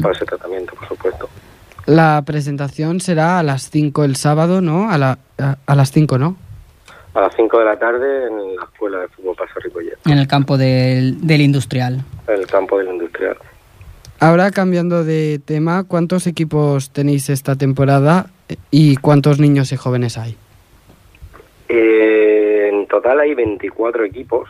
Para 0.00 0.14
ese 0.14 0.24
tratamiento, 0.24 0.74
por 0.74 0.88
supuesto. 0.88 1.28
La 1.86 2.22
presentación 2.24 3.00
será 3.00 3.40
a 3.40 3.42
las 3.42 3.68
5 3.70 4.04
el 4.04 4.14
sábado, 4.14 4.60
¿no? 4.60 4.90
A, 4.90 4.98
la, 4.98 5.18
a, 5.38 5.56
a 5.66 5.74
las 5.74 5.90
5, 5.90 6.16
¿no? 6.18 6.36
A 7.14 7.20
las 7.20 7.34
5 7.36 7.58
de 7.58 7.64
la 7.64 7.78
tarde 7.78 8.26
en 8.26 8.56
la 8.56 8.64
escuela 8.64 9.00
de 9.00 9.08
fútbol 9.08 9.36
Paso 9.36 9.60
Ripollet, 9.60 9.98
En 10.06 10.18
el 10.18 10.26
campo 10.26 10.56
del, 10.56 11.26
del 11.26 11.40
industrial. 11.42 12.02
en 12.26 12.34
el 12.34 12.46
campo 12.46 12.78
del 12.78 12.88
industrial. 12.88 13.36
Ahora 14.18 14.50
cambiando 14.50 15.04
de 15.04 15.40
tema, 15.44 15.84
¿cuántos 15.84 16.26
equipos 16.26 16.90
tenéis 16.90 17.28
esta 17.28 17.56
temporada 17.56 18.26
y 18.70 18.96
cuántos 18.96 19.40
niños 19.40 19.72
y 19.72 19.76
jóvenes 19.76 20.16
hay? 20.16 20.36
Eh, 21.68 22.70
en 22.72 22.86
total 22.86 23.20
hay 23.20 23.34
24 23.34 24.04
equipos. 24.04 24.48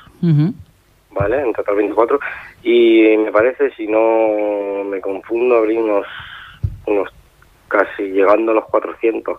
¿vale? 1.11 1.40
En 1.40 1.53
total 1.53 1.77
24. 1.77 2.20
Y 2.62 3.16
me 3.16 3.33
parece, 3.33 3.70
si 3.77 3.87
no 3.87 4.85
me 4.85 5.01
confundo, 5.01 5.57
habría 5.57 5.81
unos, 5.81 6.07
unos 6.87 7.09
casi 7.68 8.03
llegando 8.05 8.53
a 8.53 8.57
los 8.57 8.64
400, 8.66 9.38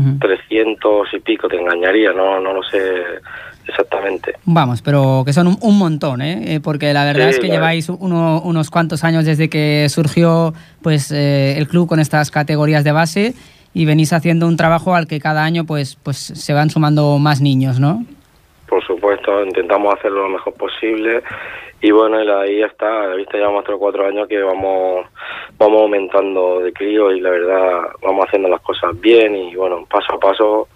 Cris. 0.00 0.06
Ujú. 0.06 0.18
300 0.18 1.08
y 1.14 1.20
pico, 1.20 1.48
te 1.48 1.60
engañaría, 1.60 2.12
no, 2.12 2.40
no 2.40 2.52
lo 2.52 2.62
sé 2.62 2.78
exactamente. 3.66 4.34
Vamos, 4.44 4.82
pero 4.82 5.22
que 5.24 5.32
son 5.32 5.46
un, 5.48 5.58
un 5.60 5.78
montón, 5.78 6.20
¿eh? 6.22 6.54
Eh, 6.56 6.60
Porque 6.60 6.92
la 6.92 7.04
verdad 7.04 7.24
Sí, 7.24 7.30
es 7.30 7.36
que 7.36 7.46
claro. 7.46 7.54
lleváis 7.54 7.88
uno- 7.88 8.40
unos 8.42 8.70
cuantos 8.70 9.04
años 9.04 9.24
desde 9.24 9.48
que 9.48 9.86
surgió 9.88 10.52
pues 10.82 11.10
eh, 11.10 11.56
el 11.56 11.66
club 11.68 11.88
con 11.88 12.00
estas 12.00 12.30
categorías 12.30 12.84
de 12.84 12.92
base 12.92 13.34
y 13.72 13.86
venís 13.86 14.12
haciendo 14.12 14.46
un 14.46 14.56
trabajo 14.56 14.94
al 14.94 15.06
que 15.06 15.18
cada 15.18 15.44
año 15.44 15.64
pues 15.64 15.96
pues 16.02 16.18
se 16.18 16.52
van 16.52 16.70
sumando 16.70 17.18
más 17.18 17.40
niños, 17.40 17.80
¿no? 17.80 18.04
Por 18.68 18.84
supuesto, 18.84 19.44
intentamos 19.44 19.94
hacerlo 19.94 20.22
lo 20.22 20.30
mejor 20.30 20.54
posible 20.54 21.22
y 21.80 21.90
bueno, 21.90 22.22
y 22.22 22.28
ahí 22.28 22.62
está, 22.62 23.06
la 23.06 23.14
vista 23.14 23.36
llevamos 23.36 23.64
tres 23.64 23.76
o 23.76 23.78
cuatro 23.78 24.06
años 24.06 24.26
que 24.26 24.40
vamos 24.40 25.06
vamos 25.58 25.82
aumentando 25.82 26.60
de 26.60 26.72
crío 26.72 27.12
y 27.12 27.20
la 27.20 27.30
verdad 27.30 27.82
vamos 28.02 28.24
haciendo 28.26 28.48
las 28.48 28.62
cosas 28.62 28.98
bien 29.00 29.36
y 29.36 29.54
bueno, 29.54 29.86
paso 29.90 30.14
a 30.14 30.18
paso 30.18 30.68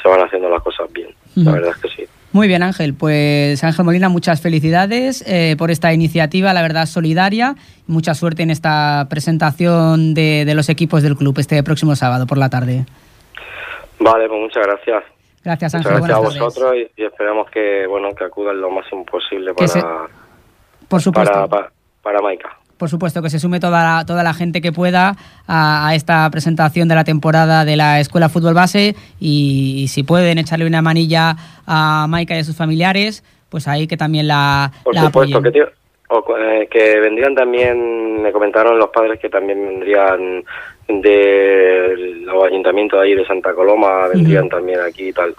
se 0.00 0.08
van 0.08 0.20
haciendo 0.20 0.48
las 0.48 0.62
cosas 0.62 0.92
bien, 0.92 1.10
la 1.34 1.52
verdad 1.52 1.72
es 1.74 1.82
que 1.82 1.88
sí. 1.88 2.08
Muy 2.32 2.48
bien, 2.48 2.62
Ángel. 2.62 2.94
Pues 2.94 3.62
Ángel 3.62 3.84
Molina, 3.84 4.08
muchas 4.08 4.40
felicidades 4.40 5.22
eh, 5.26 5.54
por 5.58 5.70
esta 5.70 5.92
iniciativa, 5.92 6.54
la 6.54 6.62
verdad, 6.62 6.86
solidaria. 6.86 7.56
Mucha 7.86 8.14
suerte 8.14 8.42
en 8.42 8.50
esta 8.50 9.06
presentación 9.10 10.14
de, 10.14 10.44
de 10.46 10.54
los 10.54 10.70
equipos 10.70 11.02
del 11.02 11.14
club 11.14 11.38
este 11.38 11.62
próximo 11.62 11.94
sábado 11.94 12.26
por 12.26 12.38
la 12.38 12.48
tarde. 12.48 12.86
Vale, 14.00 14.28
pues 14.28 14.40
muchas 14.40 14.66
gracias. 14.66 15.04
Gracias, 15.44 15.74
Muchas 15.74 15.86
Ángel. 15.92 16.00
gracias 16.08 16.16
a 16.16 16.20
Buenas 16.20 16.38
vosotros 16.40 16.74
y, 16.96 17.00
y 17.02 17.04
esperamos 17.04 17.50
que 17.50 17.86
bueno 17.86 18.10
que 18.16 18.24
acudan 18.24 18.60
lo 18.60 18.70
máximo 18.70 19.04
posible 19.04 19.52
para, 19.54 19.68
se- 19.68 19.82
Por 20.88 21.00
supuesto. 21.02 21.32
para, 21.32 21.48
para, 21.48 21.72
para 22.02 22.20
Maika. 22.20 22.56
Por 22.78 22.88
supuesto, 22.88 23.22
que 23.22 23.30
se 23.30 23.38
sume 23.38 23.60
toda 23.60 23.82
la, 23.84 24.04
toda 24.06 24.24
la 24.24 24.34
gente 24.34 24.60
que 24.60 24.72
pueda 24.72 25.14
a, 25.46 25.86
a 25.88 25.94
esta 25.94 26.28
presentación 26.30 26.88
de 26.88 26.96
la 26.96 27.04
temporada 27.04 27.64
de 27.64 27.76
la 27.76 28.00
Escuela 28.00 28.28
Fútbol 28.28 28.54
Base 28.54 28.96
y, 29.20 29.86
si 29.88 30.02
pueden 30.02 30.38
echarle 30.38 30.66
una 30.66 30.82
manilla 30.82 31.36
a 31.64 32.06
Maika 32.08 32.34
y 32.34 32.40
a 32.40 32.44
sus 32.44 32.56
familiares, 32.56 33.22
pues 33.50 33.68
ahí 33.68 33.86
que 33.86 33.96
también 33.96 34.26
la, 34.26 34.72
Por 34.82 34.94
la 34.96 35.02
supuesto, 35.02 35.38
apoyen. 35.38 35.52
que, 35.52 35.58
tío- 35.60 35.70
o 36.08 36.24
cu- 36.24 36.34
eh, 36.36 36.68
que 36.70 36.98
vendrían 37.00 37.36
también, 37.36 38.20
me 38.20 38.32
comentaron 38.32 38.76
los 38.78 38.88
padres 38.90 39.20
que 39.20 39.28
también 39.30 39.64
vendrían 39.64 40.44
de 41.00 42.20
los 42.24 42.44
ayuntamientos 42.44 43.00
de 43.00 43.06
ahí 43.06 43.14
de 43.14 43.24
Santa 43.26 43.54
Coloma, 43.54 44.08
vendrían 44.08 44.48
también 44.48 44.80
aquí 44.80 45.08
y 45.08 45.12
tal. 45.12 45.34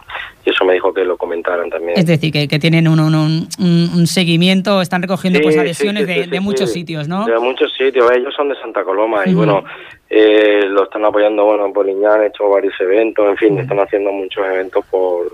Y 0.45 0.49
eso 0.49 0.65
me 0.65 0.73
dijo 0.73 0.93
que 0.93 1.05
lo 1.05 1.15
comentaran 1.17 1.69
también. 1.69 1.97
Es 1.97 2.05
decir, 2.05 2.31
que, 2.31 2.47
que 2.47 2.59
tienen 2.59 2.87
un, 2.87 2.99
un- 2.99 3.47
un- 3.59 3.89
un 3.95 4.07
seguimiento, 4.07 4.81
están 4.81 5.01
recogiendo 5.01 5.39
Sí, 5.39 5.43
pues 5.43 5.55
sí, 5.55 5.61
adhesiones 5.61 6.03
sí, 6.05 6.13
de, 6.13 6.23
sí, 6.25 6.29
de 6.29 6.37
sí, 6.37 6.43
muchos 6.43 6.71
sitios, 6.71 7.07
¿no? 7.07 7.25
De 7.25 7.39
muchos 7.39 7.73
sitios, 7.75 8.11
ellos 8.11 8.33
son 8.35 8.49
de 8.49 8.55
Santa 8.55 8.83
Coloma 8.83 9.23
y 9.25 9.33
bueno, 9.33 9.63
eh, 10.09 10.63
lo 10.67 10.83
están 10.83 11.05
apoyando, 11.05 11.45
bueno, 11.45 11.65
en 11.65 11.73
Poliñán 11.73 12.19
han 12.19 12.25
hecho 12.25 12.49
varios 12.49 12.73
eventos, 12.79 13.27
en 13.29 13.37
fin, 13.37 13.57
están 13.59 13.79
haciendo 13.79 14.11
muchos 14.11 14.45
eventos 14.45 14.85
por 14.91 15.27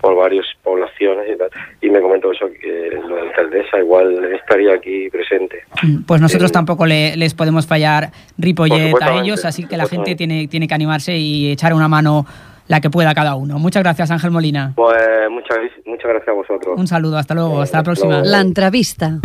por 0.00 0.14
varias 0.16 0.44
poblaciones 0.62 1.26
y 1.34 1.38
tal. 1.38 1.48
Y 1.80 1.90
me 1.90 2.00
comentó 2.00 2.30
eso, 2.32 2.46
que 2.60 2.90
la 3.08 3.22
alcaldesa 3.22 3.78
igual 3.78 4.24
estaría 4.34 4.74
aquí 4.74 5.08
presente. 5.10 5.60
Pues 6.06 6.20
nosotros 6.20 6.52
tampoco 6.52 6.86
le- 6.86 7.16
les 7.16 7.34
podemos 7.34 7.66
fallar 7.66 8.10
Ripollet 8.38 8.92
a 9.02 9.20
ellos, 9.22 9.44
así 9.44 9.66
que 9.66 9.76
la 9.76 9.86
gente 9.86 10.14
tiene, 10.16 10.48
tiene 10.48 10.68
que 10.68 10.74
animarse 10.74 11.16
y 11.16 11.50
echar 11.50 11.72
una 11.74 11.88
mano 11.88 12.26
la 12.68 12.80
que 12.80 12.90
pueda 12.90 13.14
cada 13.14 13.34
uno. 13.36 13.58
Muchas 13.58 13.82
gracias, 13.82 14.10
Ángel 14.10 14.30
Molina. 14.30 14.72
Pues 14.76 14.96
muchas, 15.30 15.58
muchas 15.86 16.06
gracias 16.10 16.28
a 16.28 16.32
vosotros. 16.32 16.74
Un 16.78 16.86
saludo, 16.86 17.18
hasta 17.18 17.34
luego, 17.34 17.60
hasta 17.62 17.76
la 17.76 17.80
hasta 17.80 17.82
próxima. 17.82 18.10
luego. 18.20 18.24
L'entrevista. 18.28 19.18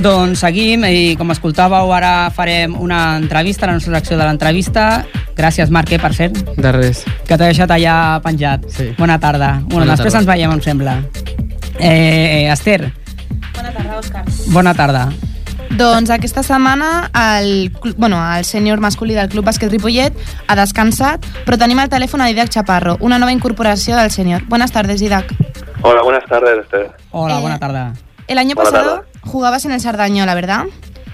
Doncs 0.00 0.40
seguim 0.40 0.84
i 0.88 1.14
com 1.20 1.28
escoltàveu 1.34 1.90
ara 1.92 2.30
farem 2.32 2.72
una 2.80 3.18
entrevista, 3.18 3.66
la 3.68 3.74
nostra 3.76 3.98
secció 3.98 4.16
de 4.16 4.24
l'entrevista. 4.24 5.04
Gràcies 5.36 5.68
Marc, 5.70 5.92
eh, 5.92 5.98
per 6.00 6.12
cert, 6.14 6.38
De 6.56 6.72
res. 6.72 7.04
que 7.26 7.36
t'he 7.36 7.44
deixat 7.44 7.70
allà 7.70 8.20
penjat. 8.24 8.64
Sí. 8.68 8.94
Bona 8.98 9.18
tarda. 9.20 9.58
Bueno, 9.64 9.84
Bona 9.84 9.92
després 9.92 10.12
tarda. 10.14 10.18
ens 10.24 10.26
veiem, 10.26 10.52
em 10.52 10.62
sembla. 10.62 10.96
Eh, 11.78 12.46
eh, 12.46 12.52
Esther, 12.52 12.92
Bona 13.56 13.72
tarda, 13.72 13.98
Òscar. 13.98 14.24
bona 14.52 14.74
tarda. 14.74 15.08
Doncs 15.76 16.10
aquesta 16.10 16.42
setmana 16.42 17.10
el, 17.40 17.70
bueno, 17.96 18.18
el 18.36 18.44
sènior 18.44 18.80
masculí 18.82 19.14
del 19.14 19.28
Club 19.30 19.46
Bàsquet 19.46 19.70
Ripollet 19.70 20.12
ha 20.50 20.56
descansat, 20.58 21.24
però 21.46 21.56
tenim 21.60 21.78
al 21.78 21.88
telèfon 21.88 22.20
a 22.20 22.26
Didac 22.26 22.50
Chaparro, 22.50 22.96
una 23.00 23.18
nova 23.22 23.32
incorporació 23.32 23.96
del 23.96 24.10
sènior. 24.10 24.42
Buenas 24.48 24.72
tardes, 24.72 25.00
Didac. 25.00 25.30
Hola, 25.82 26.02
buenas 26.02 26.24
tardes, 26.26 26.58
Esther. 26.64 26.90
Hola, 27.12 27.38
Eh, 27.38 27.42
bona 27.42 27.58
tarda. 27.58 27.92
El 28.26 28.38
año 28.38 28.54
Buena 28.56 28.70
pasado 28.70 29.04
jugabas 29.22 29.64
en 29.64 29.72
el 29.72 29.80
Sardañola, 29.80 30.34
¿verdad? 30.34 30.64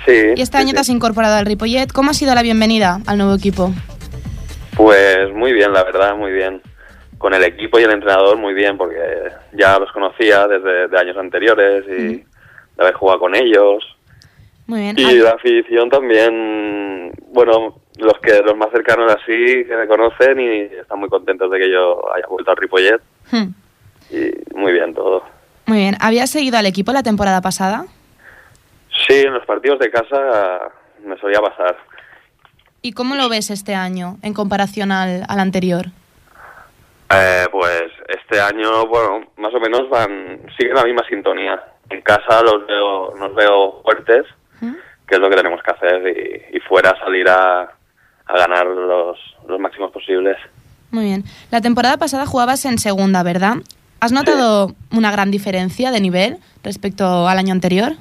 Sí. 0.06 0.32
Y 0.36 0.40
este 0.40 0.56
sí, 0.56 0.62
año 0.62 0.68
sí. 0.70 0.74
te 0.74 0.80
has 0.80 0.88
incorporado 0.88 1.36
al 1.36 1.46
Ripollet. 1.46 1.92
¿Cómo 1.92 2.10
ha 2.10 2.14
sido 2.14 2.34
la 2.34 2.42
bienvenida 2.42 3.00
al 3.06 3.18
nuevo 3.18 3.34
equipo? 3.34 3.72
Pues 4.76 5.32
muy 5.34 5.52
bien, 5.52 5.72
la 5.72 5.84
verdad, 5.84 6.16
muy 6.16 6.32
bien. 6.32 6.62
Con 7.18 7.34
el 7.34 7.44
equipo 7.44 7.78
y 7.78 7.84
el 7.84 7.90
entrenador 7.92 8.36
muy 8.38 8.54
bien, 8.54 8.76
porque 8.76 8.96
ya 9.52 9.78
los 9.78 9.90
conocía 9.92 10.46
desde 10.48 10.88
de 10.88 10.98
años 10.98 11.16
anteriores 11.18 11.84
y 11.88 12.16
de 12.16 12.24
haber 12.78 12.94
jugado 12.94 13.20
con 13.20 13.34
ellos. 13.34 13.84
Muy 14.66 14.80
bien. 14.80 14.98
Y 14.98 15.04
Al- 15.04 15.22
la 15.24 15.30
afición 15.30 15.88
también, 15.90 17.12
bueno, 17.28 17.76
los 17.98 18.14
que 18.20 18.40
los 18.42 18.56
más 18.56 18.70
cercanos 18.72 19.12
así 19.12 19.64
que 19.64 19.76
me 19.76 19.86
conocen 19.86 20.40
y 20.40 20.60
están 20.74 20.98
muy 20.98 21.08
contentos 21.08 21.50
de 21.50 21.58
que 21.58 21.70
yo 21.70 22.12
haya 22.14 22.26
vuelto 22.28 22.50
al 22.50 22.56
Ripollet 22.56 23.00
Hmm, 23.30 23.48
y 24.10 24.30
muy 24.56 24.72
bien 24.72 24.94
todo. 24.94 25.24
Muy 25.66 25.78
bien. 25.78 25.96
¿Habías 26.00 26.30
seguido 26.30 26.58
al 26.58 26.66
equipo 26.66 26.92
la 26.92 27.02
temporada 27.02 27.40
pasada? 27.40 27.86
Sí, 29.06 29.14
en 29.20 29.34
los 29.34 29.44
partidos 29.46 29.78
de 29.78 29.90
casa 29.90 30.60
me 31.04 31.16
solía 31.18 31.40
pasar. 31.40 31.76
¿Y 32.82 32.92
cómo 32.92 33.14
lo 33.16 33.28
ves 33.28 33.50
este 33.50 33.74
año 33.74 34.16
en 34.22 34.32
comparación 34.32 34.92
al, 34.92 35.24
al 35.28 35.40
anterior? 35.40 35.86
Eh, 37.12 37.46
pues 37.52 37.84
este 38.08 38.40
año, 38.40 38.86
bueno, 38.86 39.26
más 39.36 39.54
o 39.54 39.60
menos 39.60 39.88
van, 39.90 40.40
siguen 40.58 40.74
la 40.74 40.84
misma 40.84 41.02
sintonía. 41.08 41.60
En 41.88 42.00
casa 42.02 42.42
los 42.42 42.66
veo, 42.66 43.14
nos 43.16 43.34
veo 43.34 43.80
fuertes, 43.82 44.24
que 45.06 45.14
es 45.14 45.20
lo 45.20 45.30
que 45.30 45.36
tenemos 45.36 45.62
que 45.62 45.70
hacer, 45.70 46.48
y, 46.52 46.56
y 46.56 46.60
fuera 46.60 46.98
salir 46.98 47.28
a, 47.28 47.62
a 47.62 48.36
ganar 48.36 48.66
los, 48.66 49.18
los 49.46 49.60
máximos 49.60 49.92
posibles. 49.92 50.36
Muy 50.90 51.04
bien. 51.04 51.24
La 51.50 51.60
temporada 51.60 51.96
pasada 51.96 52.26
jugabas 52.26 52.64
en 52.64 52.78
segunda, 52.78 53.22
¿verdad? 53.22 53.56
¿Has 54.00 54.12
notado 54.12 54.72
una 54.92 55.10
gran 55.10 55.30
diferencia 55.30 55.90
de 55.90 56.00
nivel 56.00 56.38
respecto 56.62 57.26
al 57.26 57.38
año 57.38 57.52
anterior? 57.52 57.92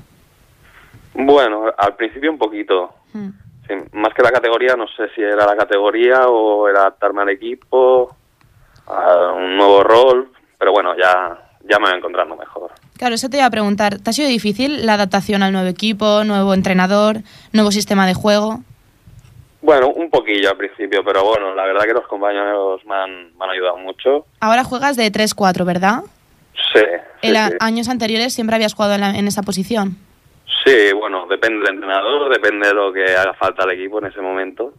Bueno, 1.14 1.66
al 1.78 1.96
principio 1.96 2.32
un 2.32 2.38
poquito. 2.38 2.94
Sí, 3.14 3.74
más 3.94 4.14
que 4.14 4.22
la 4.22 4.32
categoría, 4.32 4.76
no 4.76 4.88
sé 4.88 5.10
si 5.16 5.22
era 5.22 5.46
la 5.46 5.56
categoría 5.56 6.28
o 6.28 6.68
era 6.68 6.82
adaptarme 6.82 7.22
al 7.22 7.30
equipo, 7.30 8.16
a 8.86 9.32
un 9.32 9.56
nuevo 9.58 9.84
rol, 9.84 10.32
pero 10.60 10.72
bueno, 10.72 10.96
ya, 10.96 11.45
ya 11.70 11.80
me 11.80 11.88
voy 11.90 11.98
encontrando 11.98 12.36
mejor. 12.36 12.72
Claro, 12.98 13.16
eso 13.16 13.30
te 13.30 13.38
iba 13.38 13.46
a 13.46 13.50
preguntar. 13.52 14.00
¿Te 14.00 14.10
ha 14.10 14.14
sido 14.14 14.28
difícil 14.30 14.86
la 14.86 14.94
adaptación 14.94 15.44
al 15.44 15.52
nuevo 15.52 15.68
equipo, 15.68 16.24
nuevo 16.24 16.54
entrenador, 16.54 17.18
nuevo 17.52 17.72
sistema 17.72 18.08
de 18.08 18.14
juego? 18.14 18.62
Bueno, 19.62 19.90
un 19.90 20.10
poquillo 20.10 20.52
al 20.52 20.58
principio, 20.58 21.04
pero 21.04 21.24
bueno, 21.26 21.56
la 21.56 21.66
verdad 21.66 21.84
que 21.86 21.94
los 21.94 22.06
compañeros 22.08 22.82
me 22.86 22.96
han, 22.96 23.36
me 23.38 23.46
han 23.46 23.50
ayudado 23.52 23.78
mucho. 23.78 24.26
Ahora 24.40 24.64
juegas 24.64 24.96
de 24.96 25.12
3-4, 25.12 25.66
¿verdad? 25.66 26.04
Sí, 26.74 26.80
sí, 27.22 27.28
En 27.30 27.36
a- 27.36 27.48
sí. 27.50 27.54
años 27.60 27.90
anteriores 27.90 28.34
siempre 28.34 28.56
habías 28.56 28.74
jugado 28.74 28.94
en, 28.94 29.02
la- 29.02 29.18
en 29.18 29.28
esa 29.28 29.42
posición. 29.42 29.98
Sí, 30.64 30.94
bueno, 30.98 31.26
depende 31.28 31.60
del 31.66 31.76
entrenador, 31.76 32.32
depende 32.32 32.68
de 32.68 32.74
lo 32.76 32.94
que 32.94 33.04
haga 33.16 33.34
falta 33.34 33.64
al 33.64 33.72
equipo 33.72 34.00
en 34.00 34.06
ese 34.06 34.22
momento. 34.22 34.74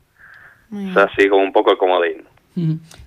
O 0.72 0.92
sea, 0.94 1.04
así 1.04 1.28
como 1.28 1.42
un 1.44 1.52
poco 1.52 1.70
el 1.72 1.78
comodín. 1.78 2.24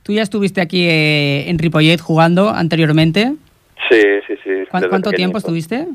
Tú 0.04 0.14
ya 0.14 0.22
estuviste 0.22 0.62
aquí 0.62 0.86
eh, 0.88 1.50
en 1.50 1.58
Ripollet 1.60 2.00
jugando 2.00 2.50
anteriormente. 2.50 3.34
Sí, 3.90 4.02
sí, 4.28 4.34
sí. 4.44 4.50
¿Cuán- 4.70 4.82
desde 4.82 4.90
¿Cuánto 4.90 5.12
tiempo 5.12 5.38
estuviste? 5.38 5.88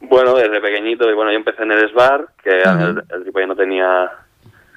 Bueno, 0.00 0.34
desde 0.34 0.60
pequeñito, 0.60 1.10
y 1.10 1.14
bueno, 1.14 1.30
yo 1.32 1.38
empecé 1.38 1.62
en 1.64 1.72
el 1.72 1.88
SBAR, 1.90 2.26
que 2.42 2.50
el, 2.62 3.02
el 3.12 3.24
Ripollet 3.24 3.48
no 3.48 3.56
tenía 3.56 4.10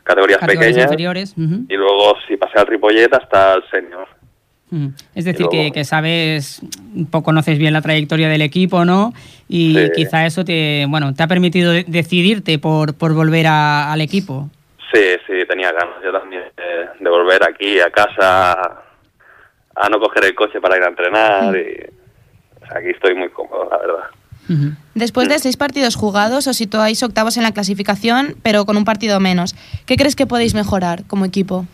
categorías, 0.03 0.39
Categorías 0.39 0.89
pequeñas, 0.89 1.33
ujú. 1.37 1.65
y 1.69 1.75
luego 1.77 2.15
sí 2.27 2.37
pasé 2.37 2.57
al 2.59 2.67
Ripollet 2.67 3.13
hasta 3.13 3.53
el 3.55 3.63
senior. 3.69 4.07
Es 5.13 5.25
decir, 5.25 5.41
luego- 5.41 5.51
que, 5.51 5.71
que 5.73 5.83
sabes, 5.83 6.61
un 6.95 7.05
poco 7.05 7.25
conoces 7.25 7.57
bien 7.59 7.73
la 7.73 7.81
trayectoria 7.81 8.29
del 8.29 8.41
equipo, 8.41 8.85
¿no? 8.85 9.13
Y 9.49 9.75
Sí. 9.77 9.91
quizá 9.95 10.25
eso 10.25 10.45
te, 10.45 10.85
bueno, 10.87 11.13
te 11.13 11.21
ha 11.23 11.27
permitido 11.27 11.71
de- 11.73 11.83
decidirte 11.87 12.57
por, 12.57 12.95
por 12.97 13.13
volver 13.13 13.47
a- 13.47 13.91
al 13.91 13.99
equipo. 14.01 14.49
Sí, 14.93 15.03
sí, 15.27 15.33
tenía 15.47 15.71
ganas 15.73 15.95
yo 16.03 16.11
también 16.13 16.43
de, 16.57 17.03
de 17.03 17.09
volver 17.09 17.43
aquí 17.47 17.79
a 17.81 17.89
casa 17.91 18.51
a, 19.75 19.89
no 19.89 19.99
coger 19.99 20.23
el 20.25 20.35
coche 20.35 20.59
para 20.61 20.77
ir 20.77 20.83
a 20.83 20.87
entrenar 20.87 21.55
y 21.55 22.00
aquí 22.75 22.89
estoy 22.89 23.15
muy 23.15 23.29
cómodo, 23.29 23.67
la 23.69 23.77
verdad. 23.77 24.03
Después 24.95 25.29
de 25.29 25.39
seis 25.39 25.55
partidos 25.55 25.95
jugados, 25.95 26.47
os 26.47 26.57
situáis 26.57 27.01
octavos 27.03 27.37
en 27.37 27.43
la 27.43 27.53
clasificación, 27.53 28.35
pero 28.43 28.65
con 28.65 28.75
un 28.75 28.83
partido 28.83 29.19
menos. 29.19 29.55
¿Qué 29.85 29.95
crees 29.95 30.15
que 30.15 30.27
podéis 30.27 30.55
mejorar 30.55 31.05
como 31.07 31.25
equipo? 31.25 31.65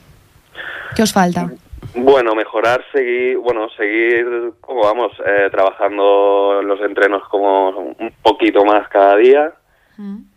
¿Qué 0.95 1.01
os 1.01 1.13
falta? 1.13 1.51
Bueno, 1.95 2.35
mejorar, 2.35 2.83
seguir, 2.91 3.37
bueno, 3.37 3.69
seguir, 3.75 4.53
como 4.61 4.81
vamos, 4.81 5.11
eh, 5.25 5.49
trabajando 5.49 6.59
en 6.61 6.67
los 6.67 6.79
entrenos 6.81 7.23
como 7.29 7.69
un 7.69 8.13
poquito 8.21 8.63
más 8.65 8.87
cada 8.89 9.15
día 9.15 9.53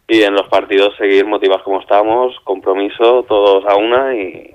y 0.08 0.22
en 0.22 0.32
los 0.32 0.48
partidos 0.48 0.94
seguir 0.96 1.26
motivados 1.26 1.62
como 1.62 1.80
estamos, 1.80 2.34
compromiso, 2.44 3.24
todos 3.28 3.64
a 3.66 3.76
una 3.76 4.14
y, 4.14 4.54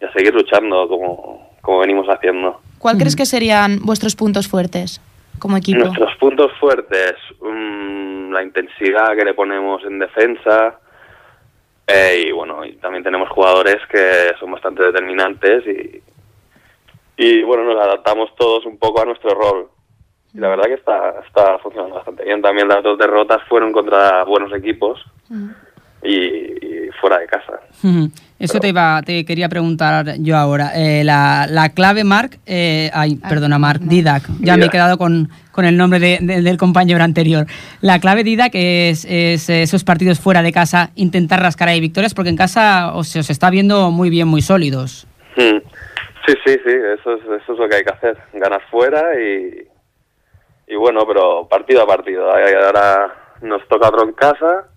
y 0.00 0.04
a 0.04 0.12
seguir 0.12 0.32
luchando 0.32 0.86
como, 0.86 1.50
como 1.60 1.78
venimos 1.80 2.06
haciendo. 2.06 2.60
¿Cuál 2.78 2.98
crees 2.98 3.16
que 3.16 3.26
serían 3.26 3.80
vuestros 3.82 4.14
puntos 4.14 4.46
fuertes 4.46 5.00
como 5.42 5.56
equipo? 5.56 5.80
Nuestros 5.80 6.14
puntos 6.18 6.52
fuertes, 6.60 7.14
mm, 7.40 8.30
la 8.30 8.44
intensidad 8.44 9.16
que 9.16 9.24
le 9.24 9.34
ponemos 9.34 9.82
en 9.82 9.98
defensa 9.98 10.78
eh, 11.84 12.26
y 12.28 12.30
bueno, 12.30 12.64
y 12.64 12.74
también 12.76 13.02
tenemos 13.02 13.28
jugadores 13.28 13.78
que 13.90 14.30
son 14.38 14.52
bastante 14.52 14.84
determinantes 14.84 15.64
y, 15.66 16.00
y 17.16 17.42
bueno, 17.42 17.64
nos 17.64 17.82
adaptamos 17.82 18.32
todos 18.36 18.64
un 18.66 18.78
poco 18.78 19.02
a 19.02 19.04
nuestro 19.04 19.30
rol. 19.30 19.68
Y 20.32 20.38
la 20.38 20.48
verdad 20.48 20.66
que 20.66 20.74
está, 20.74 21.20
está 21.26 21.58
funcionando 21.58 21.96
bastante 21.96 22.24
bien. 22.24 22.40
También 22.40 22.68
las 22.68 22.82
dos 22.84 22.96
derrotas 22.96 23.42
fueron 23.48 23.72
contra 23.72 24.22
buenos 24.22 24.52
equipos 24.54 25.04
y, 26.04 26.14
y 26.14 26.90
fuera 27.00 27.18
de 27.18 27.26
casa. 27.26 27.60
Eso 28.44 28.58
te 28.60 28.68
iba, 28.68 29.00
te 29.02 29.24
quería 29.24 29.48
preguntar 29.48 30.16
yo 30.18 30.36
ahora. 30.36 30.72
Eh, 30.74 31.04
la, 31.04 31.46
la 31.48 31.68
clave, 31.70 32.04
Marc, 32.04 32.38
eh, 32.44 32.90
ay, 32.92 33.16
perdona, 33.16 33.58
Marc, 33.58 33.80
Didac. 33.82 34.24
Ya 34.40 34.56
me 34.56 34.66
he 34.66 34.68
quedado 34.68 34.98
con, 34.98 35.30
con 35.52 35.64
el 35.64 35.76
nombre 35.76 35.98
de- 36.00 36.18
de- 36.20 36.42
del 36.42 36.56
compañero 36.56 37.02
anterior. 37.04 37.46
La 37.80 38.00
clave, 38.00 38.24
Didac, 38.24 38.50
es, 38.54 39.04
es 39.08 39.48
esos 39.48 39.84
partidos 39.84 40.18
fuera 40.20 40.42
de 40.42 40.52
casa, 40.52 40.90
intentar 40.96 41.40
rascar 41.40 41.68
ahí 41.68 41.80
victorias, 41.80 42.14
porque 42.14 42.30
en 42.30 42.36
casa 42.36 42.92
os, 42.94 43.08
se 43.08 43.20
os 43.20 43.30
está 43.30 43.48
viendo 43.48 43.90
muy 43.90 44.10
bien, 44.10 44.26
muy 44.28 44.42
sólidos. 44.42 45.06
Sí, 45.36 46.34
sí, 46.46 46.52
sí, 46.64 46.72
eso 46.98 47.14
es, 47.14 47.42
eso 47.42 47.52
es 47.52 47.58
lo 47.58 47.68
que 47.68 47.76
hay 47.76 47.84
que 47.84 47.92
hacer, 47.92 48.16
ganar 48.32 48.60
fuera 48.70 49.02
y, 49.20 49.66
y 50.72 50.76
bueno, 50.76 51.00
pero 51.06 51.48
partido 51.48 51.82
a 51.82 51.86
partido. 51.86 52.28
Ahora 52.30 53.12
nos 53.40 53.66
toca 53.68 53.88
otro 53.88 54.04
en 54.04 54.12
casa 54.14 54.68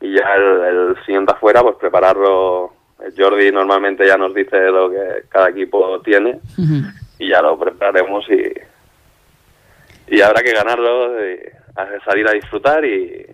y 0.00 0.14
ya 0.14 0.24
el, 0.36 0.88
el 0.90 1.04
siguiente 1.04 1.32
afuera, 1.34 1.62
pues 1.62 1.76
prepararlo. 1.80 2.76
Jordi 3.16 3.52
normalmente 3.52 4.06
ya 4.06 4.16
nos 4.16 4.34
dice 4.34 4.58
lo 4.70 4.90
que 4.90 5.24
cada 5.28 5.50
equipo 5.50 6.00
tiene 6.00 6.40
y 7.18 7.28
ya 7.28 7.42
lo 7.42 7.58
prepararemos 7.58 8.24
y, 8.28 10.14
y 10.14 10.20
habrá 10.20 10.42
que 10.42 10.52
ganarlo, 10.52 11.24
y 11.24 11.38
salir 12.04 12.28
a 12.28 12.32
disfrutar 12.32 12.84
y 12.84 13.26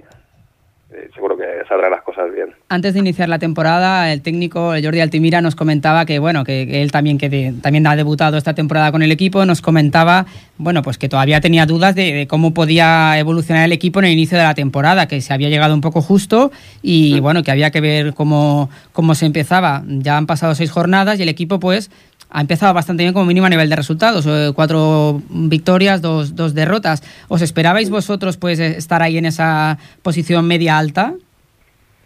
seguro 1.14 1.37
que 1.37 1.45
saldrán 1.68 1.91
las 1.91 2.03
cosas 2.03 2.32
bien. 2.32 2.49
Antes 2.68 2.95
de 2.95 3.01
iniciar 3.01 3.28
la 3.28 3.39
temporada, 3.39 4.12
el 4.12 4.22
técnico 4.22 4.74
el 4.74 4.85
Jordi 4.85 5.01
Altimira 5.01 5.41
nos 5.41 5.55
comentaba 5.55 6.07
que 6.07 6.18
bueno, 6.18 6.45
que, 6.45 6.66
que 6.66 6.82
él 6.82 6.93
también 6.93 7.18
que 7.18 7.55
también 7.62 7.87
ha 7.87 7.97
debutado 7.97 8.37
esta 8.37 8.55
temporada 8.55 8.93
con 8.93 9.03
el 9.03 9.11
equipo, 9.11 9.45
nos 9.45 9.61
comentaba, 9.61 10.26
bueno, 10.59 10.82
pues 10.82 10.99
que 10.99 11.09
todavía 11.09 11.41
tenía 11.41 11.66
dudas 11.66 11.95
de, 11.95 12.12
de 12.12 12.26
cómo 12.26 12.55
podía 12.55 13.18
evolucionar 13.18 13.64
el 13.64 13.72
equipo 13.72 13.99
en 14.01 14.07
el 14.07 14.12
inicio 14.12 14.39
de 14.39 14.45
la 14.45 14.55
temporada, 14.55 15.09
que 15.09 15.20
se 15.20 15.32
había 15.32 15.49
llegado 15.49 15.74
un 15.74 15.80
poco 15.80 16.01
justo 16.03 16.53
y 16.82 17.20
bueno, 17.20 17.43
que 17.43 17.51
había 17.51 17.70
que 17.70 17.80
ver 17.80 18.14
cómo, 18.14 18.70
cómo 18.93 19.14
se 19.14 19.26
empezaba. 19.26 19.82
Ya 19.87 20.16
han 20.16 20.26
pasado 20.26 20.55
seis 20.55 20.70
jornadas 20.70 21.18
y 21.18 21.22
el 21.22 21.28
equipo 21.28 21.59
pues 21.59 21.91
ha 22.35 22.41
empezado 22.41 22.74
bastante 22.74 23.05
bien 23.05 23.14
como 23.14 23.26
mínimo 23.26 23.47
a 23.47 23.49
nivel 23.49 23.70
de 23.70 23.76
resultados, 23.76 24.26
eh, 24.26 24.51
cuatro 24.57 25.22
victorias, 25.30 26.03
dos, 26.03 26.35
dos 26.35 26.53
derrotas. 26.53 27.01
¿Os 27.28 27.43
esperabais 27.43 27.91
vosotros 27.91 28.37
pues 28.37 28.59
estar 28.59 29.03
ahí 29.03 29.18
en 29.18 29.26
esa 29.26 29.78
posición 30.03 30.45
media 30.45 30.76
alta? 30.76 31.14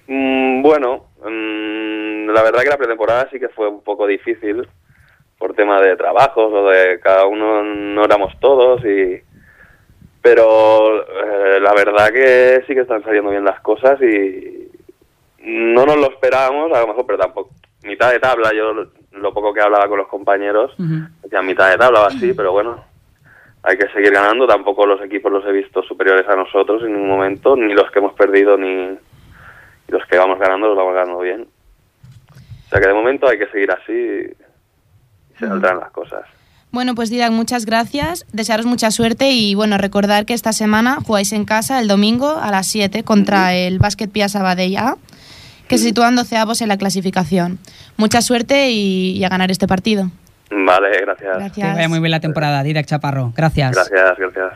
Mm, 0.07 0.61
bueno, 0.61 1.07
mm, 1.25 2.29
la 2.29 2.43
verdad 2.43 2.61
que 2.63 2.69
la 2.69 2.77
pretemporada 2.77 3.29
sí 3.33 3.41
que 3.41 3.49
fue 3.49 3.69
un 3.69 3.83
poco 3.83 4.07
difícil 4.07 4.69
por 5.39 5.55
tema 5.55 5.81
de 5.81 5.97
trabajos 5.97 6.53
o 6.53 6.69
de 6.69 7.01
cada 7.01 7.25
uno 7.27 7.65
no 7.65 8.05
éramos 8.05 8.39
todos 8.39 8.85
y 8.85 9.23
pero 10.21 11.05
eh, 11.05 11.61
la 11.61 11.73
verdad 11.73 12.11
que 12.13 12.65
sí 12.67 12.75
que 12.75 12.81
están 12.81 13.03
saliendo 13.03 13.31
bien 13.31 13.45
las 13.45 13.61
cosas 13.61 13.99
y 14.03 14.69
no 15.39 15.87
nos 15.87 15.97
lo 15.97 16.11
esperábamos 16.11 16.71
a 16.77 16.81
lo 16.81 16.89
mejor 16.89 17.07
pero 17.07 17.19
tampoco 17.19 17.51
mitad 17.85 18.11
de 18.11 18.19
tabla 18.19 18.51
yo 18.53 18.75
lo, 19.21 19.33
poco 19.33 19.53
que 19.53 19.61
hablaba 19.61 19.89
con 19.89 19.99
los 19.99 20.09
compañeros 20.09 20.75
ya 21.31 21.43
mitad 21.43 21.71
de 21.71 21.79
tabla 21.79 22.03
o 22.03 22.07
así 22.07 22.33
pero 22.35 22.53
bueno 22.53 22.85
hay 23.63 23.77
que 23.77 23.89
seguir 23.89 24.13
ganando. 24.13 24.47
Tampoco 24.47 24.87
los 24.87 25.01
equipos 25.03 25.31
los 25.31 25.45
he 25.45 25.53
visto 25.53 25.83
superiores 25.83 26.27
a 26.29 26.37
nosotros 26.37 26.83
en 26.83 26.95
ningún 26.95 27.09
momento 27.09 27.57
ni 27.57 27.75
los 27.75 27.91
que 27.91 27.99
hemos 27.99 28.15
perdido 28.15 28.57
ni 28.57 28.97
los 29.89 30.07
que 30.07 30.19
vamos 30.19 30.39
ganando 30.39 30.69
los 30.69 30.77
vamos 30.77 30.95
ganando 30.95 31.21
bien. 31.21 31.47
O 32.67 32.69
sea 32.71 32.81
que 32.81 32.89
de 32.89 32.95
momento 32.95 33.29
hay 33.29 33.39
que 33.39 33.49
seguir 33.49 33.71
así 33.71 33.93
y 33.93 35.39
se 35.39 35.47
saldrán 35.47 35.81
las 35.81 35.91
cosas. 35.91 36.25
Bueno, 36.71 36.95
pues 36.95 37.09
Didac, 37.09 37.33
muchas 37.33 37.65
gracias, 37.65 38.27
desearos 38.31 38.67
mucha 38.67 38.91
suerte 38.91 39.31
y 39.31 39.55
bueno, 39.55 39.79
recordar 39.79 40.27
que 40.27 40.35
esta 40.35 40.53
semana 40.53 40.99
jugáis 41.03 41.33
en 41.33 41.47
casa 41.47 41.81
el 41.81 41.89
domingo 41.89 42.37
a 42.39 42.51
las 42.51 42.67
7 42.67 43.05
contra 43.05 43.55
el 43.55 43.79
Básquet 43.79 44.13
Pia 44.13 44.29
Sabadell 44.29 44.77
A, 44.77 44.97
que 45.69 45.79
se 45.79 45.85
sitúan 45.85 46.17
doceavos 46.17 46.61
en 46.63 46.69
la 46.69 46.77
clasificación. 46.77 47.59
Mucha 47.97 48.23
suerte 48.23 48.71
y, 48.71 49.13
y 49.17 49.25
a 49.25 49.29
ganar 49.29 49.51
este 49.51 49.67
partido. 49.67 50.11
Vale, 50.51 50.89
gracias. 51.03 51.53
Que 51.53 51.63
vaya 51.63 51.89
muy 51.89 52.01
bien 52.01 52.11
la 52.11 52.21
temporada, 52.21 52.63
Didac 52.63 52.87
Chaparro. 52.87 53.33
Gracias. 53.37 53.75
Gracias, 53.75 54.19
gracias. 54.19 54.53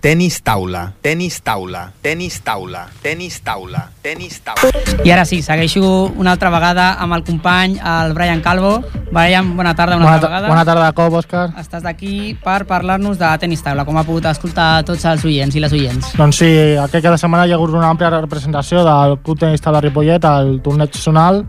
Tenis 0.00 0.42
taula, 0.44 0.92
tenis 1.02 1.40
taula, 1.42 1.88
tenis 2.04 2.36
taula, 2.44 2.84
tenis 3.02 3.40
taula, 3.42 3.88
tenis 4.04 4.36
taula. 4.44 4.68
I 5.02 5.10
ara 5.10 5.24
sí, 5.26 5.40
segueixo 5.42 5.80
una 6.20 6.34
altra 6.36 6.50
vegada 6.52 6.92
amb 7.02 7.16
el 7.16 7.24
company, 7.26 7.78
el 7.80 8.12
Brian 8.14 8.42
Calvo. 8.44 8.84
Brian, 9.10 9.56
bona 9.56 9.72
tarda 9.74 9.96
una 9.96 10.04
Bona, 10.04 10.14
altra 10.20 10.28
vegada. 10.28 10.48
bona 10.52 10.64
tarda 10.68 10.84
de 10.86 10.92
cop, 10.94 11.16
Òscar. 11.18 11.46
Estàs 11.58 11.82
d'aquí 11.82 12.36
per 12.44 12.66
parlar-nos 12.68 13.18
de 13.18 13.32
tenis 13.42 13.64
taula, 13.64 13.84
com 13.88 13.96
ha 13.98 14.04
pogut 14.06 14.28
escoltar 14.30 14.84
tots 14.86 15.04
els 15.10 15.24
oients 15.26 15.56
i 15.56 15.64
les 15.64 15.72
oients. 15.74 16.12
Doncs 16.20 16.38
sí, 16.44 16.50
aquest 16.78 17.02
cada 17.02 17.18
setmana 17.18 17.46
hi 17.48 17.56
ha 17.56 17.58
hagut 17.58 17.74
una 17.74 17.88
àmplia 17.90 18.12
representació 18.20 18.84
del 18.86 19.18
Club 19.24 19.40
Tenis 19.42 19.64
Taula 19.64 19.80
Ripollet 19.80 20.24
al 20.28 20.60
torneig 20.62 20.94
zonal 20.94 21.46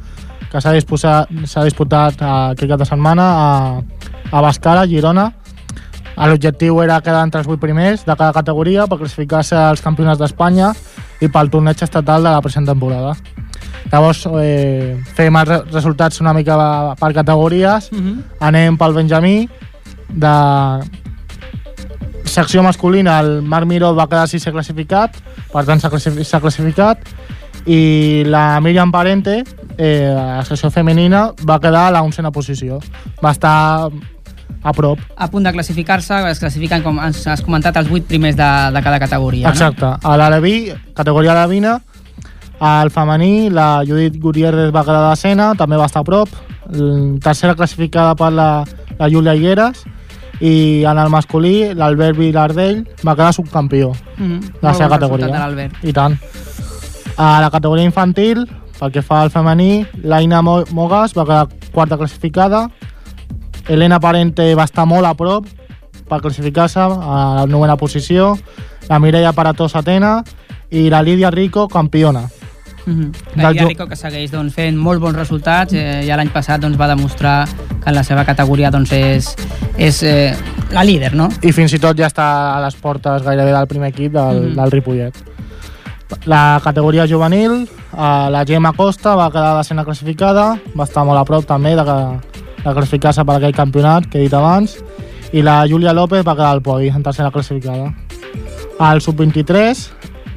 que 0.50 0.62
s'ha 0.64 0.72
disputat, 0.74 1.28
s'ha 1.45 1.66
disputat 1.68 2.22
eh, 2.24 2.32
aquest 2.56 2.70
cap 2.72 2.80
de 2.80 2.86
setmana 2.89 3.28
a, 3.28 3.50
a 4.32 4.41
Bascara, 4.41 4.88
Girona. 4.88 5.34
L'objectiu 6.18 6.82
era 6.82 6.99
quedar 7.01 7.24
entre 7.24 7.39
els 7.43 7.47
vuit 7.47 7.59
primers 7.61 8.03
de 8.05 8.15
cada 8.15 8.34
categoria 8.34 8.88
per 8.88 8.97
classificar-se 8.97 9.55
als 9.55 9.82
campionats 9.86 10.20
d'Espanya 10.20 10.72
i 11.22 11.28
pel 11.30 11.49
torneig 11.53 11.82
estatal 11.86 12.24
de 12.26 12.32
la 12.34 12.41
present 12.41 12.65
temporada. 12.65 13.13
Llavors, 13.91 14.26
eh, 14.41 14.97
fem 15.15 15.36
els 15.38 15.47
re- 15.47 15.61
resultats 15.72 16.20
una 16.22 16.34
mica 16.34 16.57
per 16.99 17.13
categories. 17.13 17.91
Anem 18.39 18.78
pel 18.78 18.93
Benjamí, 18.93 19.47
de 20.09 20.34
secció 22.26 22.61
masculina 22.63 23.20
el 23.20 23.41
Marc 23.41 23.65
Miró 23.68 23.93
va 23.95 24.07
quedar 24.07 24.28
sisè 24.28 24.51
classificat, 24.51 25.15
per 25.53 25.63
tant 25.65 25.80
s'ha 25.80 25.89
s'ha 25.99 26.39
classificat, 26.43 26.99
i 27.65 28.24
la 28.26 28.59
Miriam 28.61 28.91
Parente, 28.91 29.43
eh, 29.78 30.07
a 30.07 30.38
la 30.39 30.45
secció 30.45 30.70
femenina, 30.72 31.32
va 31.47 31.59
quedar 31.59 31.88
a 31.88 31.91
la 31.91 32.01
oncena 32.01 32.32
posició. 32.32 32.80
Va 33.24 33.32
estar 33.32 33.89
a 34.64 34.74
prop. 34.74 35.00
A 35.16 35.28
punt 35.30 35.43
de 35.43 35.52
classificar-se, 35.52 36.14
es 36.32 36.39
classifiquen, 36.39 36.84
com 36.84 37.00
has, 37.00 37.26
has 37.28 37.41
comentat, 37.41 37.76
els 37.78 37.89
vuit 37.89 38.04
primers 38.06 38.36
de, 38.36 38.50
de 38.74 38.82
cada 38.84 39.00
categoria. 39.00 39.50
Exacte. 39.50 39.86
A 40.04 40.18
l'Aleví, 40.18 40.72
categoria 40.95 41.32
alevina, 41.34 41.80
al 42.60 42.89
femení, 42.89 43.50
la 43.54 43.84
Judit 43.86 44.18
Gutiérrez 44.20 44.72
va 44.74 44.84
quedar 44.84 45.10
decena, 45.12 45.54
també 45.56 45.78
va 45.78 45.86
estar 45.86 46.02
a 46.02 46.08
prop. 46.08 46.30
Tercera 47.24 47.56
classificada 47.56 48.16
per 48.16 48.32
la, 48.34 48.66
la 48.98 49.10
Júlia 49.10 49.36
Higueras 49.36 49.86
i 50.41 50.84
en 50.86 51.00
el 51.00 51.10
masculí 51.10 51.74
l'Albert 51.74 52.18
Vilardell 52.18 52.84
va 53.08 53.16
quedar 53.16 53.34
subcampió 53.34 53.91
No? 54.18 54.26
Mm 54.26 54.32
-hmm. 54.32 54.41
de 54.41 54.68
la 54.68 54.74
seva 54.74 54.89
categoria. 54.89 55.70
I 55.84 55.93
tant. 55.93 56.18
A 57.18 57.41
la 57.41 57.50
categoria 57.50 57.84
infantil, 57.86 58.48
pel 58.80 58.91
que 58.91 59.02
fa 59.02 59.22
al 59.22 59.30
femení, 59.30 59.86
l'Aina 60.04 60.41
Mo- 60.41 60.66
Mogas 60.72 61.14
va 61.18 61.26
quedar 61.26 61.48
quarta 61.72 61.98
classificada, 61.98 62.70
Elena 63.68 63.99
Parente 63.99 64.55
va 64.55 64.63
estar 64.63 64.86
molt 64.86 65.05
a 65.05 65.13
prop 65.13 65.45
per 66.07 66.22
classificar-se 66.24 66.80
a 66.80 67.20
la 67.41 67.45
novena 67.47 67.76
posició, 67.76 68.38
la 68.88 68.99
Mireia 68.99 69.34
Parató 69.34 69.68
setena 69.68 70.22
i 70.72 70.89
la 70.89 71.01
Lídia 71.03 71.32
Rico 71.32 71.68
campiona. 71.68 72.30
Mm 72.86 72.93
-hmm. 72.93 73.11
La 73.36 73.51
Lídia 73.51 73.68
Rico 73.68 73.88
que 73.88 73.95
segueix 73.95 74.32
doncs, 74.32 74.53
fent 74.53 74.78
molt 74.78 75.01
bons 75.01 75.15
resultats, 75.15 75.74
eh, 75.74 76.05
ja 76.07 76.15
l'any 76.15 76.30
passat 76.30 76.61
doncs, 76.61 76.78
va 76.80 76.88
demostrar 76.88 77.47
que 77.84 77.89
en 77.89 77.95
la 77.95 78.03
seva 78.03 78.24
categoria 78.24 78.72
doncs, 78.72 78.91
és, 78.91 79.36
és 79.78 80.03
eh, 80.03 80.34
la 80.72 80.84
líder, 80.84 81.13
no? 81.13 81.28
I 81.41 81.51
fins 81.51 81.74
i 81.74 81.80
tot 81.80 81.97
ja 81.97 82.07
està 82.07 82.55
a 82.55 82.61
les 82.61 82.76
portes 82.76 83.22
gairebé 83.24 83.51
del 83.51 83.68
primer 83.68 83.89
equip 83.89 84.13
del, 84.13 84.41
Mhm. 84.41 84.55
del 84.55 84.72
Ripollet. 84.72 85.13
La 86.26 86.61
categoria 86.63 87.05
juvenil, 87.05 87.68
eh, 87.93 88.30
la 88.32 88.45
Gemma 88.45 88.72
Costa 88.72 89.15
va 89.15 89.30
quedar 89.30 89.57
desena 89.57 89.84
classificada, 89.84 90.57
va 90.80 90.84
estar 90.86 91.03
molt 91.03 91.20
a 91.20 91.26
prop 91.26 91.45
també 91.45 91.76
de, 91.76 91.84
de 92.68 92.76
classificar-se 92.76 93.24
per 93.26 93.38
aquell 93.38 93.55
campionat 93.55 94.07
que 94.11 94.20
he 94.20 94.28
dit 94.28 94.36
abans, 94.36 94.78
i 95.32 95.43
la 95.43 95.61
Júlia 95.68 95.95
López 95.95 96.26
va 96.28 96.36
quedar 96.36 96.53
al 96.55 96.63
podi, 96.63 96.89
en 96.91 97.03
tercera 97.03 97.32
classificada. 97.32 97.93
Al 98.80 99.01
sub-23, 99.01 99.88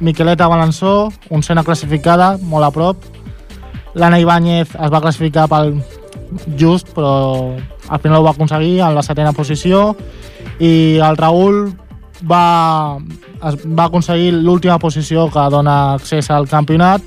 Miqueleta 0.01 0.47
Balançó, 0.47 1.11
oncena 1.29 1.63
classificada, 1.63 2.37
molt 2.41 2.65
a 2.65 2.71
prop. 2.73 3.03
L'Anna 3.93 4.19
Ibáñez 4.19 4.71
es 4.73 4.91
va 4.91 5.01
classificar 5.03 5.47
pel 5.51 5.75
just, 6.57 6.93
però 6.95 7.53
al 7.87 7.99
final 7.99 8.21
ho 8.21 8.25
va 8.25 8.31
aconseguir 8.31 8.79
en 8.79 8.95
la 8.95 9.03
setena 9.03 9.33
posició 9.35 9.91
i 10.63 10.97
el 11.03 11.17
Raül 11.19 11.65
va, 12.27 12.97
es, 13.43 13.57
va 13.67 13.89
aconseguir 13.89 14.31
l'última 14.33 14.79
posició 14.79 15.27
que 15.29 15.47
dona 15.51 15.95
accés 15.97 16.31
al 16.31 16.47
campionat 16.47 17.03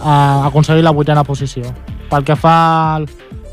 a 0.00 0.46
aconseguir 0.48 0.84
la 0.84 0.94
vuitena 0.94 1.24
posició. 1.24 1.72
Pel 2.10 2.24
que 2.26 2.36
fa 2.36 2.54
a 2.96 3.00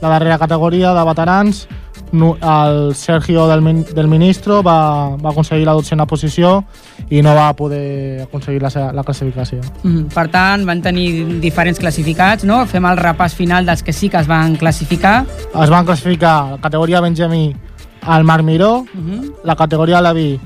la 0.02 0.10
darrera 0.10 0.38
categoria 0.38 0.94
de 0.94 1.04
veterans, 1.06 1.68
el 2.14 2.96
Sergio 2.96 3.48
del, 3.48 3.62
Min- 3.62 3.84
del 3.94 4.08
Ministro 4.08 4.62
va, 4.64 5.16
va 5.18 5.32
aconseguir 5.32 5.66
la 5.66 5.74
dotzena 5.74 6.06
posició 6.08 6.64
i 7.10 7.22
no 7.22 7.34
va 7.36 7.52
poder 7.54 8.22
aconseguir 8.24 8.62
la, 8.62 8.70
la 8.94 9.04
classificació. 9.04 9.60
Mm, 9.84 10.06
per 10.14 10.28
tant, 10.32 10.64
van 10.66 10.82
tenir 10.82 11.40
diferents 11.44 11.80
classificats, 11.80 12.46
no? 12.48 12.62
Fem 12.66 12.86
el 12.86 12.98
repàs 13.02 13.36
final 13.36 13.66
dels 13.68 13.84
que 13.84 13.92
sí 13.94 14.08
que 14.10 14.18
es 14.22 14.28
van 14.28 14.56
classificar. 14.56 15.26
Es 15.54 15.70
van 15.70 15.86
classificar 15.86 16.52
la 16.52 16.58
categoria 16.60 17.02
Benjamí 17.02 17.56
al 18.04 18.24
Marc 18.24 18.44
Miró, 18.44 18.86
Mhm. 18.94 19.34
la 19.44 19.56
categoria 19.56 20.02
Leví 20.02 20.40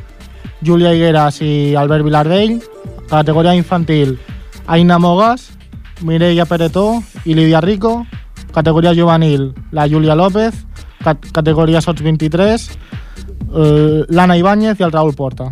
Júlia 0.66 0.94
Higueras 0.94 1.42
i 1.42 1.76
Albert 1.76 2.04
Vilardell, 2.06 2.62
categoria 3.10 3.54
infantil 3.56 4.20
Aina 4.68 4.98
Mogas, 5.00 5.50
Mireia 6.02 6.46
Peretó 6.46 7.04
i 7.26 7.34
Lídia 7.36 7.62
Rico, 7.62 8.06
categoria 8.54 8.94
juvenil 8.96 9.54
la 9.72 9.88
Júlia 9.88 10.16
López, 10.16 10.54
cat 11.04 11.26
categoria 11.34 11.82
Sots 11.82 12.02
23, 12.02 12.70
eh, 13.56 14.06
l'Anna 14.10 14.38
Ibáñez 14.38 14.80
i 14.80 14.84
el 14.84 14.92
Raül 14.92 15.14
Porta. 15.16 15.52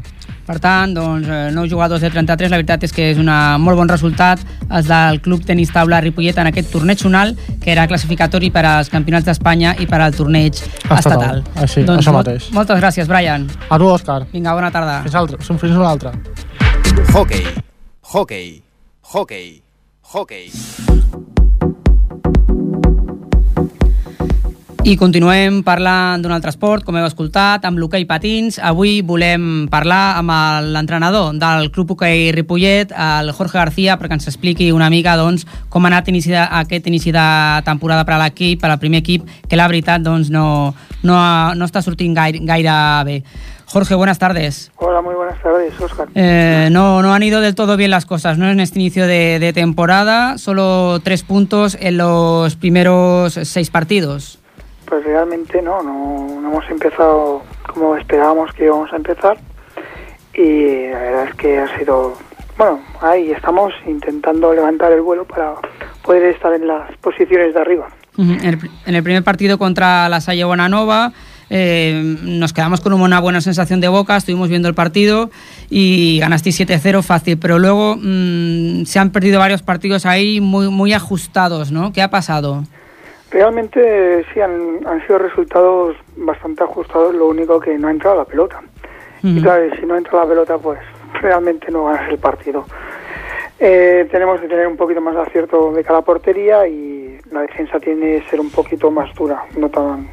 Per 0.50 0.58
tant, 0.58 0.96
doncs, 0.98 1.28
eh, 1.30 1.52
nou 1.54 1.68
jugadors 1.70 2.02
de 2.02 2.10
33, 2.10 2.50
la 2.50 2.58
veritat 2.58 2.84
és 2.84 2.92
que 2.92 3.12
és 3.12 3.20
un 3.22 3.28
molt 3.62 3.78
bon 3.78 3.88
resultat 3.88 4.40
els 4.72 4.88
del 4.90 5.20
Club 5.22 5.44
Tenis 5.46 5.70
Taula 5.70 6.00
Ripollet 6.02 6.38
en 6.42 6.48
aquest 6.50 6.72
torneig 6.74 6.98
zonal, 6.98 7.36
que 7.62 7.72
era 7.72 7.86
classificatori 7.88 8.50
per 8.50 8.66
als 8.66 8.90
campionats 8.90 9.26
d'Espanya 9.30 9.76
i 9.78 9.86
per 9.86 10.02
al 10.02 10.16
torneig 10.18 10.58
estatal. 10.90 11.44
Així, 11.56 11.84
doncs, 11.84 12.02
això 12.02 12.12
molt- 12.16 12.26
mateix. 12.26 12.50
Moltes 12.52 12.82
gràcies, 12.82 13.08
Brian. 13.08 13.46
A 13.70 13.78
tu, 13.78 13.86
Òscar. 13.86 14.26
Vinga, 14.34 14.54
bona 14.54 14.72
tarda. 14.72 15.04
Fins, 15.04 15.14
altre, 15.16 15.38
fins 15.38 15.76
una 15.76 15.90
altra. 15.90 16.14
Hockey, 17.14 17.46
hockey, 18.02 18.64
hockey, 19.14 19.62
hockey. 20.02 20.50
I 24.88 24.94
continuem 24.96 25.58
parlant 25.68 26.22
d'un 26.24 26.32
altre 26.32 26.54
esport, 26.54 26.86
com 26.88 26.96
heu 26.96 27.04
escoltat, 27.04 27.66
amb 27.68 27.82
l'hoquei 27.82 28.06
patins. 28.08 28.56
Avui 28.64 29.02
volem 29.04 29.68
parlar 29.70 30.16
amb 30.22 30.32
l'entrenador 30.72 31.36
del 31.36 31.68
Club 31.76 31.92
Hoquei 31.94 32.32
Ripollet, 32.32 32.94
el 32.96 33.34
Jorge 33.36 33.60
García, 33.60 33.98
perquè 34.00 34.16
ens 34.16 34.30
expliqui 34.32 34.72
una 34.72 34.88
mica 34.90 35.18
doncs, 35.20 35.44
com 35.70 35.84
ha 35.84 35.92
anat 35.92 36.08
inici 36.08 36.32
de, 36.32 36.40
aquest 36.40 36.88
inici 36.88 37.12
de 37.12 37.28
temporada 37.68 38.08
per 38.08 38.16
a 38.16 38.22
l'equip, 38.24 38.64
per 38.64 38.72
al 38.72 38.80
primer 38.80 39.04
equip, 39.04 39.28
que 39.52 39.60
la 39.60 39.68
veritat 39.68 40.02
doncs, 40.02 40.32
no, 40.32 40.74
no, 41.04 41.20
no 41.54 41.68
està 41.68 41.84
sortint 41.84 42.16
gaire, 42.16 42.40
gaire 42.48 42.80
bé. 43.06 43.22
Jorge, 43.70 43.94
buenas 43.94 44.18
tardes. 44.18 44.72
Hola, 44.78 45.04
muy 45.04 45.14
buenas 45.14 45.40
tardes, 45.44 45.80
Oscar. 45.80 46.08
Eh, 46.16 46.70
no, 46.72 47.04
no 47.04 47.14
han 47.14 47.22
ido 47.22 47.42
del 47.42 47.54
todo 47.54 47.78
bien 47.78 47.92
las 47.92 48.06
cosas, 48.06 48.40
¿no? 48.40 48.50
En 48.50 48.62
este 48.62 48.80
inicio 48.80 49.06
de, 49.06 49.38
de 49.38 49.54
temporada, 49.54 50.40
solo 50.40 51.00
tres 51.04 51.22
puntos 51.22 51.78
en 51.80 51.98
los 51.98 52.56
primeros 52.56 53.34
seis 53.44 53.70
partidos. 53.70 54.39
Pues 54.90 55.04
realmente 55.04 55.62
no, 55.62 55.84
no, 55.84 56.42
no 56.42 56.50
hemos 56.50 56.70
empezado 56.70 57.44
como 57.72 57.96
esperábamos 57.96 58.52
que 58.54 58.66
íbamos 58.66 58.92
a 58.92 58.96
empezar 58.96 59.38
y 60.34 60.88
la 60.90 61.00
verdad 61.00 61.28
es 61.30 61.36
que 61.36 61.60
ha 61.60 61.78
sido, 61.78 62.18
bueno, 62.58 62.80
ahí 63.02 63.32
estamos 63.32 63.72
intentando 63.86 64.54
levantar 64.54 64.92
el 64.92 65.02
vuelo 65.02 65.26
para 65.26 65.54
poder 66.02 66.24
estar 66.34 66.54
en 66.54 66.68
las 66.68 66.92
posiciones 66.98 67.54
de 67.54 67.62
arriba. 67.62 67.88
En 68.18 68.44
el, 68.44 68.60
en 68.86 68.96
el 68.96 69.04
primer 69.04 69.24
partido 69.24 69.58
contra 69.60 70.10
la 70.10 70.20
Salle 70.22 70.44
Bonanova 70.44 71.14
eh, 71.50 72.18
nos 72.24 72.54
quedamos 72.54 72.82
con 72.82 72.94
una 72.94 73.20
buena 73.20 73.42
sensación 73.42 73.82
de 73.82 73.88
boca, 73.88 74.18
estuvimos 74.18 74.50
viendo 74.50 74.68
el 74.68 74.76
partido 74.76 75.32
y 75.70 76.20
ganasteis 76.20 76.60
7-0 76.60 77.02
fácil, 77.02 77.38
pero 77.38 77.60
luego 77.60 77.96
mm, 77.96 78.86
se 78.86 79.00
han 79.00 79.12
perdido 79.12 79.40
varios 79.40 79.62
partidos 79.62 80.06
ahí 80.06 80.42
muy, 80.42 80.70
muy 80.70 80.94
ajustados, 80.94 81.72
¿no? 81.72 81.92
¿Qué 81.92 82.02
ha 82.02 82.10
pasado? 82.10 82.66
Realmente 83.32 84.26
sí 84.34 84.42
han, 84.42 84.80
han 84.88 85.06
sido 85.06 85.20
resultados 85.20 85.96
bastante 86.16 86.64
ajustados, 86.64 87.14
lo 87.14 87.28
único 87.28 87.60
que 87.60 87.78
no 87.78 87.88
ha 87.88 87.92
entrado 87.92 88.18
la 88.18 88.26
pelota. 88.26 88.62
Y 89.22 89.42
claro, 89.42 89.76
si 89.76 89.86
no 89.86 89.98
entra 89.98 90.20
la 90.20 90.28
pelota, 90.28 90.58
pues 90.58 90.80
realmente 91.22 91.72
no 91.72 91.86
ganas 91.86 92.10
el 92.10 92.18
partido. 92.18 92.66
Eh, 93.60 94.08
tenemos 94.10 94.40
que 94.40 94.48
tener 94.48 94.68
un 94.68 94.78
poquito 94.78 95.02
más 95.02 95.16
de 95.16 95.22
acierto 95.22 95.74
de 95.74 95.84
cada 95.84 96.02
portería 96.02 96.66
y 96.68 97.20
la 97.30 97.42
defensa 97.42 97.80
tiene 97.80 98.22
que 98.22 98.30
ser 98.30 98.40
un 98.40 98.50
poquito 98.50 98.90
más 98.90 99.14
dura, 99.16 99.44
no 99.58 99.70
tan, 99.70 100.08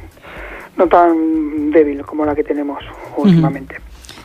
no 0.75 0.87
tan 0.87 1.71
débil 1.71 2.05
como 2.05 2.25
la 2.25 2.35
que 2.35 2.43
tenemos 2.43 2.83
últimamente. 3.15 3.77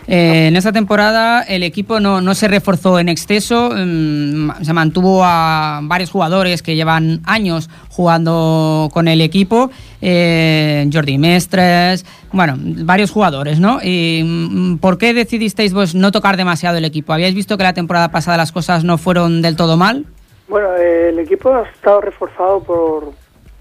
Eh, 0.09 0.49
en 0.49 0.57
esta 0.57 0.73
temporada 0.73 1.43
el 1.43 1.63
equipo 1.63 2.01
no, 2.01 2.21
no 2.21 2.35
se 2.35 2.49
reforzó 2.49 2.99
en 2.99 3.09
exceso, 3.09 3.71
mm, 3.75 4.63
se 4.63 4.73
mantuvo 4.73 5.23
a 5.25 5.81
varios 5.83 6.11
jugadores 6.11 6.63
que 6.63 6.75
llevan 6.75 7.21
años 7.25 7.71
jugando 7.89 8.89
con 8.93 9.07
el 9.07 9.21
equipo, 9.21 9.71
eh, 10.01 10.89
Jordi 10.93 11.19
Mestres, 11.19 12.05
bueno, 12.33 12.55
varios 12.59 13.11
jugadores, 13.11 13.61
¿no? 13.61 13.79
Y, 13.83 14.23
mm, 14.25 14.79
¿Por 14.79 14.99
qué 14.99 15.15
decidisteis 15.15 15.73
vos 15.73 15.95
no 15.95 16.11
tocar 16.11 16.37
demasiado 16.37 16.79
el 16.79 16.85
equipo? 16.85 17.13
¿Habíais 17.13 17.35
visto 17.35 17.57
que 17.57 17.63
la 17.63 17.75
temporada 17.75 18.11
pasada 18.11 18.37
las 18.37 18.53
cosas 18.53 18.85
no 18.85 18.99
fueron 18.99 19.43
del 19.43 19.57
todo 19.57 19.77
mal? 19.77 20.07
Bueno, 20.49 20.69
eh, 20.77 21.11
el 21.11 21.19
equipo 21.19 21.55
ha 21.55 21.63
estado 21.63 22.01
reforzado 22.01 22.63
por, 22.63 23.13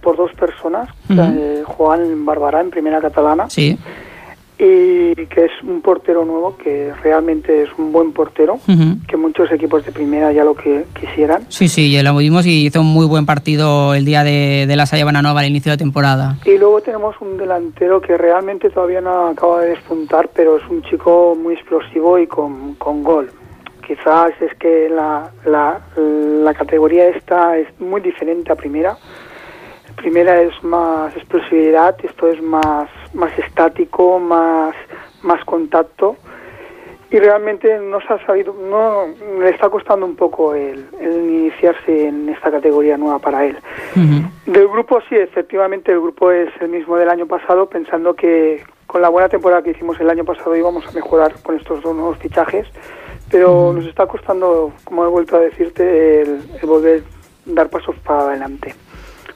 por 0.01 0.17
dos 0.17 0.33
personas, 0.33 0.89
eh, 1.09 1.63
Juan 1.65 2.25
Barbará 2.25 2.61
en 2.61 2.71
primera 2.71 2.99
catalana. 2.99 3.49
Sí. 3.49 3.77
Y 4.63 5.15
que 5.25 5.45
es 5.45 5.51
un 5.63 5.81
portero 5.81 6.23
nuevo 6.23 6.55
que 6.55 6.93
realmente 7.03 7.63
es 7.63 7.69
un 7.79 7.91
buen 7.91 8.11
portero 8.13 8.59
Ujú. 8.67 8.97
que 9.07 9.17
muchos 9.17 9.51
equipos 9.51 9.83
de 9.85 9.91
primera 9.91 10.31
ya 10.31 10.43
lo 10.43 10.53
que 10.53 10.85
quisieran 10.99 11.45
Sí, 11.49 11.67
sí, 11.67 11.91
ya 11.91 12.03
lo 12.03 12.15
vimos 12.15 12.45
y 12.45 12.67
hizo 12.67 12.81
un 12.81 12.93
muy 12.93 13.07
buen 13.07 13.25
partido 13.25 13.95
el 13.95 14.05
día 14.05 14.23
de, 14.23 14.65
de 14.67 14.75
la 14.75 14.85
Saya 14.85 15.03
Bananova 15.03 15.39
al 15.39 15.47
inicio 15.47 15.71
de 15.71 15.77
temporada. 15.79 16.37
y 16.45 16.59
luego 16.59 16.79
tenemos 16.81 17.15
un 17.21 17.37
delantero 17.37 17.99
que 18.01 18.15
realmente 18.17 18.69
todavía 18.69 19.01
no 19.01 19.27
acaba 19.29 19.61
de 19.61 19.69
despuntar 19.69 20.29
pero 20.35 20.57
es 20.57 20.63
un 20.69 20.83
chico 20.83 21.35
muy 21.41 21.55
explosivo 21.55 22.19
y 22.19 22.27
con, 22.27 22.75
con 22.75 23.01
gol 23.03 23.31
quizás 23.87 24.31
es 24.41 24.53
que 24.59 24.89
la, 24.89 25.31
la, 25.45 25.81
la 25.97 26.53
categoría 26.53 27.07
esta 27.09 27.57
es 27.57 27.67
muy 27.79 27.99
diferente 28.01 28.51
a 28.51 28.55
primera 28.55 28.95
primera 29.97 30.41
es 30.41 30.53
más 30.63 31.15
explosividad, 31.15 31.95
esto 32.03 32.27
es 32.27 32.41
más, 32.41 32.87
más 33.13 33.37
estático, 33.37 34.19
más, 34.19 34.75
más 35.23 35.43
contacto 35.45 36.15
y 37.11 37.19
realmente 37.19 37.77
no 37.79 37.99
se 37.99 38.13
ha 38.13 38.25
sabido, 38.25 38.53
no 38.53 39.07
le 39.41 39.49
está 39.49 39.69
costando 39.69 40.05
un 40.05 40.15
poco 40.15 40.55
el, 40.55 40.85
el 41.01 41.29
iniciarse 41.29 42.07
en 42.07 42.29
esta 42.29 42.49
categoría 42.49 42.95
nueva 42.95 43.19
para 43.19 43.45
él. 43.45 43.57
Del 44.45 44.67
grupo 44.69 45.01
sí, 45.09 45.15
efectivamente 45.17 45.91
el 45.91 45.99
grupo 45.99 46.31
es 46.31 46.49
el 46.61 46.69
mismo 46.69 46.95
del 46.95 47.09
año 47.09 47.27
pasado, 47.27 47.67
pensando 47.67 48.13
que 48.13 48.63
con 48.87 49.01
la 49.01 49.09
buena 49.09 49.27
temporada 49.27 49.61
que 49.61 49.71
hicimos 49.71 49.99
el 49.99 50.09
año 50.09 50.23
pasado 50.23 50.55
íbamos 50.55 50.87
a 50.87 50.91
mejorar 50.93 51.33
con 51.43 51.57
estos 51.57 51.81
dos 51.81 51.93
nuevos 51.93 52.17
fichajes, 52.17 52.65
pero 53.29 53.73
nos 53.73 53.85
está 53.85 54.07
costando, 54.07 54.71
como 54.85 55.03
he 55.03 55.09
vuelto 55.09 55.35
a 55.35 55.39
decirte, 55.39 56.21
el, 56.21 56.41
el 56.61 56.65
volver 56.65 57.03
dar 57.45 57.69
pasos 57.69 57.95
para 58.05 58.21
adelante. 58.21 58.73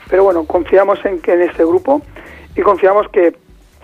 Pero 0.10 0.24
bueno, 0.24 0.46
confiamos 0.46 1.04
en 1.04 1.20
que 1.20 1.34
en 1.34 1.42
este 1.42 1.66
grupo 1.66 2.02
y 2.56 2.62
confiamos 2.62 3.10
que 3.10 3.36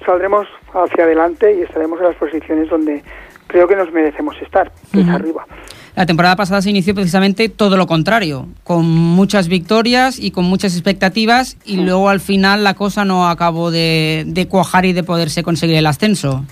saldremos 0.05 0.47
hacia 0.73 1.03
adelante 1.03 1.55
y 1.55 1.61
estaremos 1.61 1.99
en 1.99 2.07
las 2.07 2.15
posiciones 2.15 2.69
donde 2.69 3.03
creo 3.47 3.67
que 3.67 3.75
nos 3.75 3.91
merecemos 3.91 4.35
estar, 4.41 4.71
que 4.91 5.01
es 5.01 5.07
arriba. 5.07 5.45
La 5.95 6.05
temporada 6.05 6.37
pasada 6.37 6.61
se 6.61 6.69
inició 6.69 6.95
precisamente 6.95 7.49
todo 7.49 7.75
lo 7.75 7.85
contrario, 7.85 8.45
con 8.63 8.85
muchas 8.85 9.49
victorias 9.49 10.19
y 10.19 10.31
con 10.31 10.45
muchas 10.45 10.73
expectativas 10.73 11.57
y 11.65 11.77
luego 11.77 12.07
al 12.07 12.21
final 12.21 12.63
la 12.63 12.75
cosa 12.75 13.03
no 13.03 13.27
acabó 13.27 13.71
de, 13.71 14.23
de 14.25 14.47
cuajar 14.47 14.85
y 14.85 14.93
de 14.93 15.03
poderse 15.03 15.43
conseguir 15.43 15.75
el 15.75 15.85
ascenso. 15.85 16.45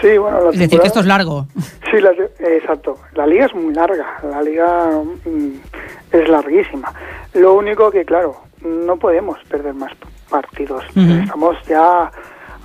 Sí, 0.00 0.18
bueno, 0.18 0.40
la 0.40 0.50
Es 0.50 0.58
decir, 0.58 0.80
que 0.80 0.86
esto 0.86 1.00
es 1.00 1.06
largo. 1.06 1.46
Sí, 1.90 2.00
la 2.00 2.10
exacto. 2.40 2.98
La 3.14 3.26
liga 3.26 3.46
es 3.46 3.54
muy 3.54 3.72
larga, 3.72 4.18
la 4.28 4.42
liga 4.42 4.90
mm, 5.24 6.16
es 6.16 6.28
larguísima. 6.28 6.92
Lo 7.32 7.54
único 7.54 7.92
que, 7.92 8.04
claro, 8.04 8.36
no 8.60 8.96
podemos 8.96 9.38
perder 9.48 9.72
más 9.72 9.92
partidos. 10.28 10.84
Estamos 10.96 11.56
ya 11.68 12.10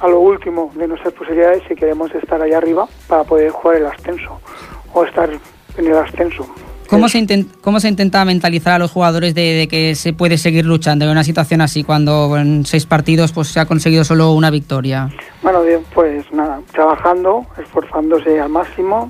a 0.01 0.07
lo 0.07 0.19
último 0.19 0.71
de 0.75 0.87
nuestras 0.87 1.13
posibilidades 1.13 1.63
si 1.67 1.75
queremos 1.75 2.13
estar 2.15 2.41
allá 2.41 2.57
arriba 2.57 2.87
para 3.07 3.23
poder 3.23 3.51
jugar 3.51 3.77
el 3.77 3.85
ascenso 3.85 4.39
o 4.93 5.03
estar 5.05 5.29
en 5.77 5.85
el 5.87 5.95
ascenso. 5.97 6.45
¿Cómo 6.89 7.07
se, 7.07 7.19
inten- 7.19 7.47
¿Cómo 7.61 7.79
se 7.79 7.87
intenta 7.87 8.25
mentalizar 8.25 8.73
a 8.73 8.79
los 8.79 8.91
jugadores 8.91 9.33
de, 9.33 9.53
de 9.53 9.67
que 9.69 9.95
se 9.95 10.11
puede 10.11 10.37
seguir 10.37 10.65
luchando 10.65 11.05
en 11.05 11.11
una 11.11 11.23
situación 11.23 11.61
así 11.61 11.85
cuando 11.85 12.35
en 12.35 12.65
seis 12.65 12.85
partidos 12.85 13.31
pues, 13.31 13.47
se 13.47 13.61
ha 13.61 13.65
conseguido 13.65 14.03
solo 14.03 14.33
una 14.33 14.49
victoria? 14.49 15.09
Bueno, 15.41 15.61
bien, 15.63 15.79
pues 15.93 16.29
nada, 16.33 16.59
trabajando, 16.73 17.45
esforzándose 17.57 18.41
al 18.41 18.49
máximo, 18.49 19.09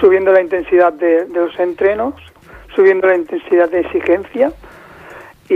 subiendo 0.00 0.32
la 0.32 0.40
intensidad 0.40 0.92
de, 0.92 1.26
de 1.26 1.38
los 1.40 1.56
entrenos, 1.60 2.14
subiendo 2.74 3.06
la 3.06 3.14
intensidad 3.16 3.70
de 3.70 3.80
exigencia 3.80 4.52
y, 5.48 5.54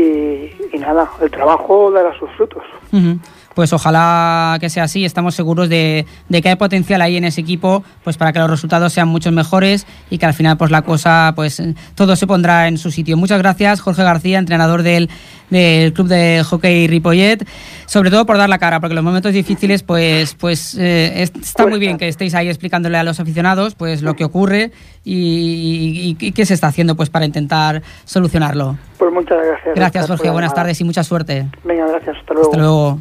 y 0.73 0.79
nada, 0.79 1.11
el 1.21 1.31
trabajo 1.31 1.91
dará 1.91 2.17
sus 2.21 2.31
frutos. 2.37 2.63
Ujú. 2.93 3.19
Pues 3.59 3.73
ojalá 3.73 4.57
que 4.61 4.71
sea 4.71 4.85
así. 4.85 5.05
Estamos 5.05 5.35
seguros 5.35 5.69
de, 5.69 6.07
de 6.29 6.43
que 6.43 6.49
hay 6.51 6.55
potencial 6.55 7.03
ahí 7.03 7.17
en 7.17 7.25
ese 7.25 7.41
equipo, 7.41 7.83
pues 8.05 8.17
para 8.17 8.33
que 8.33 8.39
los 8.39 8.49
resultados 8.49 8.93
sean 8.93 9.09
muchos 9.09 9.33
mejores 9.33 9.85
y 10.11 10.19
que 10.19 10.27
al 10.27 10.33
final 10.35 10.57
pues 10.57 10.71
la 10.71 10.83
cosa, 10.83 11.33
pues 11.35 11.61
todo 11.97 12.15
se 12.15 12.29
pondrá 12.29 12.69
en 12.69 12.79
su 12.79 12.93
sitio. 12.93 13.17
Muchas 13.17 13.39
gracias, 13.39 13.81
Jorge 13.81 14.05
García, 14.05 14.39
entrenador 14.39 14.85
del, 14.85 15.11
del 15.51 15.93
club 15.93 16.07
de 16.07 16.45
hockey 16.49 16.87
Ripollet, 16.87 17.49
sobre 17.87 18.13
todo 18.13 18.27
por 18.27 18.39
dar 18.39 18.49
la 18.49 18.59
cara, 18.59 18.79
porque 18.79 18.93
en 18.93 18.97
los 18.99 19.05
momentos 19.05 19.33
difíciles, 19.33 19.83
pues, 19.83 20.37
pues 20.37 20.77
eh, 20.79 21.23
es- 21.25 21.33
está 21.43 21.67
muy 21.67 21.81
bien 21.81 21.99
que 21.99 22.07
estéis 22.07 22.37
ahí 22.37 22.47
explicándole 22.49 22.97
a 22.97 23.03
los 23.03 23.19
aficionados, 23.19 23.75
pues 23.75 24.03
lo 24.03 24.15
que 24.15 24.23
ocurre 24.25 24.71
y, 25.03 26.17
y- 26.21 26.27
y 26.29 26.31
qué 26.31 26.47
se 26.47 26.55
está 26.55 26.69
haciendo, 26.69 26.95
pues 26.95 27.11
para 27.11 27.25
intentar 27.25 27.83
solucionarlo. 28.05 28.79
Pues 28.99 29.13
muchas 29.13 29.37
gracias. 29.45 29.75
Gracias, 29.75 30.07
por 30.07 30.17
Jorge. 30.19 30.31
Buenas 30.31 30.55
tardes 30.55 30.81
y 30.81 30.85
mucha 30.85 31.03
suerte. 31.03 31.49
Venga, 31.65 31.89
gracias. 31.89 32.17
Hasta 32.21 32.35
luego. 32.35 32.49
Hasta 32.51 32.59
luego. 32.59 33.01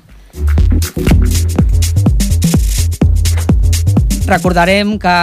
Recordarem 4.27 4.97
que 4.99 5.15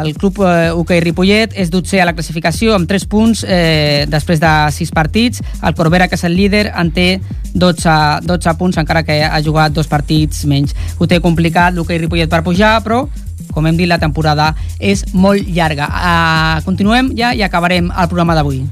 el 0.00 0.14
club 0.16 0.40
eh, 0.40 0.70
hoquei 0.72 1.02
Ripollet 1.04 1.52
és 1.52 1.68
dotzer 1.68 2.00
a 2.00 2.06
la 2.08 2.14
classificació 2.16 2.72
amb 2.72 2.88
3 2.88 3.04
punts 3.04 3.44
eh, 3.44 4.06
després 4.08 4.40
de 4.40 4.52
6 4.72 4.94
partits. 4.96 5.44
El 5.60 5.76
Corbera, 5.76 6.08
que 6.08 6.16
és 6.16 6.24
el 6.24 6.32
líder, 6.32 6.70
en 6.72 6.88
té 6.96 7.20
12, 7.52 8.24
12 8.24 8.56
punts, 8.56 8.80
encara 8.80 9.04
que 9.04 9.20
ha 9.28 9.42
jugat 9.44 9.76
dos 9.76 9.92
partits 9.92 10.46
menys. 10.48 10.72
Ho 10.96 11.06
té 11.06 11.20
complicat 11.20 11.76
l'hoquei 11.76 12.00
Ripollet 12.00 12.32
per 12.32 12.40
pujar, 12.46 12.78
però 12.80 13.04
com 13.52 13.66
hem 13.66 13.76
dit, 13.76 13.88
la 13.88 14.00
temporada 14.00 14.54
és 14.80 15.04
molt 15.12 15.44
llarga. 15.52 15.88
Uh, 15.88 16.64
continuem 16.64 17.12
ja 17.18 17.34
i 17.36 17.44
acabarem 17.44 17.92
el 17.92 18.08
programa 18.08 18.36
d'avui. 18.38 18.62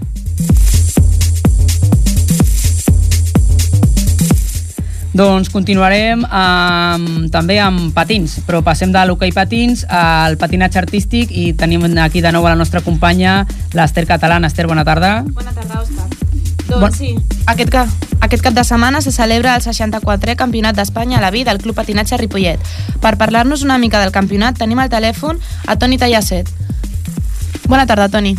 Doncs 5.16 5.48
continuarem 5.48 6.26
amb, 6.28 7.30
també 7.32 7.56
amb 7.62 7.94
patins, 7.96 8.34
però 8.44 8.60
passem 8.64 8.90
de 8.92 9.00
l'hoquei 9.08 9.32
patins 9.32 9.86
al 9.88 10.36
patinatge 10.36 10.80
artístic 10.82 11.30
i 11.32 11.54
tenim 11.56 11.86
aquí 12.02 12.20
de 12.20 12.32
nou 12.34 12.44
a 12.44 12.52
la 12.52 12.58
nostra 12.58 12.82
companya, 12.84 13.46
l'Ester 13.72 14.04
Catalana. 14.04 14.50
Ester, 14.50 14.66
bona 14.68 14.84
tarda. 14.84 15.22
Bona 15.24 15.54
tarda, 15.56 15.80
Òscar. 15.80 16.26
Doncs 16.66 16.98
sí, 16.98 17.12
aquest 17.46 17.70
cap, 17.70 17.88
aquest 18.26 18.42
cap 18.44 18.52
de 18.52 18.64
setmana 18.66 19.00
se 19.00 19.12
celebra 19.14 19.54
el 19.56 19.62
64è 19.64 20.34
Campionat 20.36 20.76
d'Espanya 20.76 21.16
a 21.16 21.22
la 21.22 21.30
vida 21.30 21.54
del 21.54 21.62
Club 21.62 21.78
Patinatge 21.78 22.18
Ripollet. 22.20 22.60
Per 23.00 23.14
parlar-nos 23.16 23.62
una 23.64 23.78
mica 23.78 24.02
del 24.02 24.12
campionat 24.12 24.58
tenim 24.58 24.82
al 24.82 24.90
telèfon 24.92 25.40
a 25.66 25.78
Toni 25.78 25.96
Tallasset. 25.96 26.50
Bona 27.70 27.86
tarda, 27.86 28.10
Toni. 28.10 28.34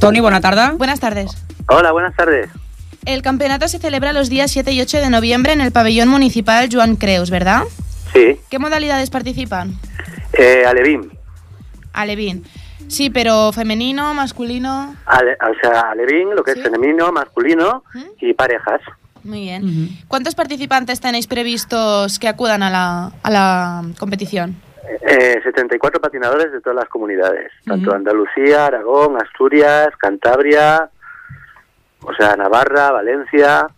Toni, 0.00 0.24
bona 0.24 0.40
tarda. 0.40 0.72
Buenas 0.72 0.98
tardes. 0.98 1.36
Hola, 1.68 1.92
buenas 1.92 2.16
tardes. 2.16 2.50
El 3.04 3.22
campeonato 3.22 3.66
se 3.68 3.78
celebra 3.78 4.12
los 4.12 4.28
días 4.30 4.50
7 4.50 4.72
y 4.72 4.80
8 4.80 4.98
de 4.98 5.10
noviembre 5.10 5.52
en 5.52 5.60
el 5.60 5.72
pabellón 5.72 6.08
municipal 6.08 6.68
Joan 6.70 6.96
Creus, 6.96 7.30
¿verdad? 7.30 7.62
Sí, 8.12 8.38
¿Qué 8.50 8.58
modalidades 8.58 9.10
participan? 9.10 9.72
eh, 10.34 10.64
Alevín. 10.66 11.10
Alevín. 11.92 12.44
Sí, 12.88 13.10
pero 13.10 13.52
femenino, 13.52 14.12
masculino. 14.14 14.94
Ale- 15.06 15.36
o 15.40 15.54
sea, 15.60 15.80
Alevín, 15.90 16.34
lo 16.34 16.42
que 16.44 16.52
es 16.52 16.62
femenino, 16.62 17.10
masculino 17.10 17.84
y 18.20 18.32
parejas. 18.34 18.80
Muy 19.24 19.40
bien. 19.40 19.88
¿Cuántos 20.08 20.34
participantes 20.34 21.00
tenéis 21.00 21.26
previstos 21.26 22.18
que 22.18 22.28
acudan 22.28 22.62
a 22.62 22.70
la, 22.70 23.12
a 23.22 23.30
la 23.30 23.82
competición? 23.98 24.56
Eh, 25.06 25.38
74 25.42 26.00
patinadores 26.00 26.52
de 26.52 26.60
todas 26.60 26.76
las 26.76 26.88
comunidades, 26.88 27.50
tanto 27.64 27.94
Andalucía, 27.94 28.66
Aragón, 28.66 29.16
Asturias, 29.16 29.88
Cantabria, 29.98 30.90
o 32.02 32.14
sea, 32.14 32.36
Navarra, 32.36 32.90
Valencia. 32.90 33.68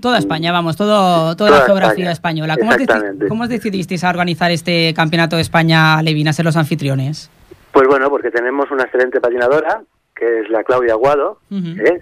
Toda 0.00 0.18
España, 0.18 0.52
vamos, 0.52 0.76
todo, 0.76 1.34
toda, 1.34 1.36
Toda 1.36 1.50
la 1.50 1.66
geografía 1.66 2.10
España, 2.10 2.44
española. 2.44 2.56
¿Cómo 2.56 2.70
os, 2.70 3.28
cómo 3.28 3.42
os 3.44 3.48
decidisteis 3.48 4.04
a 4.04 4.10
organizar 4.10 4.50
este 4.52 4.94
campeonato 4.94 5.36
de 5.36 5.42
España 5.42 6.00
Levin, 6.02 6.28
a 6.28 6.32
ser 6.32 6.44
los 6.44 6.56
anfitriones? 6.56 7.30
Pues 7.72 7.88
bueno, 7.88 8.08
porque 8.10 8.30
tenemos 8.30 8.70
una 8.70 8.84
excelente 8.84 9.20
patinadora, 9.20 9.82
que 10.14 10.40
es 10.40 10.50
la 10.50 10.62
Claudia 10.62 10.92
Aguado, 10.92 11.40
¿eh? 11.50 12.00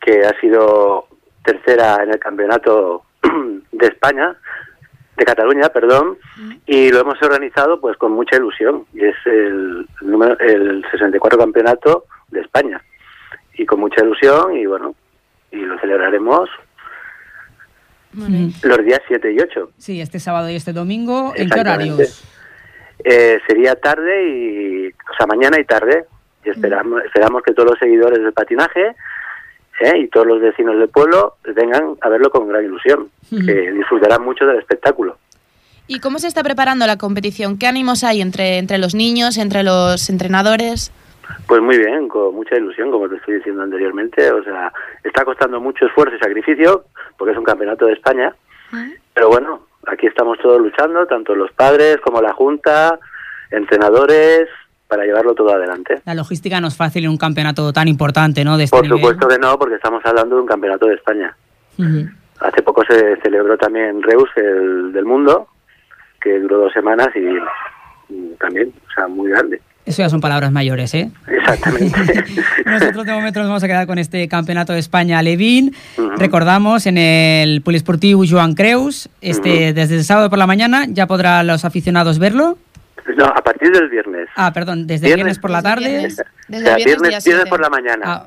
que 0.00 0.24
ha 0.24 0.38
sido 0.40 1.06
tercera 1.44 2.02
en 2.02 2.10
el 2.10 2.18
campeonato 2.18 3.02
de 3.72 3.86
España, 3.86 4.34
de 5.16 5.24
Cataluña, 5.24 5.68
perdón, 5.68 6.18
y 6.66 6.90
lo 6.90 7.00
hemos 7.00 7.22
organizado 7.22 7.80
pues 7.80 7.96
con 7.96 8.12
mucha 8.12 8.36
ilusión, 8.36 8.86
y 8.92 9.04
es 9.04 9.14
el, 9.26 9.86
número, 10.00 10.38
el 10.40 10.84
64 10.90 11.38
campeonato 11.38 12.06
de 12.30 12.40
España, 12.40 12.82
y 13.56 13.66
con 13.66 13.80
mucha 13.80 14.02
ilusión, 14.02 14.56
y 14.56 14.66
bueno, 14.66 14.94
y 15.50 15.56
lo 15.56 15.78
celebraremos 15.78 16.50
los 18.16 18.84
días 18.84 19.00
7 19.08 19.32
y 19.32 19.40
8. 19.40 19.70
Sí, 19.78 20.00
este 20.00 20.20
sábado 20.20 20.48
y 20.50 20.56
este 20.56 20.72
domingo. 20.72 21.32
¿En 21.36 21.50
qué 21.50 21.60
horarios? 21.60 22.24
Eh, 23.04 23.38
sería 23.46 23.74
tarde 23.74 24.28
y, 24.28 24.88
o 24.88 25.16
sea, 25.16 25.26
mañana 25.26 25.58
y 25.58 25.64
tarde. 25.64 26.04
Y 26.44 26.50
esperamos, 26.50 27.02
esperamos 27.04 27.42
que 27.42 27.52
todos 27.52 27.70
los 27.70 27.78
seguidores 27.78 28.20
del 28.20 28.32
patinaje 28.32 28.94
¿eh? 29.80 29.98
y 29.98 30.08
todos 30.08 30.26
los 30.26 30.40
vecinos 30.40 30.78
del 30.78 30.88
pueblo 30.88 31.36
vengan 31.54 31.96
a 32.00 32.08
verlo 32.08 32.30
con 32.30 32.48
gran 32.48 32.64
ilusión, 32.64 33.08
que 33.30 33.72
disfrutarán 33.72 34.22
mucho 34.22 34.44
del 34.44 34.58
espectáculo. 34.58 35.16
¿Y 35.86 36.00
cómo 36.00 36.18
se 36.18 36.28
está 36.28 36.42
preparando 36.42 36.86
la 36.86 36.96
competición? 36.96 37.58
¿Qué 37.58 37.66
ánimos 37.66 38.04
hay 38.04 38.20
entre, 38.20 38.58
entre 38.58 38.78
los 38.78 38.94
niños, 38.94 39.38
entre 39.38 39.62
los 39.62 40.08
entrenadores? 40.08 40.92
Pues 41.46 41.60
muy 41.60 41.78
bien, 41.78 42.08
con 42.08 42.34
mucha 42.34 42.56
ilusión, 42.56 42.90
como 42.90 43.08
te 43.08 43.16
estoy 43.16 43.34
diciendo 43.36 43.62
anteriormente. 43.62 44.30
O 44.32 44.42
sea, 44.42 44.72
está 45.02 45.24
costando 45.24 45.60
mucho 45.60 45.86
esfuerzo 45.86 46.16
y 46.16 46.18
sacrificio, 46.18 46.84
porque 47.16 47.32
es 47.32 47.38
un 47.38 47.44
campeonato 47.44 47.86
de 47.86 47.92
España. 47.94 48.34
Pero 49.14 49.28
bueno, 49.28 49.66
aquí 49.86 50.06
estamos 50.06 50.38
todos 50.38 50.60
luchando, 50.60 51.06
tanto 51.06 51.34
los 51.34 51.52
padres 51.52 51.98
como 52.02 52.20
la 52.20 52.32
Junta, 52.32 52.98
entrenadores, 53.50 54.48
para 54.88 55.04
llevarlo 55.04 55.34
todo 55.34 55.52
adelante. 55.54 56.02
La 56.04 56.14
logística 56.14 56.60
no 56.60 56.68
es 56.68 56.76
fácil 56.76 57.04
en 57.04 57.10
un 57.10 57.18
campeonato 57.18 57.72
tan 57.72 57.88
importante, 57.88 58.44
¿no? 58.44 58.56
De 58.56 58.64
este 58.64 58.76
Por 58.76 58.84
nivel. 58.84 58.98
supuesto 59.00 59.28
que 59.28 59.38
no, 59.38 59.58
porque 59.58 59.76
estamos 59.76 60.04
hablando 60.04 60.36
de 60.36 60.42
un 60.42 60.48
campeonato 60.48 60.86
de 60.86 60.94
España. 60.94 61.36
Ujú. 61.78 62.08
Hace 62.40 62.62
poco 62.62 62.82
se 62.88 63.16
celebró 63.22 63.56
también 63.56 64.02
Reus, 64.02 64.28
el 64.36 64.92
del 64.92 65.04
mundo, 65.04 65.48
que 66.20 66.38
duró 66.40 66.58
dos 66.58 66.72
semanas 66.72 67.08
y 67.14 68.34
también, 68.38 68.72
o 68.88 68.92
sea, 68.92 69.08
muy 69.08 69.30
grande. 69.30 69.60
Eso 69.86 70.02
ya 70.02 70.08
son 70.08 70.20
palabras 70.22 70.50
mayores, 70.50 70.94
¿eh? 70.94 71.10
Exactamente. 71.26 72.24
Nosotros 72.64 73.04
de 73.04 73.12
momento 73.12 73.40
nos 73.40 73.48
vamos 73.48 73.62
a 73.62 73.66
quedar 73.66 73.86
con 73.86 73.98
este 73.98 74.26
campeonato 74.28 74.72
de 74.72 74.78
España 74.78 75.20
Levín. 75.22 75.74
Ujú. 75.98 76.08
Recordamos 76.16 76.86
en 76.86 76.96
el 76.96 77.60
Poliesportivo 77.60 78.22
Joan 78.28 78.54
Creus, 78.54 79.10
este, 79.20 79.74
desde 79.74 79.96
el 79.96 80.04
sábado 80.04 80.30
por 80.30 80.38
la 80.38 80.46
mañana, 80.46 80.86
ya 80.88 81.06
podrán 81.06 81.46
los 81.46 81.64
aficionados 81.66 82.18
verlo. 82.18 82.56
No, 83.16 83.26
a 83.26 83.42
partir 83.42 83.70
del 83.72 83.90
viernes. 83.90 84.28
Ah, 84.36 84.52
perdón, 84.54 84.86
desde 84.86 85.06
viernes, 85.08 85.24
Viernes. 85.24 85.38
por 85.38 85.50
la 85.50 85.60
tarde. 85.62 85.88
Viernes. 85.88 86.18
O 86.20 86.24
Desde 86.48 86.64
sea, 86.64 86.74
el 86.76 86.84
viernes, 86.84 87.00
viernes, 87.02 87.24
día 87.24 87.34
viernes 87.34 87.44
7. 87.44 87.50
por 87.50 87.60
la 87.60 87.68
mañana. 87.68 88.02
Ah, 88.06 88.26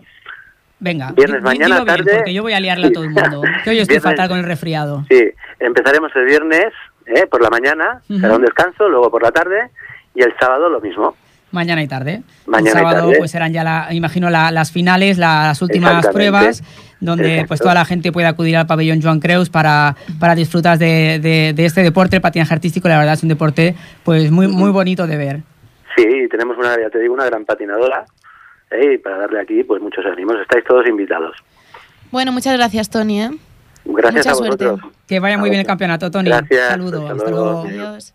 venga, 0.80 1.12
Viernes, 1.14 1.42
mañana, 1.42 1.76
bien, 1.78 1.86
tarde. 1.88 2.16
porque 2.18 2.34
yo 2.36 2.44
voy 2.44 2.54
a 2.54 2.60
liarle 2.60 2.88
a 2.88 2.92
todo 2.92 3.04
el 3.04 3.10
mundo. 3.10 3.42
Que 3.64 3.72
hoy 3.72 3.80
estoy 3.80 3.96
Viernes. 3.96 4.04
fatal 4.04 4.30
con 4.30 4.38
el 4.38 4.46
resfriado. 4.46 5.04
Sí, 5.10 5.24
empezaremos 5.60 6.12
el 6.16 6.26
viernes 6.26 6.68
¿eh? 7.08 7.26
por 7.26 7.42
la 7.42 7.50
mañana, 7.50 8.02
será 8.08 8.36
un 8.36 8.44
descanso, 8.44 8.88
luego 8.88 9.10
por 9.10 9.24
la 9.24 9.32
tarde 9.32 9.72
y 10.14 10.22
el 10.22 10.32
sábado 10.40 10.70
lo 10.70 10.80
mismo. 10.80 11.16
Mañana 11.58 11.84
y 11.84 11.88
tarde. 11.88 12.22
Mañana 12.46 12.70
el 12.70 12.76
y 12.76 12.80
sábado 12.80 13.00
tarde. 13.08 13.16
pues 13.20 13.32
serán 13.32 13.52
ya, 13.52 13.64
la, 13.64 13.88
imagino, 13.92 14.30
la- 14.30 14.52
las 14.52 14.72
finales, 14.72 15.18
las 15.18 15.62
últimas 15.62 16.08
pruebas, 16.08 16.64
donde 17.02 17.26
Exacto. 17.34 17.48
pues 17.50 17.60
toda 17.60 17.74
la 17.74 17.84
gente 17.86 18.12
puede 18.12 18.28
acudir 18.28 18.56
al 18.58 18.66
pabellón 18.68 19.02
Joan 19.02 19.20
Creus 19.20 19.50
para, 19.50 19.96
para 20.20 20.36
disfrutar 20.36 20.78
de, 20.78 21.20
de- 21.20 21.54
de 21.54 21.66
este 21.66 21.84
deporte, 21.84 22.16
el 22.16 22.22
patinaje 22.22 22.54
artístico. 22.54 22.88
La 22.88 22.98
verdad 22.98 23.16
es 23.16 23.24
un 23.24 23.30
deporte 23.30 23.76
pues 24.04 24.32
muy, 24.32 24.48
muy 24.48 24.72
bonito 24.72 25.06
de 25.08 25.18
ver. 25.18 25.42
Sí, 25.96 26.06
tenemos 26.32 26.58
una, 26.58 26.76
ya 26.80 26.90
te 26.92 27.00
digo, 27.00 27.14
una 27.14 27.26
gran 27.26 27.44
patinadora 27.44 28.06
¿eh? 28.72 28.94
y 28.94 28.98
para 29.00 29.18
darle 29.18 29.42
aquí 29.42 29.64
pues 29.64 29.82
muchos 29.82 30.06
ánimos. 30.06 30.36
Estáis 30.42 30.64
todos 30.66 30.88
invitados. 30.88 31.36
Bueno, 32.12 32.32
muchas 32.32 32.56
gracias, 32.56 32.90
Tony. 32.90 33.22
¿eh? 33.22 33.32
Gracias 33.86 34.26
Mucha 34.26 34.32
a 34.32 34.36
suerte. 34.36 34.66
vosotros. 34.66 34.92
Que 35.08 35.20
vaya 35.20 35.38
muy 35.38 35.50
bien 35.50 35.62
el 35.62 35.66
campeonato, 35.68 36.12
Toni. 36.12 36.30
Gracias. 36.30 36.68
Saludos. 36.70 37.02
Hasta 37.04 37.14
Hasta 37.16 37.30
luego. 37.32 37.64
luego. 37.66 37.90
Adiós. 37.90 38.14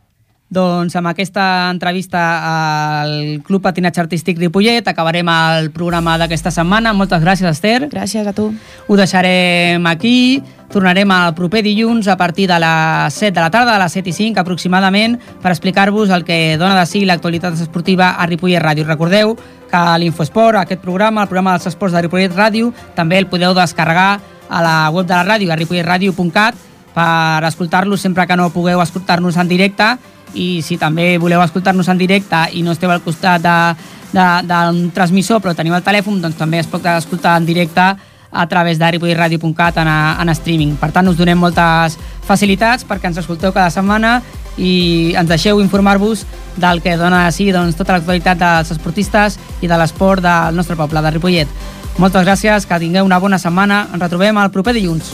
Doncs 0.52 0.92
amb 0.98 1.08
aquesta 1.08 1.70
entrevista 1.72 2.20
al 2.44 3.40
Club 3.40 3.62
Patinatge 3.64 4.02
Artístic 4.02 4.36
Ripollet 4.36 4.84
acabarem 4.90 5.28
el 5.32 5.70
programa 5.72 6.18
d'aquesta 6.20 6.50
setmana. 6.52 6.92
Moltes 6.92 7.22
gràcies, 7.24 7.48
Esther. 7.48 7.88
Gràcies 7.88 8.28
a 8.28 8.34
tu. 8.36 8.50
Ho 8.86 8.98
deixarem 8.98 9.86
aquí. 9.88 10.42
Tornarem 10.72 11.08
el 11.08 11.32
proper 11.36 11.62
dilluns 11.64 12.08
a 12.08 12.18
partir 12.20 12.50
de 12.50 12.58
les 12.60 13.16
7 13.16 13.32
de 13.32 13.40
la 13.40 13.48
tarda, 13.52 13.78
a 13.78 13.80
les 13.80 13.96
7 13.96 14.12
i 14.12 14.12
5 14.12 14.40
aproximadament, 14.44 15.16
per 15.40 15.54
explicar-vos 15.54 16.12
el 16.12 16.24
que 16.28 16.58
dona 16.60 16.76
de 16.76 16.84
si 16.88 17.06
l'actualitat 17.08 17.56
esportiva 17.56 18.12
a 18.20 18.28
Ripollet 18.28 18.60
Ràdio. 18.60 18.84
Recordeu 18.84 19.36
que 19.72 19.82
l'Infosport, 20.04 20.60
aquest 20.60 20.84
programa, 20.84 21.24
el 21.24 21.32
programa 21.32 21.56
dels 21.56 21.72
esports 21.72 21.96
de 21.96 22.04
Ripollet 22.04 22.36
Ràdio, 22.36 22.74
també 22.96 23.16
el 23.20 23.28
podeu 23.32 23.56
descarregar 23.56 24.20
a 24.50 24.60
la 24.60 24.76
web 24.92 25.08
de 25.08 25.16
la 25.16 25.24
ràdio, 25.24 25.52
a 25.52 25.56
ripolletradio.cat, 25.56 26.68
per 26.92 27.44
escoltar-los 27.48 28.00
sempre 28.04 28.26
que 28.28 28.36
no 28.36 28.50
pugueu 28.52 28.82
escoltar-nos 28.82 29.38
en 29.40 29.48
directe 29.48 29.94
i 30.34 30.62
si 30.62 30.78
també 30.78 31.16
voleu 31.18 31.42
escoltar-nos 31.42 31.88
en 31.88 31.98
directe 31.98 32.46
i 32.52 32.62
no 32.62 32.72
esteu 32.72 32.90
al 32.90 33.02
costat 33.04 33.44
d'un 34.12 34.80
transmissor 34.94 35.40
però 35.40 35.54
teniu 35.56 35.74
el 35.74 35.84
telèfon, 35.84 36.20
doncs 36.22 36.38
també 36.38 36.60
es 36.60 36.70
pot 36.70 36.86
escoltar 36.86 37.36
en 37.40 37.46
directe 37.46 37.92
a 38.32 38.46
través 38.48 38.78
de 38.78 38.90
ripolletradio.cat 38.90 39.76
en, 39.76 39.88
en 39.88 40.28
streaming. 40.32 40.76
Per 40.80 40.88
tant, 40.90 41.08
us 41.08 41.18
donem 41.18 41.38
moltes 41.38 41.98
facilitats 42.24 42.86
perquè 42.88 43.10
ens 43.10 43.20
escolteu 43.20 43.52
cada 43.52 43.70
setmana 43.70 44.22
i 44.56 45.12
ens 45.16 45.28
deixeu 45.28 45.60
informar-vos 45.60 46.24
del 46.56 46.80
que 46.84 46.96
dona 46.96 47.26
de 47.26 47.36
si 47.36 47.50
doncs, 47.52 47.76
tota 47.76 47.98
l'actualitat 47.98 48.40
dels 48.40 48.72
esportistes 48.72 49.38
i 49.60 49.68
de 49.68 49.78
l'esport 49.78 50.24
del 50.24 50.56
nostre 50.56 50.76
poble, 50.80 51.04
de 51.04 51.12
Ripollet. 51.12 51.48
Moltes 52.00 52.24
gràcies, 52.24 52.66
que 52.66 52.80
tingueu 52.80 53.04
una 53.04 53.20
bona 53.20 53.38
setmana. 53.38 53.86
Ens 53.92 54.00
retrobem 54.00 54.40
el 54.40 54.50
proper 54.50 54.72
dilluns. 54.78 55.12